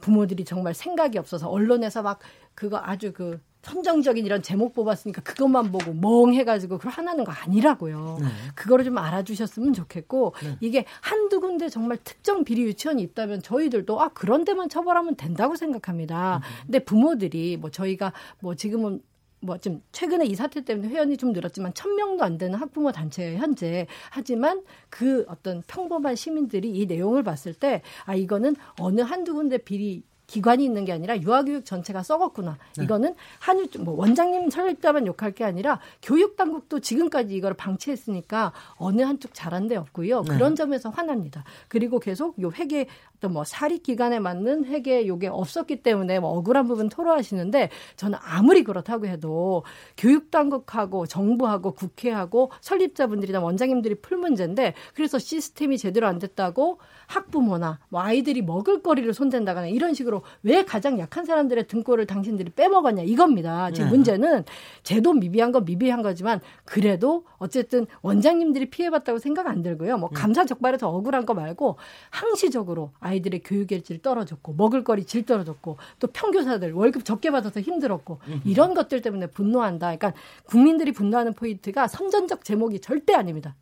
부모들이 0.00 0.44
정말 0.44 0.74
생각이 0.74 1.18
없어서 1.18 1.48
언론에서 1.48 2.02
막 2.02 2.20
그거 2.54 2.80
아주 2.82 3.12
그 3.12 3.40
선정적인 3.64 4.24
이런 4.24 4.42
제목 4.42 4.74
뽑았으니까 4.74 5.22
그것만 5.22 5.72
보고 5.72 5.92
멍해가지고 5.94 6.78
그걸 6.78 6.92
하나는 6.92 7.24
거 7.24 7.32
아니라고요. 7.32 8.18
네. 8.20 8.26
그거를 8.54 8.84
좀 8.84 8.98
알아주셨으면 8.98 9.72
좋겠고 9.72 10.34
이게 10.60 10.84
한두 11.00 11.40
군데 11.40 11.68
정말 11.68 11.98
특정 12.04 12.44
비리 12.44 12.62
유치원이 12.62 13.02
있다면 13.02 13.42
저희들도 13.42 14.00
아 14.00 14.08
그런 14.10 14.44
데만 14.44 14.68
처벌하면 14.68 15.16
된다고 15.16 15.56
생각합니다. 15.56 16.40
근데 16.66 16.78
부모들이 16.78 17.56
뭐 17.56 17.70
저희가 17.70 18.12
뭐 18.40 18.54
지금은 18.54 19.00
뭐좀 19.40 19.82
최근에 19.92 20.24
이 20.24 20.34
사태 20.34 20.64
때문에 20.64 20.88
회원이 20.88 21.18
좀 21.18 21.32
늘었지만 21.32 21.74
천 21.74 21.94
명도 21.96 22.24
안 22.24 22.38
되는 22.38 22.58
학부모 22.58 22.92
단체예요 22.92 23.38
현재 23.38 23.86
하지만 24.10 24.62
그 24.88 25.26
어떤 25.28 25.62
평범한 25.66 26.16
시민들이 26.16 26.70
이 26.70 26.86
내용을 26.86 27.22
봤을 27.22 27.52
때 27.52 27.82
아 28.06 28.14
이거는 28.14 28.56
어느 28.80 29.02
한두 29.02 29.34
군데 29.34 29.58
비리 29.58 30.02
기관이 30.34 30.64
있는 30.64 30.84
게 30.84 30.90
아니라 30.90 31.16
유아교육 31.16 31.64
전체가 31.64 32.02
썩었구나. 32.02 32.58
이거는 32.82 33.14
한유 33.38 33.68
뭐 33.78 33.94
원장님 33.94 34.50
설립자만 34.50 35.06
욕할 35.06 35.30
게 35.30 35.44
아니라 35.44 35.78
교육 36.02 36.34
당국도 36.34 36.80
지금까지 36.80 37.36
이걸 37.36 37.54
방치했으니까 37.54 38.52
어느 38.74 39.02
한쪽 39.02 39.32
잘한 39.32 39.68
데 39.68 39.76
없고요. 39.76 40.22
그런 40.22 40.56
점에서 40.56 40.90
화납니다. 40.90 41.44
그리고 41.68 42.00
계속 42.00 42.42
요 42.42 42.50
회계 42.50 42.88
어떤 43.24 43.32
뭐 43.32 43.44
사립 43.44 43.84
기관에 43.84 44.18
맞는 44.18 44.64
회계 44.64 45.06
요게 45.06 45.28
없었기 45.28 45.82
때문에 45.82 46.18
뭐 46.18 46.30
억울한 46.36 46.66
부분 46.66 46.88
토로하시는데 46.88 47.70
저는 47.94 48.18
아무리 48.20 48.64
그렇다고 48.64 49.06
해도 49.06 49.62
교육 49.96 50.32
당국하고 50.32 51.06
정부하고 51.06 51.72
국회하고 51.72 52.50
설립자분들이나 52.60 53.40
원장님들이 53.40 53.94
풀 53.96 54.18
문제인데 54.18 54.74
그래서 54.94 55.20
시스템이 55.20 55.78
제대로 55.78 56.08
안 56.08 56.18
됐다고 56.18 56.80
학부모나 57.06 57.78
뭐 57.88 58.02
아이들이 58.02 58.42
먹을 58.42 58.82
거리를 58.82 59.14
손댄다거나 59.14 59.68
이런 59.68 59.94
식으로 59.94 60.23
왜 60.42 60.64
가장 60.64 60.98
약한 60.98 61.24
사람들의 61.24 61.66
등골을 61.68 62.06
당신들이 62.06 62.50
빼먹었냐 62.50 63.02
이겁니다. 63.02 63.70
지금 63.70 63.86
네. 63.86 63.90
문제는 63.96 64.44
제도 64.82 65.12
미비한 65.12 65.52
건 65.52 65.64
미비한 65.64 66.02
거지만 66.02 66.40
그래도 66.64 67.24
어쨌든 67.38 67.86
원장님들이 68.02 68.70
피해봤다고 68.70 69.18
생각 69.18 69.46
안 69.46 69.62
들고요. 69.62 69.98
뭐 69.98 70.08
감사 70.10 70.44
적발해서 70.44 70.88
억울한 70.88 71.26
거 71.26 71.34
말고 71.34 71.76
항시적으로 72.10 72.92
아이들의 73.00 73.40
교육의 73.44 73.82
질 73.82 74.00
떨어졌고 74.00 74.54
먹을거리 74.54 75.04
질 75.04 75.24
떨어졌고 75.26 75.76
또 75.98 76.06
평교사들 76.08 76.72
월급 76.72 77.04
적게 77.04 77.30
받아서 77.30 77.60
힘들었고 77.60 78.18
이런 78.44 78.74
것들 78.74 79.02
때문에 79.02 79.26
분노한다. 79.28 79.96
그러니까 79.96 80.12
국민들이 80.44 80.92
분노하는 80.92 81.34
포인트가 81.34 81.86
선전적 81.88 82.44
제목이 82.44 82.80
절대 82.80 83.14
아닙니다. 83.14 83.54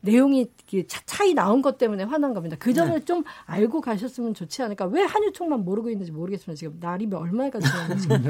내용이 0.00 0.48
차- 0.86 1.02
차이 1.06 1.34
나온 1.34 1.62
것 1.62 1.78
때문에 1.78 2.04
화난 2.04 2.34
겁니다. 2.34 2.56
그 2.58 2.72
점을 2.72 2.98
좀 3.04 3.24
알고 3.46 3.80
가셨으면 3.80 4.34
좋지 4.34 4.62
않을까. 4.62 4.86
왜 4.86 5.02
한유총만 5.02 5.64
모르고 5.64 5.87
있는지 5.90 6.12
모르겠습니다. 6.12 6.58
지금 6.58 6.76
날이 6.80 7.08
갔어요. 7.50 7.96
지금. 7.98 8.22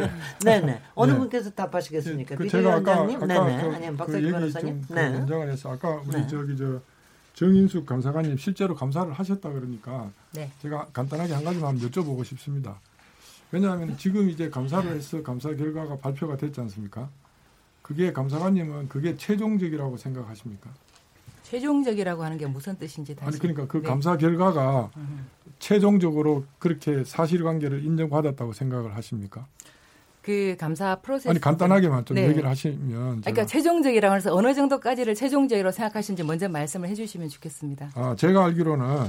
네네. 0.44 0.82
어느 0.94 1.12
네. 1.12 1.18
분께서 1.18 1.50
답하시겠습니까? 1.50 2.36
그 2.36 2.48
제가 2.48 2.76
아까? 2.76 3.02
아까 3.02 3.26
네네. 3.26 3.62
그, 3.62 3.74
아니면 3.74 3.92
그 3.92 3.96
박사기 3.96 4.24
얘기 4.24 4.32
변호사님? 4.32 4.82
좀 4.86 4.96
네. 4.96 5.02
연장을 5.14 5.50
해서 5.50 5.72
아까 5.72 6.02
우리 6.06 6.16
네. 6.16 6.26
저기 6.26 6.56
저 6.56 6.80
정인숙 7.34 7.86
감사관님 7.86 8.36
실제로 8.36 8.74
감사를 8.74 9.12
하셨다 9.12 9.52
그러니까 9.52 10.11
네. 10.32 10.50
제가 10.61 10.88
간단하게 10.92 11.34
한 11.34 11.44
가지만 11.44 11.78
여쭤보고 11.78 12.24
싶습니다. 12.24 12.80
왜냐하면 13.50 13.96
지금 13.96 14.28
이제 14.28 14.50
감사를 14.50 14.90
해서 14.90 15.22
감사 15.22 15.54
결과가 15.54 15.98
발표가 15.98 16.36
됐지 16.36 16.61
않습니까? 16.61 17.09
그게 17.82 18.12
감사관님은 18.12 18.88
그게 18.88 19.16
최종적이라고 19.16 19.96
생각하십니까? 19.96 20.68
최종적이라고 21.44 22.22
하는 22.22 22.36
게 22.36 22.46
무슨 22.46 22.76
뜻인지 22.76 23.16
다시. 23.16 23.26
아니 23.26 23.38
그러니까 23.38 23.66
그 23.66 23.78
네. 23.78 23.88
감사 23.88 24.18
결과가 24.18 24.90
음. 24.98 25.26
최종적으로 25.59 26.44
그렇게 26.59 27.04
사실관계를 27.04 27.84
인정받았다고 27.84 28.52
생각을 28.52 28.96
하십니까? 28.96 29.46
그 30.22 30.56
감사 30.59 30.96
프로세스. 30.96 31.28
아니 31.30 31.40
간단하게만 31.40 32.04
좀 32.04 32.16
네. 32.16 32.28
얘기를 32.28 32.48
하시면 32.48 32.88
제가, 32.88 33.20
그러니까 33.22 33.46
최종적이라고 33.46 34.14
해서 34.16 34.34
어느 34.34 34.52
정도까지를 34.54 35.14
최종적으로 35.14 35.70
생각하시는지 35.70 36.22
먼저 36.22 36.48
말씀을 36.48 36.88
해주시면 36.90 37.28
좋겠습니다. 37.30 37.90
아, 37.94 38.14
제가 38.16 38.44
알기로는 38.44 39.06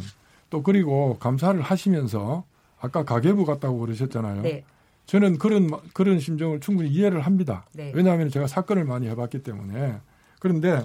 또 0.50 0.64
그리고 0.64 1.18
감사를 1.20 1.60
하시면서 1.62 2.46
아까 2.80 3.04
가계부 3.04 3.46
같다고 3.46 3.80
그러셨잖아요. 3.80 4.42
네. 4.44 4.64
저는 5.08 5.40
그런 5.40 5.68
마- 5.68 5.80
그런 5.94 6.20
심정을 6.20 6.62
충분히 6.62 6.90
이해를 6.90 7.22
합니다. 7.22 7.66
네. 7.74 7.92
왜냐하면 7.94 8.30
제가 8.30 8.48
사건을 8.48 8.86
많이 8.86 9.08
해봤기 9.10 9.44
때문에 9.44 9.98
그런데 10.40 10.84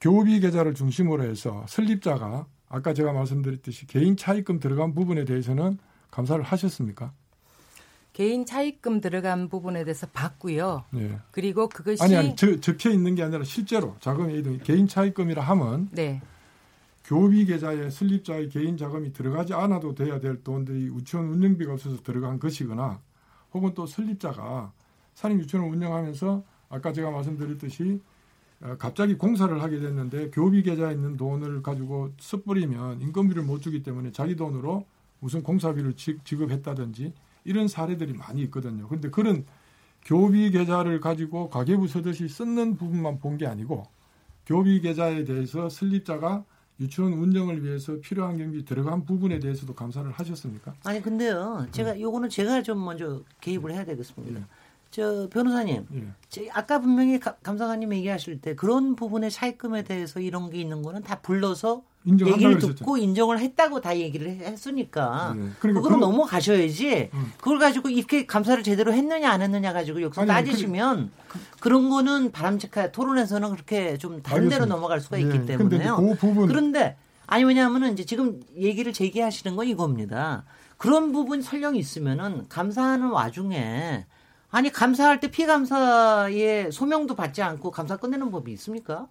교비 0.00 0.40
계좌를 0.40 0.74
중심으로 0.74 1.22
해서 1.24 1.64
설립자가 1.68 2.46
아까 2.68 2.92
제가 2.94 3.12
말씀드렸듯이 3.12 3.86
개인 3.86 4.16
차입금 4.16 4.60
들어간 4.60 4.94
부분에 4.94 5.24
대해서는 5.24 5.78
감사를 6.10 6.42
하셨습니까? 6.42 7.12
개인 8.12 8.44
차입금 8.44 9.00
들어간 9.00 9.48
부분에 9.48 9.84
대해서 9.84 10.06
봤고요. 10.08 10.84
네. 10.90 11.18
그리고 11.30 11.68
그것이 11.68 12.02
아니 12.02 12.16
아니 12.16 12.36
저, 12.36 12.58
적혀 12.60 12.90
있는 12.90 13.14
게 13.14 13.22
아니라 13.22 13.44
실제로 13.44 13.94
자금이 14.00 14.38
이동 14.38 14.58
개인 14.58 14.88
차입금이라 14.88 15.42
하면 15.42 15.88
네. 15.92 16.20
교비 17.04 17.46
계좌에 17.46 17.88
설립자의 17.88 18.48
개인 18.50 18.76
자금이 18.76 19.12
들어가지 19.12 19.54
않아도 19.54 19.94
돼야 19.94 20.18
될 20.20 20.42
돈들이 20.42 20.88
유치원 20.88 21.28
운영비가 21.28 21.72
없어서 21.72 22.02
들어간 22.02 22.38
것이거나 22.38 23.00
혹은 23.54 23.72
또 23.74 23.86
설립자가 23.86 24.72
사립 25.14 25.38
유치원을 25.40 25.70
운영하면서 25.70 26.44
아까 26.68 26.92
제가 26.92 27.10
말씀드렸듯이 27.10 28.00
어, 28.02 28.17
갑자기 28.78 29.14
공사를 29.14 29.62
하게 29.62 29.78
됐는데 29.78 30.30
교비 30.30 30.62
계좌에 30.62 30.94
있는 30.94 31.16
돈을 31.16 31.62
가지고 31.62 32.10
섣부리면 32.18 33.00
인건비를 33.02 33.42
못 33.44 33.62
주기 33.62 33.82
때문에 33.82 34.10
자기 34.10 34.34
돈으로 34.34 34.84
무슨 35.20 35.42
공사비를 35.42 35.94
지- 35.94 36.18
지급했다든지 36.24 37.12
이런 37.44 37.68
사례들이 37.68 38.14
많이 38.14 38.42
있거든요. 38.42 38.86
그런데 38.88 39.10
그런 39.10 39.44
교비 40.04 40.50
계좌를 40.50 41.00
가지고 41.00 41.48
가계부 41.50 41.86
서듯이 41.86 42.28
쓰는 42.28 42.76
부분만 42.76 43.20
본 43.20 43.36
게 43.38 43.46
아니고 43.46 43.86
교비 44.44 44.80
계좌에 44.80 45.24
대해서 45.24 45.68
설립자가 45.68 46.44
유치원 46.80 47.12
운영을 47.12 47.62
위해서 47.64 47.98
필요한 48.00 48.38
경비 48.38 48.64
들어간 48.64 49.04
부분에 49.04 49.38
대해서도 49.40 49.74
감사를 49.74 50.10
하셨습니까? 50.12 50.74
아니 50.84 51.02
근데요, 51.02 51.66
제가 51.72 51.94
네. 51.94 52.00
요거는 52.00 52.28
제가 52.28 52.62
좀 52.62 52.84
먼저 52.84 53.22
개입을 53.40 53.72
해야 53.72 53.84
되겠습니다. 53.84 54.40
예. 54.40 54.44
저 54.90 55.28
변호사님, 55.30 55.86
예. 55.94 56.02
제- 56.30 56.48
아까 56.52 56.80
분명히 56.80 57.20
가- 57.20 57.36
감사관님 57.42 57.92
얘기하실 57.92 58.40
때 58.40 58.54
그런 58.54 58.96
부분의 58.96 59.30
차입금에 59.30 59.84
대해서 59.84 60.18
이런 60.18 60.50
게 60.50 60.58
있는 60.58 60.82
거는 60.82 61.02
다 61.02 61.20
불러서 61.20 61.82
얘기를. 62.08 62.58
듣고 62.58 62.96
인정을 62.96 63.38
했다고 63.38 63.82
다 63.82 63.98
얘기를 63.98 64.30
해- 64.30 64.46
했으니까 64.46 65.34
네. 65.36 65.48
그러니까 65.60 65.82
그거는 65.82 66.00
그- 66.00 66.04
넘어가셔야지 66.06 67.10
음. 67.12 67.32
그걸 67.36 67.58
가지고 67.58 67.90
이렇게 67.90 68.24
감사를 68.24 68.62
제대로 68.62 68.94
했느냐 68.94 69.30
안 69.30 69.42
했느냐 69.42 69.74
가지고 69.74 70.00
여기서 70.00 70.22
아니, 70.22 70.28
따지시면 70.28 71.10
그, 71.60 71.68
런 71.68 71.90
거는 71.90 72.32
바람직한 72.32 72.92
토론에서는 72.92 73.50
그렇게 73.50 73.98
좀 73.98 74.22
다른 74.22 74.44
데로 74.48 74.62
알겠습니다. 74.62 74.74
넘어갈 74.74 75.00
수가 75.02 75.18
예, 75.18 75.22
있기 75.24 75.44
때문에요. 75.44 75.96
그 75.96 76.14
부분 76.14 76.48
그런데 76.48 76.96
아니 77.26 77.44
왜냐하면은 77.44 77.92
이제 77.92 78.04
지금 78.06 78.40
얘기를 78.56 78.90
제기하시는 78.94 79.54
건 79.54 79.66
이겁니다. 79.66 80.44
그런 80.78 81.12
부분 81.12 81.42
설령이 81.42 81.78
있으면은 81.78 82.46
감사하는 82.48 83.08
와중에 83.10 84.06
아니 84.50 84.70
감사할 84.70 85.20
때 85.20 85.30
피감사의 85.30 86.72
소명도 86.72 87.14
받지 87.14 87.42
않고 87.42 87.70
감사 87.70 87.96
끝내는 87.96 88.30
법이 88.30 88.52
있습니까? 88.52 89.06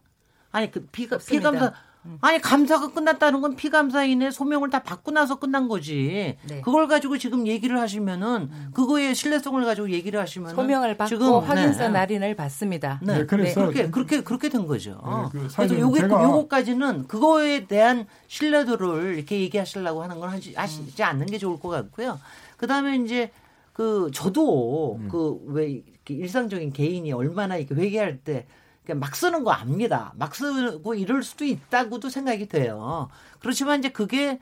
아니 0.51 0.71
그 0.71 0.85
피가 0.91 1.17
없습니다. 1.17 1.51
피감사 1.51 1.73
아니 2.21 2.39
감사가 2.41 2.93
끝났다는 2.93 3.41
건 3.41 3.55
피감사인의 3.57 4.31
소명을 4.31 4.69
다 4.69 4.81
받고 4.81 5.11
나서 5.11 5.35
끝난 5.39 5.67
거지. 5.67 6.37
네. 6.47 6.61
그걸 6.61 6.87
가지고 6.87 7.17
지금 7.17 7.45
얘기를 7.45 7.77
하시면은 7.81 8.49
그거의 8.73 9.13
신뢰성을 9.13 9.61
가지고 9.65 9.89
얘기를 9.91 10.17
하시면 10.21 10.55
소명을 10.55 10.95
받고 10.95 11.09
지금 11.09 11.33
확인서 11.39 11.79
네. 11.83 11.89
날인을 11.89 12.35
받습니다. 12.35 13.01
네, 13.03 13.19
네, 13.19 13.25
그래서 13.25 13.59
그렇게 13.59 13.89
그렇게 13.91 14.23
그렇게 14.23 14.47
된 14.47 14.65
거죠. 14.67 15.01
네, 15.05 15.29
그 15.33 15.47
그래서 15.53 15.79
요게 15.79 16.01
제가- 16.03 16.23
요거까지는 16.23 17.07
그거에 17.07 17.65
대한 17.67 18.07
신뢰도를 18.27 19.15
이렇게 19.17 19.41
얘기하시려고 19.41 20.01
하는 20.01 20.19
건 20.21 20.29
하시, 20.29 20.53
하시지 20.55 21.03
않는 21.03 21.25
게 21.25 21.37
좋을 21.37 21.59
것 21.59 21.67
같고요. 21.69 22.19
그다음에 22.55 22.95
이제 22.97 23.31
그 23.77 24.09
저도 24.11 24.97
음. 24.99 25.07
그왜 25.07 25.83
일상적인 26.09 26.73
개인이 26.73 27.13
얼마나 27.13 27.57
이렇게 27.57 27.75
회개할 27.75 28.17
때 28.17 28.47
그냥 28.83 28.99
막 28.99 29.15
쓰는 29.15 29.43
거 29.43 29.51
압니다. 29.51 30.13
막 30.15 30.33
쓰고 30.33 30.95
이럴 30.95 31.21
수도 31.21 31.45
있다고도 31.45 32.09
생각이 32.09 32.47
돼요. 32.47 33.07
그렇지만 33.39 33.77
이제 33.77 33.89
그게 33.89 34.39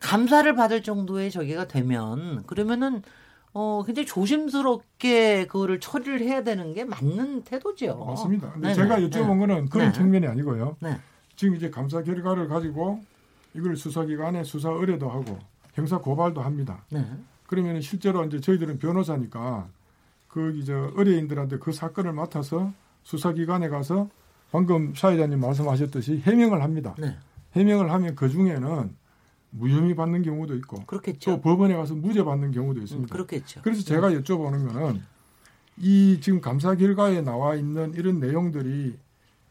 감사를 0.00 0.50
받을 0.54 0.82
정도의 0.82 1.30
저기가 1.30 1.68
되면 1.68 2.44
그러면은 2.46 3.02
어 3.52 3.82
굉장히 3.84 4.06
조심스럽게 4.06 5.48
그거를 5.48 5.80
처리를 5.80 6.22
해야 6.22 6.42
되는 6.42 6.72
게 6.72 6.84
맞는 6.84 7.42
태도죠. 7.42 7.94
맞습니다. 8.06 8.52
근데 8.52 8.72
네네. 8.72 8.74
제가 8.74 9.00
여쭤본 9.00 9.38
거는 9.38 9.68
그런 9.68 9.88
네. 9.88 9.92
측면이 9.92 10.26
아니고요. 10.28 10.76
네. 10.80 10.96
지금 11.36 11.56
이제 11.56 11.68
감사 11.68 12.02
결과를 12.02 12.48
가지고 12.48 13.02
이걸 13.52 13.76
수사기관에 13.76 14.44
수사 14.44 14.70
의뢰도 14.70 15.10
하고 15.10 15.38
형사 15.74 15.98
고발도 15.98 16.40
합니다. 16.40 16.84
네. 17.48 17.62
그러면 17.62 17.80
실제로 17.80 18.24
이제 18.24 18.40
저희들은 18.40 18.78
변호사니까 18.78 19.68
그 20.28 20.54
이제 20.56 20.72
의뢰인들한테 20.72 21.58
그 21.58 21.72
사건을 21.72 22.12
맡아서 22.12 22.72
수사기관에 23.02 23.68
가서 23.68 24.08
방금 24.52 24.94
사회자님 24.94 25.40
말씀하셨듯이 25.40 26.18
해명을 26.24 26.62
합니다. 26.62 26.94
네. 26.98 27.16
해명을 27.52 27.90
하면 27.90 28.14
그 28.14 28.28
중에는 28.28 28.94
무혐의 29.50 29.94
받는 29.94 30.22
경우도 30.22 30.54
있고 30.56 30.84
그렇겠죠. 30.84 31.30
또 31.30 31.40
법원에 31.40 31.74
가서 31.74 31.94
무죄 31.94 32.22
받는 32.22 32.52
경우도 32.52 32.80
음, 32.80 32.84
있습니다. 32.84 33.12
그렇겠죠. 33.12 33.62
그래서 33.62 33.82
제가 33.82 34.10
여쭤보는 34.10 34.70
거는 34.70 35.02
이 35.78 36.18
지금 36.20 36.42
감사 36.42 36.74
결과에 36.74 37.22
나와 37.22 37.54
있는 37.54 37.94
이런 37.94 38.20
내용들이 38.20 38.98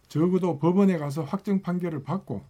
적어도 0.07 0.59
법원에 0.59 0.99
가서 0.99 1.23
확정 1.23 1.63
판결을 1.63 2.03
받고 2.03 2.43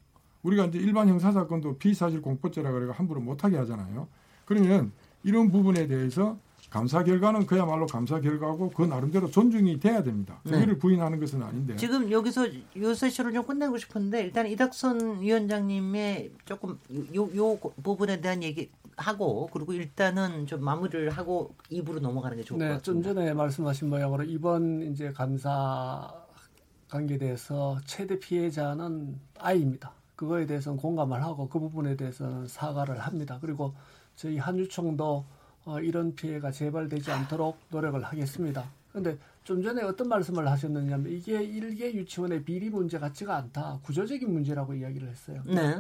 우리가 0.44 0.66
이제 0.66 0.80
일반 0.80 1.08
형사 1.08 1.32
사건도 1.32 1.78
피사실 1.78 2.22
공포죄라 2.22 2.72
그래가 2.72 2.92
함부로 2.92 3.22
못하게 3.22 3.56
하잖아요. 3.58 4.08
그러면 4.46 4.92
이런 5.24 5.52
부분에 5.52 5.88
대해서 5.88 6.38
감사 6.70 7.04
결과는 7.04 7.46
그야말로 7.46 7.86
감사 7.86 8.20
결과고 8.20 8.70
그 8.72 8.84
나름대로 8.84 9.30
존중이 9.32 9.80
돼야 9.80 10.04
됩니다. 10.04 10.40
네. 10.44 10.58
이거를 10.58 10.78
부인하는 10.78 11.20
것은 11.20 11.42
아닌데. 11.42 11.76
지금 11.78 12.12
여기서 12.12 12.48
요 12.78 12.94
세션을 12.94 13.34
좀 13.34 13.44
끝내고 13.46 13.78
싶은데 13.78 14.22
일단 14.22 14.46
이닥선 14.48 15.22
위원장님의 15.22 16.32
조금 16.46 16.78
요, 17.16 17.30
요 17.36 17.58
부분에 17.84 18.20
대한 18.20 18.44
얘기 18.44 18.70
하고 18.98 19.50
그리고 19.54 19.74
일단은 19.74 20.46
좀 20.46 20.62
마무리를 20.64 21.10
하고 21.12 21.54
입으로 21.70 22.00
넘어가는 22.00 22.36
게 22.36 22.44
좋을 22.44 22.60
것 22.60 22.66
네, 22.66 22.82
좀 22.82 23.02
같습니다. 23.02 23.14
전에 23.14 23.34
말씀하신 23.34 23.90
모양으로 23.90 24.24
이번 24.24 24.82
이제 24.92 25.12
감사 25.14 26.12
관계에 26.90 27.18
대해서 27.18 27.78
최대 27.86 28.20
피해자는 28.20 29.20
아이입니다. 29.40 29.92
그거에 30.16 30.46
대해서는 30.48 30.78
공감을 30.80 31.24
하고 31.24 31.48
그 31.48 31.60
부분에 31.60 31.96
대해서는 31.96 32.48
사과를 32.48 33.00
합니다. 33.00 33.38
그리고 33.40 33.74
저희 34.18 34.38
한유총도 34.38 35.24
어, 35.66 35.80
이런 35.80 36.14
피해가 36.16 36.52
재발되지 36.52 37.12
않도록 37.12 37.58
노력을 37.70 38.02
하겠습니다. 38.04 38.66
그런데 38.90 39.18
좀 39.44 39.62
전에 39.62 39.84
어떤 39.84 40.10
말씀을 40.10 40.50
하셨느냐면 40.50 41.12
이게 41.12 41.42
일개 41.42 41.94
유치원의 41.94 42.44
비리 42.44 42.70
문제 42.70 42.98
같지가 42.98 43.38
않다. 43.38 43.80
구조적인 43.84 44.32
문제라고 44.32 44.74
이야기를 44.74 45.08
했어요. 45.08 45.42
네. 45.46 45.78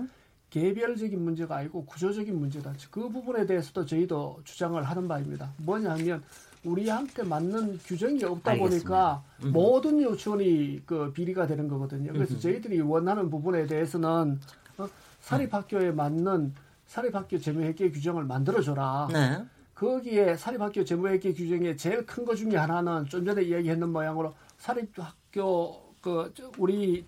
개별적인 0.51 1.21
문제가 1.21 1.57
아니고 1.57 1.83
구조적인 1.85 2.37
문제다. 2.39 2.73
그 2.91 3.09
부분에 3.09 3.45
대해서도 3.45 3.85
저희도 3.85 4.41
주장을 4.43 4.81
하는 4.81 5.07
바입니다. 5.07 5.51
뭐냐면 5.57 6.23
우리한테 6.63 7.23
맞는 7.23 7.79
규정이 7.79 8.23
없다 8.23 8.51
알겠습니다. 8.51 8.87
보니까 8.87 9.23
음흠. 9.43 9.47
모든 9.51 9.99
유치원이 9.99 10.83
그 10.85 11.11
비리가 11.11 11.47
되는 11.47 11.67
거거든요. 11.67 12.13
그래서 12.13 12.33
음흠. 12.33 12.41
저희들이 12.41 12.81
원하는 12.81 13.29
부분에 13.29 13.65
대해서는 13.65 14.39
어, 14.77 14.87
사립학교에 15.21 15.91
맞는 15.91 16.53
사립학교 16.87 17.37
재무회계 17.37 17.91
규정을 17.91 18.23
만들어줘라. 18.23 19.09
네. 19.11 19.45
거기에 19.75 20.35
사립학교 20.35 20.83
재무회계 20.83 21.33
규정의 21.33 21.77
제일 21.77 22.05
큰것 22.05 22.37
중에 22.37 22.55
하나는 22.55 23.05
좀 23.05 23.23
전에 23.23 23.43
이야기했는 23.43 23.89
모양으로 23.89 24.33
사립학교 24.57 25.93
그 26.01 26.31
저, 26.35 26.51
우리 26.57 27.05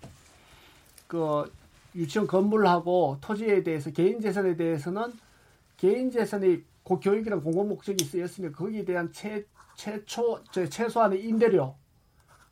그 1.08 1.50
유치원 1.94 2.28
건물하고 2.28 3.18
토지에 3.20 3.62
대해서 3.64 3.90
개인 3.90 4.20
재산에 4.20 4.54
대해서는 4.54 5.12
개인 5.76 6.10
재산이 6.10 6.62
고 6.84 7.00
교육이랑 7.00 7.42
공공 7.42 7.68
목적이 7.68 8.04
쓰였으니 8.04 8.52
거기에 8.52 8.84
대한 8.84 9.10
최 9.12 9.44
최초 9.74 10.42
저 10.52 10.68
최소한의 10.68 11.24
임대료 11.24 11.74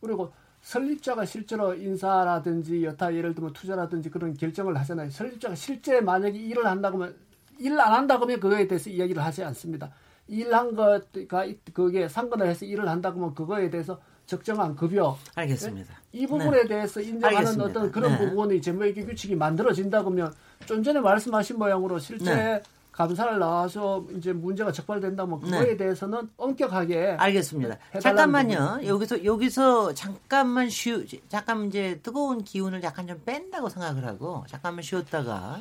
그리고 0.00 0.32
설립자가 0.62 1.24
실제로 1.24 1.74
인사라든지 1.74 2.84
여타 2.84 3.14
예를 3.14 3.34
들면 3.34 3.52
투자라든지 3.52 4.10
그런 4.10 4.34
결정을 4.34 4.76
하잖아요. 4.78 5.10
설립자가 5.10 5.54
실제 5.54 6.00
만약에 6.00 6.38
일을 6.38 6.66
한다고 6.66 7.02
하면 7.02 7.14
일 7.58 7.78
안 7.80 7.92
한다고 7.92 8.24
하면 8.24 8.38
그거에 8.40 8.66
대해서 8.68 8.90
이야기를 8.90 9.22
하지 9.24 9.42
않습니다. 9.44 9.90
일한 10.28 10.74
것가 10.74 11.46
그게 11.72 12.06
상관을 12.08 12.46
해서 12.46 12.64
일을 12.64 12.88
한다고 12.88 13.18
하면 13.20 13.34
그거에 13.34 13.70
대해서 13.70 13.98
적정한 14.26 14.76
급여 14.76 15.16
알겠습니다. 15.34 15.94
이 16.12 16.26
부분에 16.26 16.66
대해서 16.66 17.00
인정하는 17.00 17.38
알겠습니다. 17.38 17.64
어떤 17.64 17.90
그런 17.90 18.12
네. 18.12 18.18
부분이 18.18 18.60
재무회계 18.60 19.06
규칙이 19.06 19.34
만들어진다고 19.34 20.10
하면 20.10 20.32
좀 20.66 20.82
전에 20.82 21.00
말씀하신 21.00 21.58
모양으로 21.58 21.98
실제 21.98 22.34
네. 22.34 22.62
감사를 22.98 23.38
나와서 23.38 24.04
이제 24.16 24.32
문제가 24.32 24.72
적발된다면 24.72 25.38
그거에 25.38 25.66
네. 25.68 25.76
대해서는 25.76 26.28
엄격하게 26.36 27.14
알겠습니다. 27.20 27.76
잠깐만요. 28.00 28.80
여기서 28.84 29.24
여기서 29.24 29.94
잠깐만 29.94 30.68
쉬 30.68 31.06
잠깐 31.28 31.66
이제 31.66 32.00
뜨거운 32.02 32.42
기운을 32.42 32.82
약간 32.82 33.06
좀 33.06 33.22
뺀다고 33.24 33.68
생각을 33.68 34.04
하고 34.04 34.44
잠깐만 34.48 34.82
쉬었다가 34.82 35.60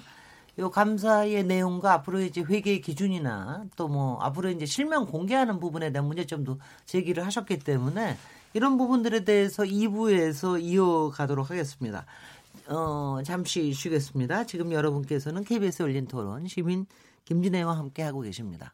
요 0.57 0.71
감사의 0.71 1.43
내용과 1.43 1.93
앞으로 1.93 2.21
이제 2.21 2.41
회계 2.41 2.79
기준이나 2.79 3.65
또 3.75 3.87
뭐 3.87 4.19
앞으로 4.19 4.49
이제 4.49 4.65
실명 4.65 5.05
공개하는 5.05 5.59
부분에 5.59 5.91
대한 5.91 6.07
문제점도 6.07 6.57
제기를 6.85 7.23
하셨기 7.23 7.59
때문에 7.59 8.17
이런 8.55 8.79
부분들에 8.79 9.23
대해서 9.23 9.61
2부에서 9.61 10.59
이어가도록 10.59 11.51
하겠습니다. 11.51 12.07
어, 12.67 13.19
잠시 13.23 13.71
쉬겠습니다. 13.73 14.45
지금 14.45 14.71
여러분께서는 14.71 15.43
KBS 15.43 15.83
열린 15.83 16.07
토론 16.07 16.47
시민 16.47 16.87
김진애와 17.27 17.77
함께 17.77 18.03
하고 18.03 18.21
계십니다. 18.21 18.73